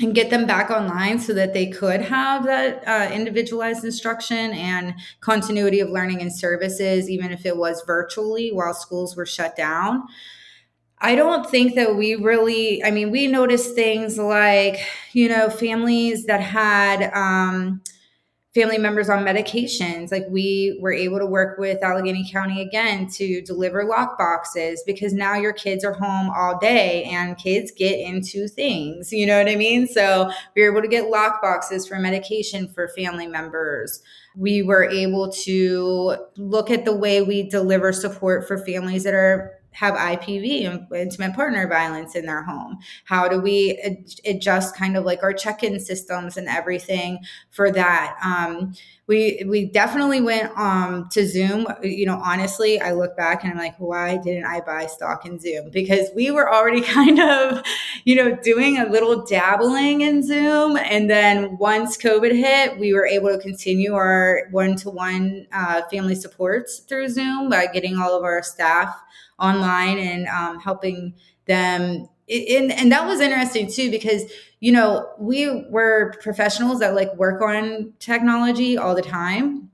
and 0.00 0.14
get 0.14 0.30
them 0.30 0.46
back 0.46 0.70
online 0.70 1.18
so 1.18 1.34
that 1.34 1.54
they 1.54 1.66
could 1.66 2.00
have 2.00 2.44
that 2.44 2.86
uh, 2.86 3.12
individualized 3.12 3.84
instruction 3.84 4.52
and 4.52 4.94
continuity 5.20 5.80
of 5.80 5.90
learning 5.90 6.20
and 6.20 6.32
services, 6.32 7.10
even 7.10 7.32
if 7.32 7.44
it 7.44 7.56
was 7.56 7.82
virtually 7.86 8.50
while 8.50 8.74
schools 8.74 9.16
were 9.16 9.26
shut 9.26 9.56
down. 9.56 10.04
I 11.00 11.14
don't 11.14 11.48
think 11.48 11.74
that 11.76 11.96
we 11.96 12.16
really, 12.16 12.82
I 12.82 12.90
mean, 12.90 13.10
we 13.10 13.28
noticed 13.28 13.74
things 13.74 14.18
like, 14.18 14.80
you 15.12 15.28
know, 15.28 15.48
families 15.48 16.26
that 16.26 16.40
had 16.40 17.10
um, 17.14 17.82
family 18.54 18.78
members 18.78 19.08
on 19.08 19.24
medications. 19.24 20.10
Like 20.10 20.24
we 20.28 20.76
were 20.80 20.92
able 20.92 21.20
to 21.20 21.26
work 21.26 21.58
with 21.58 21.82
Allegheny 21.84 22.28
County 22.30 22.60
again 22.62 23.08
to 23.10 23.40
deliver 23.42 23.84
lock 23.84 24.18
boxes 24.18 24.82
because 24.84 25.12
now 25.12 25.34
your 25.34 25.52
kids 25.52 25.84
are 25.84 25.92
home 25.92 26.30
all 26.34 26.58
day 26.58 27.04
and 27.04 27.38
kids 27.38 27.70
get 27.70 28.00
into 28.00 28.48
things. 28.48 29.12
You 29.12 29.26
know 29.26 29.38
what 29.38 29.48
I 29.48 29.54
mean? 29.54 29.86
So 29.86 30.30
we 30.56 30.62
were 30.62 30.72
able 30.72 30.82
to 30.82 30.88
get 30.88 31.10
lock 31.10 31.40
boxes 31.40 31.86
for 31.86 32.00
medication 32.00 32.66
for 32.66 32.88
family 32.88 33.28
members. 33.28 34.02
We 34.34 34.62
were 34.62 34.84
able 34.84 35.30
to 35.44 36.16
look 36.36 36.70
at 36.70 36.84
the 36.84 36.96
way 36.96 37.22
we 37.22 37.48
deliver 37.48 37.92
support 37.92 38.48
for 38.48 38.58
families 38.58 39.04
that 39.04 39.14
are 39.14 39.57
have 39.78 39.94
IPV, 39.94 40.66
and 40.66 40.92
intimate 40.92 41.34
partner 41.34 41.68
violence 41.68 42.16
in 42.16 42.26
their 42.26 42.42
home? 42.42 42.78
How 43.04 43.28
do 43.28 43.40
we 43.40 43.78
adjust 44.24 44.76
kind 44.76 44.96
of 44.96 45.04
like 45.04 45.22
our 45.22 45.32
check 45.32 45.62
in 45.62 45.78
systems 45.78 46.36
and 46.36 46.48
everything 46.48 47.20
for 47.50 47.70
that? 47.70 48.16
Um, 48.24 48.74
we 49.06 49.42
we 49.46 49.66
definitely 49.66 50.20
went 50.20 50.50
um, 50.58 51.08
to 51.12 51.26
Zoom. 51.26 51.66
You 51.82 52.06
know, 52.06 52.20
honestly, 52.22 52.80
I 52.80 52.92
look 52.92 53.16
back 53.16 53.44
and 53.44 53.52
I'm 53.52 53.58
like, 53.58 53.76
why 53.78 54.16
didn't 54.16 54.46
I 54.46 54.60
buy 54.60 54.86
stock 54.86 55.24
in 55.24 55.38
Zoom? 55.38 55.70
Because 55.70 56.10
we 56.14 56.32
were 56.32 56.52
already 56.52 56.80
kind 56.98 57.20
of, 57.20 57.62
you 58.04 58.16
know, 58.16 58.36
doing 58.36 58.78
a 58.78 58.86
little 58.90 59.24
dabbling 59.24 60.00
in 60.00 60.26
Zoom, 60.26 60.76
and 60.76 61.08
then 61.08 61.56
once 61.56 61.96
COVID 61.96 62.32
hit, 62.32 62.78
we 62.78 62.92
were 62.92 63.06
able 63.06 63.28
to 63.28 63.38
continue 63.38 63.94
our 63.94 64.48
one 64.50 64.74
to 64.76 64.90
one 64.90 65.46
family 65.88 66.16
supports 66.16 66.80
through 66.80 67.08
Zoom 67.08 67.48
by 67.48 67.66
getting 67.66 67.96
all 67.96 68.16
of 68.16 68.24
our 68.24 68.42
staff 68.42 69.04
online 69.38 69.98
and 69.98 70.26
um, 70.28 70.58
helping 70.60 71.14
them. 71.46 72.08
And, 72.28 72.72
and 72.72 72.92
that 72.92 73.06
was 73.06 73.20
interesting 73.20 73.70
too 73.70 73.90
because 73.90 74.24
you 74.60 74.70
know 74.72 75.08
we 75.18 75.64
were 75.70 76.14
professionals 76.20 76.80
that 76.80 76.94
like 76.94 77.14
work 77.16 77.40
on 77.40 77.92
technology 78.00 78.76
all 78.76 78.94
the 78.94 79.02
time 79.02 79.67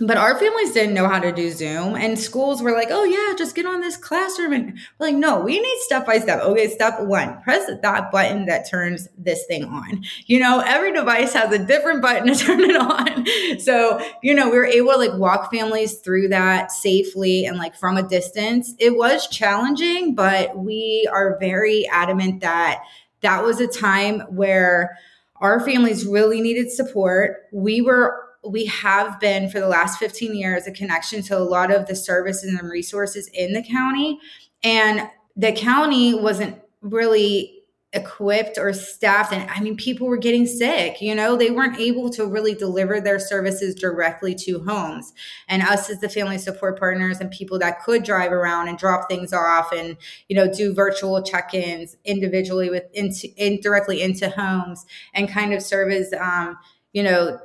but 0.00 0.16
our 0.16 0.38
families 0.38 0.72
didn't 0.72 0.94
know 0.94 1.08
how 1.08 1.18
to 1.18 1.32
do 1.32 1.50
zoom 1.50 1.94
and 1.94 2.18
schools 2.18 2.62
were 2.62 2.72
like 2.72 2.88
oh 2.90 3.04
yeah 3.04 3.36
just 3.36 3.54
get 3.54 3.66
on 3.66 3.80
this 3.80 3.96
classroom 3.96 4.52
and 4.52 4.78
like 4.98 5.14
no 5.14 5.40
we 5.40 5.58
need 5.58 5.78
step 5.80 6.06
by 6.06 6.18
step. 6.18 6.40
Okay 6.40 6.68
step 6.68 7.00
one 7.00 7.40
press 7.42 7.68
that 7.82 8.10
button 8.10 8.46
that 8.46 8.68
turns 8.68 9.08
this 9.16 9.44
thing 9.46 9.64
on. 9.64 10.04
You 10.26 10.40
know 10.40 10.62
every 10.64 10.92
device 10.92 11.32
has 11.32 11.52
a 11.52 11.64
different 11.64 12.02
button 12.02 12.28
to 12.28 12.34
turn 12.44 12.60
it 12.60 12.76
on. 12.76 13.60
So 13.60 14.00
you 14.22 14.34
know 14.34 14.50
we 14.50 14.56
were 14.56 14.66
able 14.66 14.92
to 14.92 14.98
like 14.98 15.14
walk 15.14 15.52
families 15.52 15.98
through 15.98 16.28
that 16.28 16.70
safely 16.70 17.44
and 17.44 17.58
like 17.58 17.74
from 17.74 17.96
a 17.96 18.02
distance. 18.02 18.74
It 18.78 18.96
was 18.96 19.26
challenging 19.28 20.14
but 20.14 20.56
we 20.56 21.08
are 21.12 21.38
very 21.38 21.86
adamant 21.88 22.40
that 22.40 22.82
that 23.20 23.42
was 23.42 23.60
a 23.60 23.66
time 23.66 24.20
where 24.28 24.96
our 25.40 25.60
families 25.60 26.04
really 26.04 26.40
needed 26.40 26.70
support. 26.70 27.46
We 27.52 27.80
were 27.80 28.27
we 28.48 28.66
have 28.66 29.20
been 29.20 29.50
for 29.50 29.60
the 29.60 29.68
last 29.68 29.98
15 29.98 30.34
years 30.34 30.66
a 30.66 30.72
connection 30.72 31.22
to 31.22 31.36
a 31.36 31.40
lot 31.40 31.70
of 31.70 31.86
the 31.86 31.94
services 31.94 32.52
and 32.52 32.70
resources 32.70 33.28
in 33.34 33.52
the 33.52 33.62
county. 33.62 34.18
And 34.62 35.08
the 35.36 35.52
county 35.52 36.14
wasn't 36.14 36.60
really 36.80 37.58
equipped 37.94 38.58
or 38.58 38.70
staffed 38.74 39.32
and 39.32 39.48
i 39.48 39.60
mean 39.60 39.74
people 39.74 40.06
were 40.06 40.18
getting 40.18 40.46
sick 40.46 41.00
you 41.00 41.14
know 41.14 41.36
they 41.36 41.50
weren't 41.50 41.80
able 41.80 42.10
to 42.10 42.26
really 42.26 42.54
deliver 42.54 43.00
their 43.00 43.18
services 43.18 43.74
directly 43.74 44.34
to 44.34 44.62
homes 44.64 45.14
and 45.48 45.62
us 45.62 45.88
as 45.88 45.98
the 46.00 46.08
family 46.08 46.36
support 46.36 46.78
partners 46.78 47.18
and 47.18 47.30
people 47.30 47.58
that 47.58 47.82
could 47.82 48.02
drive 48.02 48.30
around 48.30 48.68
and 48.68 48.76
drop 48.76 49.08
things 49.08 49.32
off 49.32 49.72
and 49.72 49.96
you 50.28 50.36
know 50.36 50.52
do 50.52 50.74
virtual 50.74 51.22
check-ins 51.22 51.96
individually 52.04 52.68
with 52.68 52.84
into 52.92 53.26
in, 53.38 53.58
directly 53.62 54.02
into 54.02 54.28
homes 54.28 54.84
and 55.14 55.30
kind 55.30 55.54
of 55.54 55.62
serve 55.62 55.90
as 55.90 56.12
um, 56.20 56.58
you 56.92 57.02
know 57.02 57.38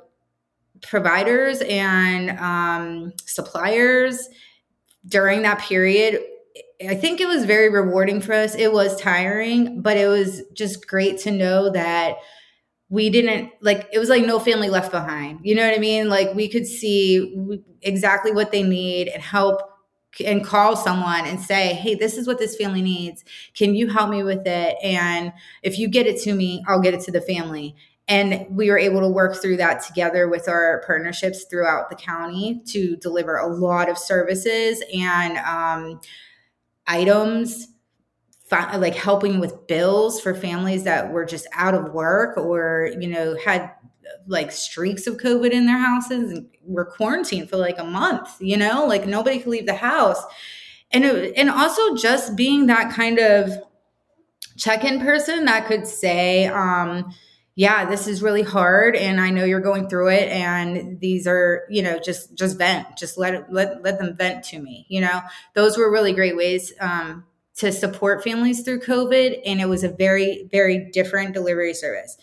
providers 0.84 1.61
and 1.61 2.38
um, 2.39 3.13
suppliers 3.25 4.29
during 5.07 5.41
that 5.41 5.59
period 5.59 6.21
I 6.88 6.95
think 6.95 7.21
it 7.21 7.27
was 7.27 7.45
very 7.45 7.69
rewarding 7.69 8.21
for 8.21 8.34
us. 8.34 8.55
It 8.55 8.71
was 8.71 8.99
tiring, 8.99 9.81
but 9.81 9.97
it 9.97 10.07
was 10.07 10.41
just 10.53 10.88
great 10.88 11.17
to 11.19 11.31
know 11.31 11.69
that 11.69 12.17
we 12.89 13.09
didn't 13.09 13.51
like 13.61 13.88
it 13.91 13.99
was 13.99 14.09
like 14.09 14.25
no 14.25 14.39
family 14.39 14.69
left 14.69 14.91
behind. 14.91 15.39
You 15.43 15.55
know 15.55 15.67
what 15.67 15.75
I 15.75 15.79
mean? 15.79 16.09
Like 16.09 16.34
we 16.34 16.47
could 16.47 16.67
see 16.67 17.59
exactly 17.81 18.31
what 18.31 18.51
they 18.51 18.63
need 18.63 19.07
and 19.07 19.21
help 19.21 19.61
and 20.23 20.45
call 20.45 20.75
someone 20.75 21.25
and 21.25 21.39
say, 21.39 21.73
"Hey, 21.73 21.95
this 21.95 22.17
is 22.17 22.27
what 22.27 22.38
this 22.38 22.55
family 22.55 22.81
needs. 22.81 23.23
Can 23.55 23.73
you 23.73 23.88
help 23.88 24.09
me 24.09 24.23
with 24.23 24.45
it?" 24.45 24.75
And 24.84 25.34
if 25.63 25.79
you 25.79 25.88
get 25.88 26.05
it 26.05 26.21
to 26.23 26.34
me, 26.34 26.63
I'll 26.67 26.81
get 26.81 26.93
it 26.93 27.01
to 27.01 27.11
the 27.11 27.21
family 27.21 27.75
and 28.07 28.45
we 28.49 28.69
were 28.69 28.77
able 28.77 28.99
to 28.99 29.07
work 29.07 29.35
through 29.41 29.57
that 29.57 29.81
together 29.81 30.27
with 30.27 30.49
our 30.49 30.83
partnerships 30.85 31.45
throughout 31.45 31.89
the 31.89 31.95
county 31.95 32.61
to 32.67 32.97
deliver 32.97 33.37
a 33.37 33.47
lot 33.47 33.89
of 33.89 33.97
services 33.97 34.83
and 34.93 35.37
um, 35.37 35.99
items 36.87 37.67
like 38.77 38.93
helping 38.93 39.39
with 39.39 39.65
bills 39.65 40.21
for 40.21 40.35
families 40.35 40.83
that 40.83 41.11
were 41.11 41.25
just 41.25 41.47
out 41.53 41.73
of 41.73 41.91
work 41.91 42.37
or 42.37 42.91
you 42.99 43.07
know 43.07 43.35
had 43.43 43.71
like 44.27 44.51
streaks 44.51 45.07
of 45.07 45.17
covid 45.17 45.49
in 45.49 45.65
their 45.65 45.79
houses 45.79 46.31
and 46.31 46.47
were 46.65 46.85
quarantined 46.85 47.49
for 47.49 47.57
like 47.57 47.79
a 47.79 47.83
month 47.83 48.29
you 48.39 48.57
know? 48.57 48.85
Like 48.85 49.05
nobody 49.05 49.39
could 49.39 49.51
leave 49.51 49.65
the 49.65 49.75
house. 49.75 50.23
And 50.91 51.03
it, 51.03 51.33
and 51.35 51.49
also 51.49 51.95
just 51.95 52.35
being 52.35 52.67
that 52.67 52.93
kind 52.93 53.19
of 53.19 53.51
check-in 54.57 54.99
person 54.99 55.45
that 55.45 55.65
could 55.65 55.87
say 55.87 56.45
um 56.45 57.11
yeah 57.55 57.85
this 57.85 58.07
is 58.07 58.21
really 58.21 58.41
hard 58.41 58.95
and 58.95 59.21
i 59.21 59.29
know 59.29 59.43
you're 59.45 59.59
going 59.59 59.87
through 59.87 60.09
it 60.09 60.27
and 60.29 60.99
these 60.99 61.27
are 61.27 61.63
you 61.69 61.81
know 61.81 61.99
just 61.99 62.33
just 62.35 62.57
vent 62.57 62.87
just 62.97 63.17
let 63.17 63.33
it 63.33 63.45
let, 63.49 63.83
let 63.83 63.99
them 63.99 64.15
vent 64.15 64.43
to 64.43 64.59
me 64.59 64.85
you 64.89 65.01
know? 65.01 65.21
Those 65.53 65.77
were 65.77 65.91
really 65.91 66.13
great 66.13 66.35
ways 66.35 66.73
um, 66.79 67.25
to 67.55 67.71
support 67.71 68.23
families 68.23 68.61
through 68.63 68.79
covid 68.79 69.39
and 69.45 69.61
it 69.61 69.69
was 69.69 69.83
a 69.83 69.89
very 69.89 70.47
very 70.51 70.89
different 70.91 71.33
delivery 71.33 71.73
service. 71.73 72.17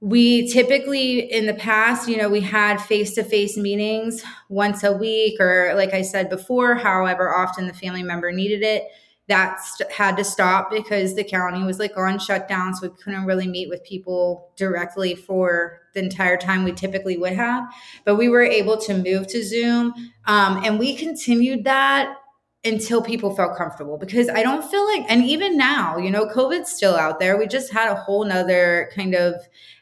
We 0.00 0.48
typically 0.48 1.20
in 1.20 1.46
the 1.46 1.54
past 1.54 2.08
you 2.08 2.16
know 2.16 2.28
we 2.28 2.40
had 2.40 2.80
face-to-face 2.80 3.56
meetings 3.56 4.22
once 4.48 4.84
a 4.84 4.92
week 4.92 5.40
or 5.40 5.72
like 5.74 5.94
i 5.94 6.02
said 6.02 6.28
before 6.28 6.74
however 6.74 7.34
often 7.34 7.66
the 7.66 7.72
family 7.72 8.02
member 8.02 8.30
needed 8.30 8.62
it 8.62 8.84
that 9.28 9.60
st- 9.60 9.90
had 9.90 10.16
to 10.16 10.24
stop 10.24 10.70
because 10.70 11.14
the 11.14 11.24
county 11.24 11.62
was 11.62 11.78
like 11.78 11.96
on 11.96 12.18
shutdown 12.18 12.74
so 12.74 12.88
we 12.88 12.94
couldn't 13.02 13.24
really 13.24 13.46
meet 13.46 13.68
with 13.68 13.82
people 13.84 14.50
directly 14.56 15.14
for 15.14 15.80
the 15.94 16.00
entire 16.00 16.36
time 16.36 16.64
we 16.64 16.72
typically 16.72 17.16
would 17.16 17.32
have. 17.32 17.64
But 18.04 18.16
we 18.16 18.28
were 18.28 18.42
able 18.42 18.76
to 18.78 18.94
move 18.94 19.26
to 19.28 19.42
zoom 19.42 19.94
um, 20.26 20.62
and 20.64 20.78
we 20.78 20.94
continued 20.94 21.64
that 21.64 22.16
until 22.66 23.02
people 23.02 23.36
felt 23.36 23.58
comfortable 23.58 23.98
because 23.98 24.30
i 24.30 24.42
don't 24.42 24.64
feel 24.64 24.86
like 24.86 25.04
and 25.10 25.22
even 25.22 25.54
now 25.54 25.98
you 25.98 26.10
know 26.10 26.26
covid's 26.26 26.72
still 26.72 26.96
out 26.96 27.20
there. 27.20 27.36
We 27.36 27.46
just 27.46 27.70
had 27.70 27.90
a 27.90 27.94
whole 27.94 28.24
nother 28.24 28.90
kind 28.94 29.14
of 29.14 29.34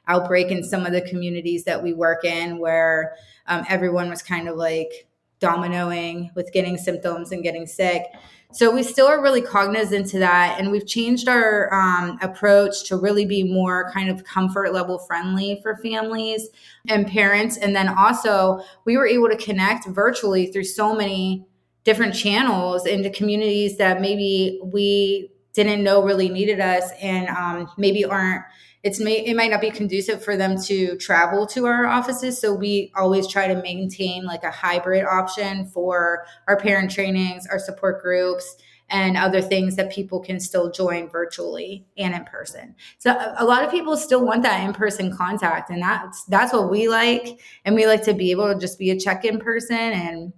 outbreak 0.08 0.50
in 0.50 0.64
some 0.64 0.84
of 0.84 0.92
the 0.92 1.00
communities 1.00 1.64
that 1.64 1.82
we 1.82 1.92
work 1.92 2.24
in 2.24 2.58
where 2.58 3.14
um, 3.46 3.64
everyone 3.68 4.10
was 4.10 4.22
kind 4.22 4.48
of 4.48 4.56
like 4.56 5.06
dominoing 5.42 6.34
with 6.34 6.52
getting 6.52 6.78
symptoms 6.78 7.32
and 7.32 7.42
getting 7.42 7.66
sick 7.66 8.04
so 8.52 8.70
we 8.70 8.82
still 8.82 9.06
are 9.06 9.20
really 9.22 9.40
cognizant 9.40 10.06
to 10.08 10.18
that. 10.18 10.60
And 10.60 10.70
we've 10.70 10.86
changed 10.86 11.26
our 11.26 11.72
um, 11.72 12.18
approach 12.20 12.84
to 12.88 12.96
really 12.96 13.24
be 13.24 13.42
more 13.42 13.90
kind 13.92 14.10
of 14.10 14.24
comfort 14.24 14.74
level 14.74 14.98
friendly 14.98 15.58
for 15.62 15.76
families 15.78 16.48
and 16.86 17.06
parents. 17.06 17.56
And 17.56 17.74
then 17.74 17.88
also, 17.88 18.60
we 18.84 18.98
were 18.98 19.06
able 19.06 19.30
to 19.30 19.36
connect 19.36 19.88
virtually 19.88 20.52
through 20.52 20.64
so 20.64 20.94
many 20.94 21.46
different 21.84 22.14
channels 22.14 22.86
into 22.86 23.08
communities 23.08 23.78
that 23.78 24.02
maybe 24.02 24.60
we 24.62 25.32
didn't 25.54 25.82
know 25.82 26.02
really 26.02 26.28
needed 26.28 26.60
us 26.60 26.90
and 27.00 27.28
um, 27.28 27.70
maybe 27.78 28.04
aren't 28.04 28.44
it's 28.82 28.98
may 28.98 29.24
it 29.24 29.36
might 29.36 29.50
not 29.50 29.60
be 29.60 29.70
conducive 29.70 30.24
for 30.24 30.36
them 30.36 30.60
to 30.62 30.96
travel 30.96 31.46
to 31.48 31.66
our 31.66 31.86
offices. 31.86 32.40
So 32.40 32.52
we 32.52 32.92
always 32.96 33.28
try 33.28 33.46
to 33.46 33.62
maintain 33.62 34.24
like 34.24 34.42
a 34.42 34.50
hybrid 34.50 35.04
option 35.04 35.66
for 35.66 36.24
our 36.48 36.56
parent 36.58 36.90
trainings 36.90 37.46
our 37.46 37.58
support 37.58 38.02
groups 38.02 38.56
and 38.88 39.16
other 39.16 39.40
things 39.40 39.76
that 39.76 39.90
people 39.90 40.20
can 40.20 40.38
still 40.38 40.70
join 40.70 41.08
virtually 41.08 41.86
and 41.96 42.14
in 42.14 42.24
person. 42.24 42.74
So 42.98 43.16
a 43.38 43.44
lot 43.44 43.64
of 43.64 43.70
people 43.70 43.96
still 43.96 44.24
want 44.24 44.42
that 44.42 44.64
in-person 44.66 45.16
contact 45.16 45.70
and 45.70 45.82
that's 45.82 46.24
that's 46.24 46.52
what 46.52 46.70
we 46.70 46.88
like. 46.88 47.40
And 47.64 47.74
we 47.74 47.86
like 47.86 48.02
to 48.04 48.14
be 48.14 48.30
able 48.30 48.52
to 48.52 48.58
just 48.58 48.78
be 48.78 48.90
a 48.90 48.98
check-in 48.98 49.38
person 49.38 49.76
and 49.76 50.32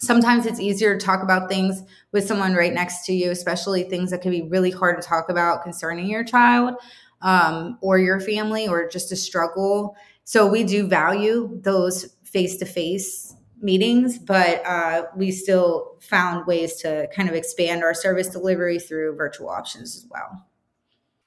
sometimes 0.00 0.46
it's 0.46 0.60
easier 0.60 0.96
to 0.96 1.04
talk 1.04 1.22
about 1.22 1.48
things 1.48 1.82
with 2.12 2.26
someone 2.26 2.54
right 2.54 2.72
next 2.72 3.06
to 3.06 3.12
you, 3.12 3.30
especially 3.30 3.84
things 3.84 4.10
that 4.10 4.22
can 4.22 4.30
be 4.30 4.42
really 4.42 4.70
hard 4.70 5.00
to 5.00 5.06
talk 5.06 5.28
about 5.28 5.62
concerning 5.62 6.06
your 6.06 6.24
child 6.24 6.74
um, 7.24 7.78
or 7.80 7.98
your 7.98 8.20
family 8.20 8.68
or 8.68 8.88
just 8.88 9.10
a 9.10 9.16
struggle. 9.16 9.96
So 10.22 10.46
we 10.46 10.62
do 10.62 10.86
value 10.86 11.58
those 11.62 12.14
face 12.22 12.58
to 12.58 12.66
face 12.66 13.34
meetings, 13.60 14.18
but 14.18 14.64
uh, 14.66 15.06
we 15.16 15.32
still 15.32 15.96
found 16.00 16.46
ways 16.46 16.76
to 16.76 17.08
kind 17.16 17.28
of 17.28 17.34
expand 17.34 17.82
our 17.82 17.94
service 17.94 18.28
delivery 18.28 18.78
through 18.78 19.16
virtual 19.16 19.48
options 19.48 19.96
as 19.96 20.06
well. 20.10 20.46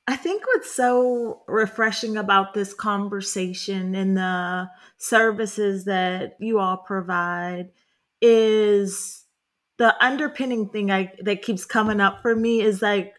I 0.09 0.15
think 0.15 0.45
what's 0.47 0.71
so 0.71 1.41
refreshing 1.47 2.15
about 2.15 2.53
this 2.53 2.73
conversation 2.73 3.93
and 3.93 4.15
the 4.15 4.69
services 4.97 5.83
that 5.85 6.37
you 6.39 6.59
all 6.59 6.77
provide 6.77 7.71
is 8.21 9.25
the 9.77 9.93
underpinning 10.03 10.69
thing 10.69 10.91
I, 10.91 11.11
that 11.23 11.41
keeps 11.41 11.65
coming 11.65 11.99
up 11.99 12.21
for 12.21 12.35
me 12.35 12.61
is 12.61 12.81
like 12.81 13.15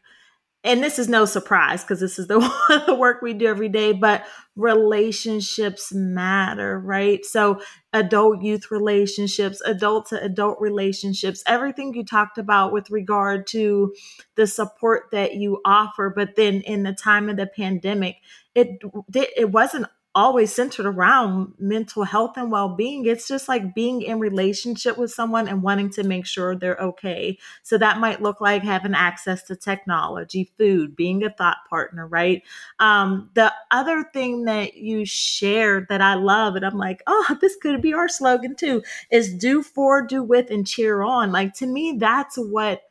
and 0.65 0.83
this 0.83 0.99
is 0.99 1.09
no 1.09 1.25
surprise 1.25 1.83
because 1.83 2.01
this 2.01 2.19
is 2.19 2.27
the, 2.29 2.97
work 2.99 3.23
we 3.23 3.33
do 3.33 3.47
every 3.47 3.69
day, 3.69 3.93
but 3.93 4.25
relationships 4.57 5.93
matter, 5.95 6.81
right? 6.81 7.25
So, 7.25 7.61
adult 7.93 8.43
youth 8.43 8.71
relationships, 8.71 9.61
adult 9.65 10.09
to 10.09 10.23
adult 10.23 10.59
relationships, 10.61 11.43
everything 11.47 11.95
you 11.95 12.05
talked 12.05 12.39
about 12.39 12.73
with 12.73 12.91
regard 12.91 13.47
to 13.49 13.95
the 14.35 14.47
support 14.47 15.05
that 15.13 15.35
you 15.35 15.61
offer. 15.65 16.13
But 16.15 16.37
then 16.37 16.61
in 16.63 16.83
the 16.83 16.93
time 16.93 17.29
of 17.29 17.37
the 17.37 17.47
pandemic, 17.47 18.17
it 18.55 18.83
it 19.15 19.51
wasn't 19.51 19.87
always 20.19 20.53
centered 20.53 20.85
around 20.85 21.55
mental 21.61 22.03
health 22.03 22.37
and 22.37 22.51
well-being. 22.51 23.07
It's 23.07 23.29
just 23.29 23.49
like 23.49 23.73
being 23.73 24.03
in 24.03 24.19
relationship 24.19 24.99
with 24.99 25.13
someone 25.13 25.47
and 25.47 25.63
wanting 25.63 25.91
to 25.91 26.03
make 26.03 26.27
sure 26.27 26.57
they're 26.57 26.77
okay. 26.79 27.39
So 27.63 27.79
that 27.79 27.99
might 27.99 28.21
look 28.21 28.41
like 28.41 28.65
having 28.65 28.95
access 28.95 29.45
to 29.45 29.55
technology 29.55 30.51
food 30.59 30.97
being 30.97 31.23
a 31.23 31.31
thought 31.31 31.59
partner 31.71 32.09
right? 32.09 32.43
Um, 32.81 33.31
the 33.35 33.53
other 33.71 34.03
thing 34.13 34.47
that 34.47 34.75
you 34.75 35.05
shared 35.05 35.87
that 35.89 36.01
i 36.01 36.15
love 36.15 36.57
and 36.57 36.65
i'm 36.65 36.79
like 36.79 37.03
oh 37.07 37.37
this 37.41 37.57
could 37.57 37.81
be 37.83 37.93
our 37.93 38.09
slogan 38.09 38.57
too 38.57 38.83
is 39.11 39.35
do 39.35 39.63
for 39.63 40.03
do 40.03 40.23
with 40.23 40.51
and 40.51 40.67
cheer 40.67 41.03
on. 41.03 41.31
Like 41.33 41.55
to 41.55 41.67
me 41.67 41.97
that's 41.99 42.37
what 42.37 42.83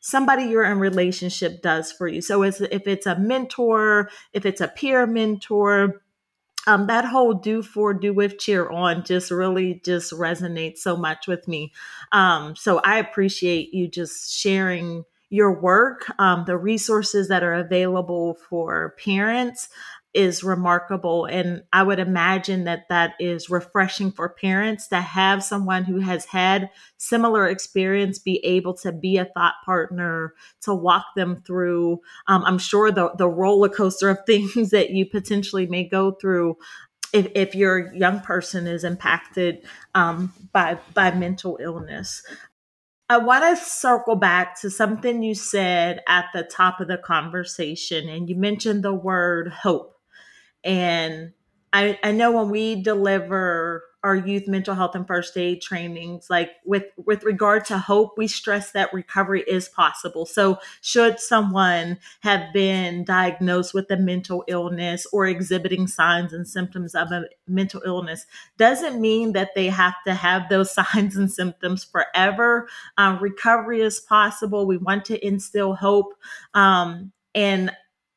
somebody 0.00 0.44
you're 0.44 0.64
in 0.64 0.78
relationship 0.78 1.62
does 1.62 1.92
for 1.92 2.08
you. 2.08 2.22
So 2.22 2.42
if 2.42 2.60
it's 2.60 3.06
a 3.06 3.18
mentor 3.18 4.10
if 4.32 4.44
it's 4.44 4.60
a 4.60 4.68
peer 4.68 5.06
mentor 5.06 6.02
um, 6.66 6.86
that 6.86 7.04
whole 7.04 7.34
do 7.34 7.62
for 7.62 7.94
do 7.94 8.12
with 8.12 8.38
cheer 8.38 8.68
on 8.68 9.04
just 9.04 9.30
really 9.30 9.80
just 9.84 10.12
resonates 10.12 10.78
so 10.78 10.96
much 10.96 11.26
with 11.26 11.46
me. 11.48 11.72
Um, 12.12 12.56
so 12.56 12.80
i 12.84 12.98
appreciate 12.98 13.72
you 13.72 13.88
just 13.88 14.36
sharing 14.38 15.04
your 15.30 15.60
work 15.60 16.10
um, 16.18 16.44
the 16.46 16.56
resources 16.56 17.28
that 17.28 17.42
are 17.42 17.54
available 17.54 18.34
for 18.48 18.96
parents 19.02 19.68
is 20.12 20.42
remarkable. 20.42 21.26
And 21.26 21.62
I 21.72 21.82
would 21.82 22.00
imagine 22.00 22.64
that 22.64 22.88
that 22.88 23.14
is 23.20 23.48
refreshing 23.48 24.10
for 24.10 24.28
parents 24.28 24.88
to 24.88 25.00
have 25.00 25.44
someone 25.44 25.84
who 25.84 26.00
has 26.00 26.24
had 26.24 26.70
similar 26.96 27.46
experience 27.46 28.18
be 28.18 28.44
able 28.44 28.74
to 28.78 28.92
be 28.92 29.18
a 29.18 29.24
thought 29.24 29.54
partner 29.64 30.34
to 30.62 30.74
walk 30.74 31.06
them 31.14 31.42
through. 31.46 32.00
Um, 32.26 32.44
I'm 32.44 32.58
sure 32.58 32.90
the, 32.90 33.12
the 33.16 33.28
roller 33.28 33.68
coaster 33.68 34.10
of 34.10 34.18
things 34.26 34.70
that 34.70 34.90
you 34.90 35.06
potentially 35.06 35.66
may 35.66 35.84
go 35.84 36.12
through 36.12 36.56
if, 37.12 37.28
if 37.34 37.54
your 37.54 37.92
young 37.94 38.20
person 38.20 38.66
is 38.66 38.84
impacted 38.84 39.64
um, 39.94 40.32
by 40.52 40.78
by 40.94 41.10
mental 41.10 41.58
illness. 41.60 42.22
I 43.08 43.18
want 43.18 43.42
to 43.42 43.64
circle 43.64 44.14
back 44.14 44.60
to 44.60 44.70
something 44.70 45.22
you 45.24 45.34
said 45.34 46.00
at 46.06 46.26
the 46.32 46.44
top 46.44 46.78
of 46.78 46.86
the 46.86 46.96
conversation, 46.96 48.08
and 48.08 48.28
you 48.28 48.36
mentioned 48.36 48.84
the 48.84 48.94
word 48.94 49.48
hope. 49.48 49.99
And 50.64 51.32
I, 51.72 51.98
I 52.02 52.12
know 52.12 52.32
when 52.32 52.50
we 52.50 52.82
deliver 52.82 53.84
our 54.02 54.16
youth 54.16 54.48
mental 54.48 54.74
health 54.74 54.94
and 54.94 55.06
first 55.06 55.36
aid 55.36 55.60
trainings 55.60 56.30
like 56.30 56.52
with 56.64 56.84
with 57.04 57.22
regard 57.22 57.66
to 57.66 57.76
hope 57.76 58.16
we 58.16 58.26
stress 58.26 58.72
that 58.72 58.92
recovery 58.94 59.44
is 59.46 59.68
possible. 59.68 60.24
So 60.24 60.58
should 60.80 61.20
someone 61.20 61.98
have 62.20 62.52
been 62.54 63.04
diagnosed 63.04 63.74
with 63.74 63.90
a 63.90 63.98
mental 63.98 64.42
illness 64.48 65.06
or 65.12 65.26
exhibiting 65.26 65.86
signs 65.86 66.32
and 66.32 66.48
symptoms 66.48 66.94
of 66.94 67.12
a 67.12 67.24
mental 67.46 67.82
illness 67.84 68.26
doesn't 68.56 69.00
mean 69.00 69.32
that 69.32 69.50
they 69.54 69.66
have 69.66 69.96
to 70.06 70.14
have 70.14 70.48
those 70.48 70.72
signs 70.74 71.16
and 71.16 71.30
symptoms 71.30 71.84
forever. 71.84 72.68
Um, 72.96 73.18
recovery 73.20 73.82
is 73.82 74.00
possible. 74.00 74.66
We 74.66 74.78
want 74.78 75.04
to 75.06 75.26
instill 75.26 75.74
hope. 75.74 76.14
Um, 76.54 77.12
and 77.34 77.70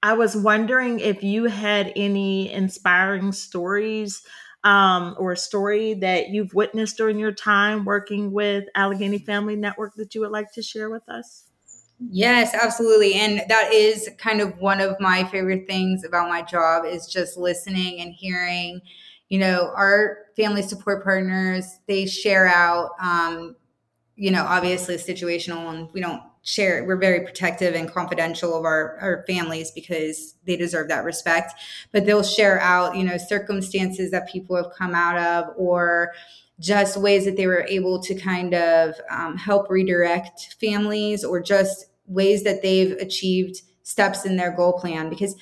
I 0.04 0.14
was 0.14 0.36
wondering 0.36 1.00
if 1.00 1.24
you 1.24 1.46
had 1.46 1.94
any 1.96 2.52
inspiring 2.52 3.32
stories 3.32 4.22
um, 4.66 5.16
or 5.18 5.32
a 5.32 5.38
story 5.38 5.94
that 5.96 6.28
you've 6.28 6.54
witnessed 6.54 6.98
during 6.98 7.18
your 7.18 7.32
time 7.32 7.86
working 7.86 8.34
with 8.34 8.66
Allegheny 8.76 9.18
Family 9.18 9.56
Network 9.56 9.96
that 9.96 10.14
you 10.14 10.20
would 10.20 10.32
like 10.32 10.52
to 10.54 10.62
share 10.62 10.90
with 10.90 11.08
us. 11.08 11.46
Yes, 12.12 12.54
absolutely. 12.54 13.14
And 13.14 13.44
that 13.48 13.72
is 13.72 14.10
kind 14.18 14.42
of 14.42 14.58
one 14.58 14.82
of 14.82 15.00
my 15.00 15.24
favorite 15.24 15.68
things 15.68 16.04
about 16.04 16.28
my 16.28 16.42
job 16.42 16.84
is 16.86 17.08
just 17.08 17.38
listening 17.38 18.02
and 18.02 18.12
hearing, 18.14 18.82
you 19.30 19.40
know, 19.40 19.72
our 19.74 20.18
family 20.36 20.64
support 20.64 21.06
partners, 21.06 21.80
they 21.88 22.06
share 22.08 22.48
out, 22.48 22.90
um, 23.02 23.56
you 24.18 24.32
know, 24.32 24.44
obviously 24.44 24.96
situational 24.96 25.74
and 25.74 25.88
we 25.94 26.02
don't 26.02 26.22
share 26.44 26.84
we're 26.86 26.98
very 26.98 27.22
protective 27.22 27.74
and 27.74 27.92
confidential 27.92 28.56
of 28.56 28.66
our, 28.66 28.98
our 29.00 29.24
families 29.26 29.72
because 29.72 30.36
they 30.46 30.58
deserve 30.58 30.90
that 30.90 31.06
respect. 31.06 31.54
But 31.92 32.06
they'll 32.06 32.24
share 32.24 32.60
out 32.60 32.96
you 32.96 33.04
know 33.04 33.18
circumstances 33.18 34.12
that 34.12 34.30
people 34.30 34.56
have 34.56 34.74
come 34.78 34.94
out 34.94 35.18
of 35.18 35.54
or 35.58 36.14
just 36.60 36.98
ways 36.98 37.26
that 37.26 37.36
they 37.36 37.48
were 37.48 37.66
able 37.68 38.00
to 38.02 38.14
kind 38.14 38.54
of 38.54 38.96
um, 39.10 39.38
help 39.38 39.70
redirect 39.70 40.56
families 40.60 41.24
or 41.24 41.42
just 41.42 41.88
ways 42.06 42.44
that 42.44 42.62
they've 42.62 42.92
achieved 42.98 43.62
steps 43.82 44.26
in 44.26 44.38
their 44.38 44.52
goal 44.52 44.74
plan. 44.74 45.10
Because 45.10 45.36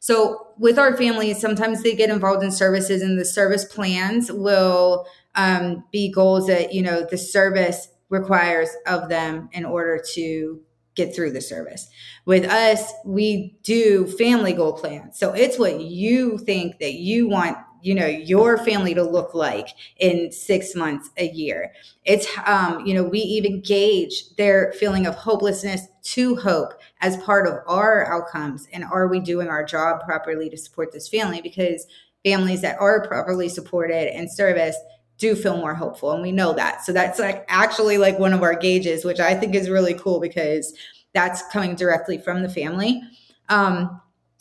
so 0.00 0.48
with 0.58 0.78
our 0.78 0.96
families 0.96 1.40
sometimes 1.40 1.82
they 1.82 1.94
get 1.94 2.10
involved 2.10 2.42
in 2.42 2.50
services 2.50 3.02
and 3.02 3.18
the 3.18 3.24
service 3.24 3.64
plans 3.64 4.30
will 4.30 5.06
um, 5.36 5.84
be 5.92 6.10
goals 6.10 6.48
that 6.48 6.74
you 6.74 6.82
know 6.82 7.06
the 7.08 7.18
service 7.18 7.88
requires 8.08 8.70
of 8.86 9.08
them 9.08 9.48
in 9.52 9.64
order 9.64 10.02
to 10.14 10.60
get 10.98 11.14
through 11.14 11.30
the 11.30 11.40
service. 11.40 11.88
With 12.26 12.44
us, 12.44 12.92
we 13.06 13.56
do 13.62 14.06
family 14.18 14.52
goal 14.52 14.72
plans. 14.72 15.18
So 15.18 15.32
it's 15.32 15.58
what 15.58 15.80
you 15.80 16.38
think 16.38 16.80
that 16.80 16.94
you 16.94 17.28
want, 17.28 17.56
you 17.82 17.94
know, 17.94 18.06
your 18.06 18.58
family 18.58 18.94
to 18.94 19.04
look 19.04 19.32
like 19.32 19.68
in 19.98 20.32
6 20.32 20.74
months, 20.74 21.10
a 21.16 21.28
year. 21.28 21.72
It's 22.04 22.26
um, 22.44 22.84
you 22.84 22.94
know, 22.94 23.04
we 23.04 23.20
even 23.20 23.60
gauge 23.60 24.34
their 24.36 24.72
feeling 24.72 25.06
of 25.06 25.14
hopelessness 25.14 25.86
to 26.02 26.34
hope 26.34 26.72
as 27.00 27.16
part 27.18 27.46
of 27.46 27.54
our 27.68 28.12
outcomes 28.12 28.66
and 28.72 28.82
are 28.82 29.06
we 29.06 29.20
doing 29.20 29.46
our 29.46 29.64
job 29.64 30.00
properly 30.00 30.50
to 30.50 30.56
support 30.56 30.90
this 30.90 31.08
family 31.08 31.40
because 31.40 31.86
families 32.24 32.62
that 32.62 32.76
are 32.80 33.06
properly 33.06 33.48
supported 33.48 34.12
and 34.14 34.30
serviced 34.30 34.80
do 35.18 35.34
feel 35.34 35.56
more 35.56 35.74
hopeful 35.74 36.12
and 36.12 36.22
we 36.22 36.32
know 36.32 36.52
that. 36.54 36.84
So 36.84 36.92
that's 36.92 37.18
like 37.18 37.44
actually 37.48 37.98
like 37.98 38.18
one 38.18 38.32
of 38.32 38.42
our 38.42 38.54
gauges 38.54 39.04
which 39.04 39.20
i 39.20 39.34
think 39.34 39.54
is 39.54 39.68
really 39.68 39.94
cool 39.94 40.20
because 40.20 40.72
that's 41.14 41.42
coming 41.50 41.74
directly 41.74 42.18
from 42.18 42.42
the 42.42 42.48
family. 42.48 43.02
Um, 43.48 44.00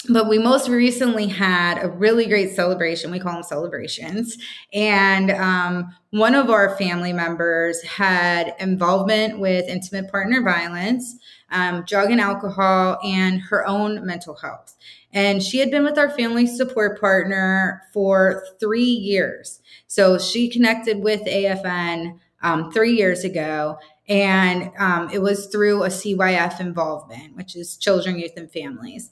but 0.09 0.29
we 0.29 0.37
most 0.37 0.69
recently 0.69 1.27
had 1.27 1.83
a 1.83 1.89
really 1.89 2.27
great 2.27 2.51
celebration 2.51 3.11
we 3.11 3.19
call 3.19 3.33
them 3.33 3.43
celebrations 3.43 4.37
and 4.73 5.31
um, 5.31 5.95
one 6.11 6.35
of 6.35 6.49
our 6.49 6.77
family 6.77 7.11
members 7.11 7.81
had 7.83 8.53
involvement 8.59 9.39
with 9.39 9.67
intimate 9.67 10.09
partner 10.11 10.41
violence 10.41 11.15
um, 11.49 11.83
drug 11.87 12.11
and 12.11 12.21
alcohol 12.21 12.99
and 13.03 13.41
her 13.41 13.65
own 13.65 14.05
mental 14.05 14.35
health 14.35 14.75
and 15.13 15.41
she 15.41 15.59
had 15.59 15.71
been 15.71 15.83
with 15.83 15.97
our 15.97 16.09
family 16.09 16.45
support 16.45 16.99
partner 16.99 17.83
for 17.93 18.45
three 18.59 18.83
years. 18.83 19.59
So 19.87 20.19
she 20.19 20.49
connected 20.49 20.99
with 20.99 21.21
AFN 21.21 22.19
um, 22.41 22.71
three 22.71 22.93
years 22.93 23.23
ago. 23.23 23.79
And 24.07 24.71
um, 24.77 25.09
it 25.11 25.21
was 25.21 25.47
through 25.47 25.83
a 25.83 25.87
CYF 25.87 26.59
involvement, 26.59 27.35
which 27.35 27.55
is 27.55 27.77
children, 27.77 28.19
youth, 28.19 28.37
and 28.37 28.51
families. 28.51 29.09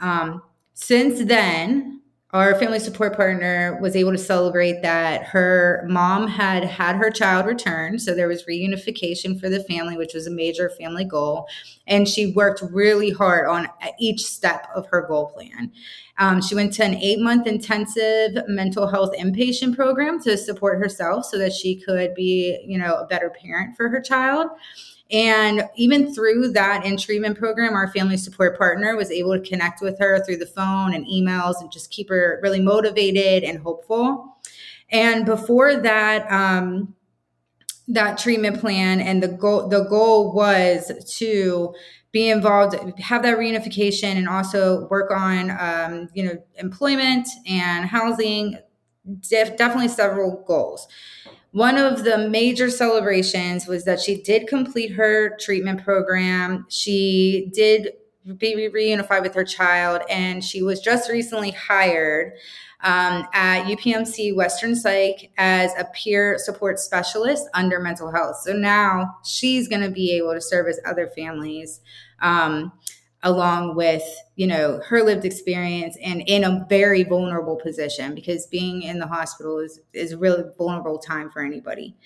Um, 0.00 0.42
since 0.74 1.24
then, 1.24 1.98
our 2.32 2.54
family 2.56 2.78
support 2.78 3.16
partner 3.16 3.78
was 3.80 3.96
able 3.96 4.12
to 4.12 4.18
celebrate 4.18 4.82
that 4.82 5.22
her 5.24 5.86
mom 5.88 6.26
had 6.28 6.62
had 6.62 6.96
her 6.96 7.10
child 7.10 7.46
returned. 7.46 8.02
So 8.02 8.14
there 8.14 8.28
was 8.28 8.44
reunification 8.44 9.40
for 9.40 9.48
the 9.48 9.64
family, 9.64 9.96
which 9.96 10.12
was 10.12 10.26
a 10.26 10.30
major 10.30 10.68
family 10.68 11.04
goal. 11.04 11.48
And 11.86 12.06
she 12.06 12.32
worked 12.32 12.62
really 12.70 13.10
hard 13.10 13.48
on 13.48 13.68
each 13.98 14.26
step 14.26 14.68
of 14.74 14.86
her 14.88 15.06
goal 15.08 15.30
plan. 15.30 15.72
Um, 16.18 16.42
she 16.42 16.54
went 16.54 16.74
to 16.74 16.84
an 16.84 16.96
eight 16.96 17.20
month 17.20 17.46
intensive 17.46 18.42
mental 18.46 18.88
health 18.88 19.14
inpatient 19.18 19.74
program 19.74 20.20
to 20.24 20.36
support 20.36 20.78
herself 20.78 21.24
so 21.24 21.38
that 21.38 21.54
she 21.54 21.76
could 21.80 22.14
be, 22.14 22.62
you 22.66 22.76
know, 22.76 22.96
a 22.96 23.06
better 23.06 23.30
parent 23.30 23.74
for 23.74 23.88
her 23.88 24.02
child. 24.02 24.48
And 25.10 25.68
even 25.76 26.14
through 26.14 26.52
that 26.52 26.84
in 26.84 26.98
treatment 26.98 27.38
program, 27.38 27.74
our 27.74 27.90
family 27.92 28.18
support 28.18 28.58
partner 28.58 28.94
was 28.96 29.10
able 29.10 29.32
to 29.38 29.48
connect 29.48 29.80
with 29.80 29.98
her 29.98 30.22
through 30.22 30.36
the 30.36 30.46
phone 30.46 30.92
and 30.92 31.06
emails 31.06 31.60
and 31.60 31.72
just 31.72 31.90
keep 31.90 32.10
her 32.10 32.38
really 32.42 32.60
motivated 32.60 33.42
and 33.42 33.58
hopeful. 33.58 34.36
And 34.90 35.24
before 35.24 35.76
that, 35.76 36.30
um, 36.30 36.94
that 37.88 38.18
treatment 38.18 38.60
plan 38.60 39.00
and 39.00 39.22
the 39.22 39.28
goal 39.28 39.66
the 39.68 39.84
goal 39.84 40.32
was 40.32 40.92
to 41.16 41.74
be 42.12 42.28
involved 42.28 42.76
have 42.98 43.22
that 43.22 43.38
reunification 43.38 44.16
and 44.16 44.28
also 44.28 44.86
work 44.88 45.10
on 45.10 45.50
um, 45.58 46.08
you 46.12 46.22
know 46.22 46.36
employment 46.56 47.26
and 47.46 47.86
housing 47.86 48.58
def- 49.20 49.56
definitely 49.56 49.88
several 49.88 50.44
goals 50.46 50.86
one 51.58 51.76
of 51.76 52.04
the 52.04 52.16
major 52.16 52.70
celebrations 52.70 53.66
was 53.66 53.84
that 53.84 53.98
she 53.98 54.22
did 54.22 54.46
complete 54.46 54.92
her 54.92 55.36
treatment 55.38 55.82
program. 55.82 56.64
She 56.68 57.50
did 57.52 57.94
be 58.36 58.54
reunified 58.72 59.22
with 59.22 59.34
her 59.34 59.42
child, 59.42 60.02
and 60.08 60.44
she 60.44 60.62
was 60.62 60.80
just 60.80 61.10
recently 61.10 61.50
hired 61.50 62.34
um, 62.84 63.26
at 63.32 63.64
UPMC 63.64 64.36
Western 64.36 64.76
Psych 64.76 65.32
as 65.36 65.72
a 65.76 65.84
peer 65.86 66.38
support 66.38 66.78
specialist 66.78 67.48
under 67.54 67.80
mental 67.80 68.12
health. 68.12 68.36
So 68.44 68.52
now 68.52 69.16
she's 69.24 69.66
going 69.66 69.82
to 69.82 69.90
be 69.90 70.12
able 70.12 70.34
to 70.34 70.40
service 70.40 70.78
other 70.86 71.08
families. 71.08 71.80
Um, 72.20 72.70
along 73.22 73.74
with 73.74 74.02
you 74.36 74.46
know 74.46 74.80
her 74.86 75.02
lived 75.02 75.24
experience 75.24 75.96
and 76.02 76.22
in 76.26 76.44
a 76.44 76.64
very 76.68 77.02
vulnerable 77.02 77.56
position 77.56 78.14
because 78.14 78.46
being 78.46 78.82
in 78.82 78.98
the 78.98 79.06
hospital 79.06 79.58
is 79.58 79.80
is 79.92 80.12
a 80.12 80.18
really 80.18 80.44
vulnerable 80.56 80.98
time 80.98 81.30
for 81.30 81.42
anybody 81.42 81.96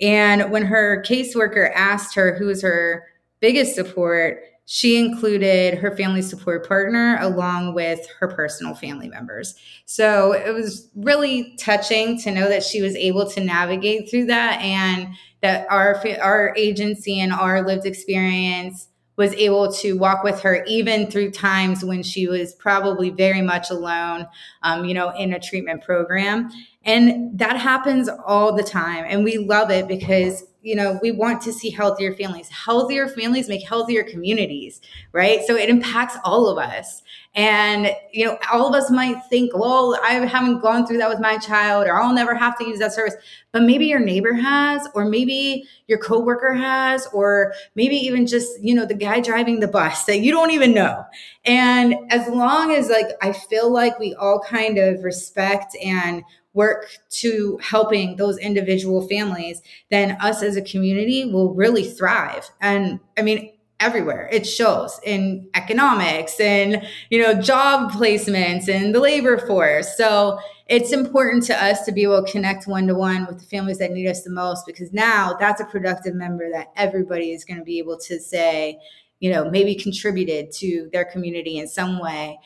and 0.00 0.50
when 0.50 0.64
her 0.64 1.02
caseworker 1.06 1.70
asked 1.74 2.14
her 2.14 2.36
who 2.36 2.46
was 2.46 2.62
her 2.62 3.06
biggest 3.40 3.74
support 3.74 4.42
she 4.72 4.96
included 4.96 5.78
her 5.78 5.96
family 5.96 6.22
support 6.22 6.68
partner 6.68 7.18
along 7.20 7.74
with 7.74 8.06
her 8.20 8.28
personal 8.28 8.72
family 8.72 9.08
members. 9.08 9.56
So 9.84 10.30
it 10.32 10.54
was 10.54 10.88
really 10.94 11.56
touching 11.56 12.20
to 12.20 12.30
know 12.30 12.48
that 12.48 12.62
she 12.62 12.80
was 12.80 12.94
able 12.94 13.28
to 13.30 13.42
navigate 13.42 14.08
through 14.08 14.26
that 14.26 14.60
and 14.60 15.08
that 15.42 15.66
our 15.70 16.00
our 16.22 16.54
agency 16.56 17.18
and 17.18 17.32
our 17.32 17.66
lived 17.66 17.84
experience 17.84 18.86
was 19.20 19.34
able 19.34 19.70
to 19.70 19.98
walk 19.98 20.24
with 20.24 20.40
her 20.40 20.64
even 20.66 21.10
through 21.10 21.30
times 21.30 21.84
when 21.84 22.02
she 22.02 22.26
was 22.26 22.54
probably 22.54 23.10
very 23.10 23.42
much 23.42 23.68
alone, 23.68 24.26
um, 24.62 24.86
you 24.86 24.94
know, 24.94 25.10
in 25.10 25.34
a 25.34 25.38
treatment 25.38 25.84
program. 25.84 26.50
And 26.86 27.38
that 27.38 27.58
happens 27.58 28.08
all 28.08 28.56
the 28.56 28.62
time. 28.62 29.04
And 29.06 29.22
we 29.22 29.36
love 29.36 29.70
it 29.70 29.86
because 29.86 30.44
you 30.62 30.74
know, 30.74 30.98
we 31.02 31.10
want 31.10 31.40
to 31.42 31.52
see 31.52 31.70
healthier 31.70 32.14
families. 32.14 32.48
Healthier 32.48 33.08
families 33.08 33.48
make 33.48 33.66
healthier 33.66 34.02
communities, 34.02 34.80
right? 35.12 35.40
So 35.46 35.56
it 35.56 35.68
impacts 35.68 36.16
all 36.24 36.48
of 36.48 36.58
us. 36.58 37.02
And, 37.34 37.94
you 38.12 38.26
know, 38.26 38.36
all 38.52 38.66
of 38.66 38.74
us 38.74 38.90
might 38.90 39.22
think, 39.30 39.56
well, 39.56 39.98
I 40.02 40.14
haven't 40.14 40.60
gone 40.60 40.86
through 40.86 40.98
that 40.98 41.08
with 41.08 41.20
my 41.20 41.38
child, 41.38 41.86
or 41.86 42.00
I'll 42.00 42.12
never 42.12 42.34
have 42.34 42.58
to 42.58 42.66
use 42.66 42.80
that 42.80 42.92
service. 42.92 43.14
But 43.52 43.62
maybe 43.62 43.86
your 43.86 44.00
neighbor 44.00 44.32
has, 44.32 44.86
or 44.94 45.04
maybe 45.04 45.64
your 45.86 45.98
coworker 45.98 46.52
has, 46.52 47.06
or 47.12 47.54
maybe 47.74 47.96
even 47.96 48.26
just, 48.26 48.60
you 48.60 48.74
know, 48.74 48.84
the 48.84 48.94
guy 48.94 49.20
driving 49.20 49.60
the 49.60 49.68
bus 49.68 50.04
that 50.04 50.18
you 50.18 50.32
don't 50.32 50.50
even 50.50 50.74
know. 50.74 51.04
And 51.44 51.94
as 52.10 52.28
long 52.28 52.72
as 52.72 52.88
like 52.88 53.10
I 53.22 53.32
feel 53.32 53.70
like 53.70 53.98
we 53.98 54.14
all 54.14 54.40
kind 54.40 54.78
of 54.78 55.02
respect 55.04 55.76
and 55.82 56.22
work 56.52 56.86
to 57.08 57.58
helping 57.62 58.16
those 58.16 58.38
individual 58.38 59.06
families, 59.08 59.62
then 59.90 60.16
us 60.20 60.42
as 60.42 60.56
a 60.56 60.62
community 60.62 61.30
will 61.30 61.54
really 61.54 61.84
thrive. 61.84 62.50
And 62.60 63.00
I 63.16 63.22
mean, 63.22 63.52
everywhere 63.80 64.28
it 64.30 64.46
shows 64.46 65.00
in 65.04 65.48
economics 65.54 66.38
and 66.38 66.86
you 67.08 67.20
know 67.20 67.40
job 67.40 67.90
placements 67.90 68.68
and 68.68 68.94
the 68.94 69.00
labor 69.00 69.38
force 69.46 69.96
so 69.96 70.38
it's 70.66 70.92
important 70.92 71.42
to 71.42 71.64
us 71.64 71.84
to 71.84 71.90
be 71.90 72.02
able 72.02 72.22
to 72.22 72.30
connect 72.30 72.66
one 72.66 72.86
to 72.86 72.94
one 72.94 73.26
with 73.26 73.40
the 73.40 73.46
families 73.46 73.78
that 73.78 73.90
need 73.90 74.06
us 74.06 74.22
the 74.22 74.30
most 74.30 74.66
because 74.66 74.92
now 74.92 75.34
that's 75.40 75.62
a 75.62 75.64
productive 75.64 76.14
member 76.14 76.50
that 76.52 76.70
everybody 76.76 77.32
is 77.32 77.42
going 77.42 77.58
to 77.58 77.64
be 77.64 77.78
able 77.78 77.96
to 77.96 78.20
say 78.20 78.78
you 79.18 79.30
know 79.30 79.50
maybe 79.50 79.74
contributed 79.74 80.52
to 80.52 80.90
their 80.92 81.06
community 81.06 81.58
in 81.58 81.66
some 81.66 81.98
way 81.98 82.38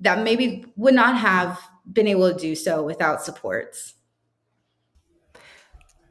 that 0.00 0.24
maybe 0.24 0.64
would 0.74 0.94
not 0.94 1.16
have 1.16 1.60
been 1.92 2.08
able 2.08 2.32
to 2.32 2.38
do 2.38 2.54
so 2.54 2.82
without 2.82 3.22
supports. 3.22 3.94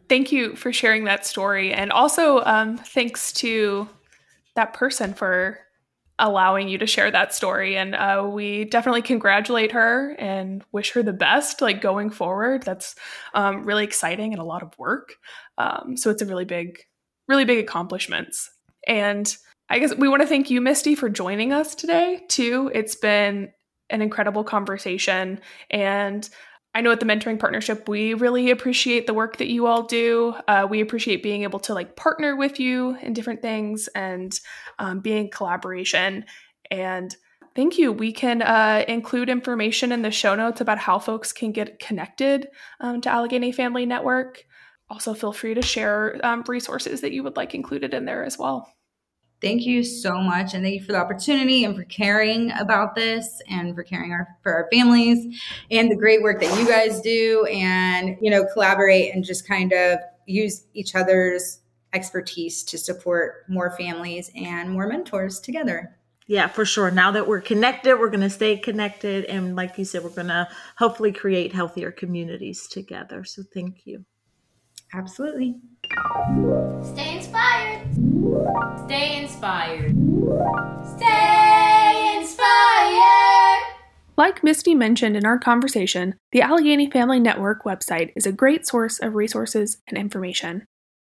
Thank 0.09 0.31
you 0.31 0.55
for 0.55 0.71
sharing 0.71 1.05
that 1.05 1.25
story. 1.25 1.73
And 1.73 1.91
also, 1.91 2.43
um, 2.45 2.77
thanks 2.77 3.31
to 3.33 3.87
that 4.55 4.73
person 4.73 5.13
for 5.13 5.59
allowing 6.19 6.69
you 6.69 6.77
to 6.77 6.85
share 6.85 7.09
that 7.09 7.33
story. 7.33 7.75
And 7.75 7.95
uh, 7.95 8.29
we 8.31 8.65
definitely 8.65 9.01
congratulate 9.01 9.71
her 9.71 10.15
and 10.19 10.63
wish 10.71 10.91
her 10.91 11.01
the 11.01 11.13
best, 11.13 11.61
like 11.61 11.81
going 11.81 12.11
forward. 12.11 12.63
That's 12.63 12.95
um, 13.33 13.63
really 13.63 13.83
exciting 13.83 14.33
and 14.33 14.41
a 14.41 14.45
lot 14.45 14.61
of 14.61 14.77
work. 14.77 15.15
Um, 15.57 15.97
so 15.97 16.11
it's 16.11 16.21
a 16.21 16.25
really 16.25 16.45
big, 16.45 16.79
really 17.27 17.45
big 17.45 17.57
accomplishments. 17.59 18.51
And 18.87 19.35
I 19.69 19.79
guess 19.79 19.95
we 19.95 20.09
want 20.09 20.21
to 20.21 20.27
thank 20.27 20.51
you, 20.51 20.61
Misty, 20.61 20.93
for 20.93 21.09
joining 21.09 21.51
us 21.51 21.73
today, 21.73 22.21
too. 22.27 22.69
It's 22.75 22.95
been 22.95 23.51
an 23.89 24.01
incredible 24.01 24.43
conversation. 24.43 25.39
And 25.69 26.27
I 26.75 26.81
know 26.81 26.91
at 26.91 26.99
the 26.99 27.05
mentoring 27.05 27.39
partnership, 27.39 27.87
we 27.87 28.15
really 28.15 28.49
appreciate 28.49 29.05
the 29.05 29.13
work 29.13 29.37
that 29.37 29.49
you 29.49 29.67
all 29.67 29.83
do. 29.83 30.33
Uh, 30.47 30.67
we 30.67 30.81
appreciate 30.81 31.21
being 31.21 31.43
able 31.43 31.59
to 31.61 31.73
like 31.73 31.95
partner 31.95 32.35
with 32.35 32.59
you 32.59 32.97
in 33.01 33.13
different 33.13 33.41
things 33.41 33.87
and 33.89 34.33
um, 34.79 34.99
being 34.99 35.29
collaboration. 35.29 36.25
And 36.71 37.15
thank 37.55 37.77
you. 37.77 37.91
We 37.91 38.11
can 38.11 38.41
uh, 38.41 38.85
include 38.87 39.29
information 39.29 39.91
in 39.91 40.01
the 40.01 40.09
show 40.09 40.33
notes 40.33 40.61
about 40.61 40.79
how 40.79 40.97
folks 40.97 41.31
can 41.31 41.51
get 41.51 41.77
connected 41.77 42.47
um, 42.79 43.01
to 43.01 43.09
Allegheny 43.09 43.51
Family 43.51 43.85
Network. 43.85 44.43
Also, 44.89 45.13
feel 45.13 45.33
free 45.33 45.53
to 45.53 45.61
share 45.61 46.19
um, 46.23 46.43
resources 46.47 47.01
that 47.01 47.13
you 47.13 47.23
would 47.23 47.37
like 47.37 47.53
included 47.53 47.93
in 47.93 48.05
there 48.05 48.23
as 48.23 48.39
well. 48.39 48.73
Thank 49.43 49.65
you 49.65 49.83
so 49.83 50.21
much. 50.21 50.53
And 50.53 50.63
thank 50.63 50.75
you 50.75 50.83
for 50.85 50.93
the 50.93 50.99
opportunity 50.99 51.65
and 51.65 51.75
for 51.75 51.83
caring 51.83 52.49
about 52.53 52.95
this 52.95 53.41
and 53.49 53.75
for 53.75 53.83
caring 53.83 54.13
our, 54.13 54.25
for 54.41 54.53
our 54.53 54.69
families 54.71 55.37
and 55.69 55.91
the 55.91 55.97
great 55.97 56.21
work 56.21 56.39
that 56.39 56.57
you 56.57 56.65
guys 56.65 57.01
do 57.01 57.45
and, 57.51 58.15
you 58.21 58.31
know, 58.31 58.45
collaborate 58.53 59.13
and 59.13 59.21
just 59.21 59.45
kind 59.45 59.73
of 59.73 59.99
use 60.25 60.63
each 60.73 60.95
other's 60.95 61.59
expertise 61.91 62.63
to 62.63 62.77
support 62.77 63.43
more 63.49 63.75
families 63.77 64.31
and 64.33 64.71
more 64.71 64.87
mentors 64.87 65.41
together. 65.41 65.93
Yeah, 66.25 66.47
for 66.47 66.63
sure. 66.63 66.89
Now 66.89 67.11
that 67.11 67.27
we're 67.27 67.41
connected, 67.41 67.99
we're 67.99 68.09
going 68.09 68.21
to 68.21 68.29
stay 68.29 68.55
connected. 68.55 69.25
And 69.25 69.57
like 69.57 69.77
you 69.77 69.83
said, 69.83 70.05
we're 70.05 70.09
going 70.11 70.27
to 70.27 70.47
hopefully 70.77 71.11
create 71.11 71.53
healthier 71.53 71.91
communities 71.91 72.65
together. 72.65 73.25
So 73.25 73.43
thank 73.53 73.85
you. 73.85 74.05
Absolutely. 74.93 75.57
Stay 76.93 77.17
inspired. 77.17 78.02
Stay 78.85 79.21
inspired. 79.21 79.95
Stay 80.97 82.17
inspired. 82.17 83.63
Like 84.15 84.43
Misty 84.43 84.75
mentioned 84.75 85.17
in 85.17 85.25
our 85.25 85.39
conversation, 85.39 86.15
the 86.31 86.41
Allegheny 86.41 86.89
Family 86.89 87.19
Network 87.19 87.63
website 87.63 88.11
is 88.15 88.25
a 88.25 88.31
great 88.31 88.67
source 88.67 88.99
of 88.99 89.15
resources 89.15 89.77
and 89.87 89.97
information. 89.97 90.65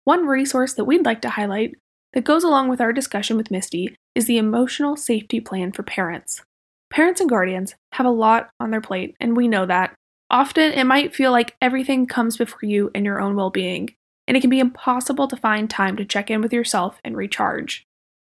One 0.05 0.25
resource 0.25 0.73
that 0.73 0.85
we'd 0.85 1.05
like 1.05 1.21
to 1.21 1.29
highlight 1.31 1.75
that 2.13 2.23
goes 2.23 2.43
along 2.43 2.69
with 2.69 2.79
our 2.79 2.93
discussion 2.93 3.37
with 3.37 3.51
Misty 3.51 3.95
is 4.15 4.25
the 4.25 4.37
Emotional 4.37 4.95
Safety 4.95 5.39
Plan 5.39 5.71
for 5.71 5.83
Parents. 5.83 6.41
Parents 6.89 7.19
and 7.19 7.29
guardians 7.29 7.75
have 7.93 8.05
a 8.05 8.11
lot 8.11 8.49
on 8.59 8.71
their 8.71 8.81
plate, 8.81 9.15
and 9.19 9.35
we 9.35 9.47
know 9.47 9.65
that. 9.65 9.95
Often 10.29 10.73
it 10.73 10.83
might 10.85 11.15
feel 11.15 11.31
like 11.31 11.55
everything 11.61 12.05
comes 12.05 12.37
before 12.37 12.59
you 12.63 12.91
and 12.93 13.05
your 13.05 13.19
own 13.19 13.35
well 13.35 13.49
being, 13.49 13.95
and 14.27 14.37
it 14.37 14.41
can 14.41 14.49
be 14.49 14.59
impossible 14.59 15.27
to 15.27 15.37
find 15.37 15.69
time 15.69 15.97
to 15.97 16.05
check 16.05 16.29
in 16.29 16.41
with 16.41 16.53
yourself 16.53 16.99
and 17.03 17.17
recharge. 17.17 17.85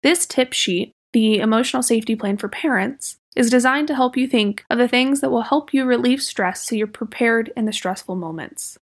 This 0.03 0.25
tip 0.25 0.53
sheet, 0.53 0.91
the 1.13 1.39
Emotional 1.39 1.83
Safety 1.83 2.15
Plan 2.15 2.37
for 2.37 2.49
Parents, 2.49 3.17
is 3.35 3.49
designed 3.49 3.87
to 3.87 3.95
help 3.95 4.15
you 4.15 4.27
think 4.27 4.63
of 4.69 4.77
the 4.77 4.87
things 4.87 5.21
that 5.21 5.29
will 5.29 5.41
help 5.41 5.73
you 5.73 5.85
relieve 5.85 6.21
stress 6.21 6.67
so 6.67 6.75
you're 6.75 6.87
prepared 6.87 7.51
in 7.57 7.65
the 7.65 7.73
stressful 7.73 8.15
moments. 8.15 8.77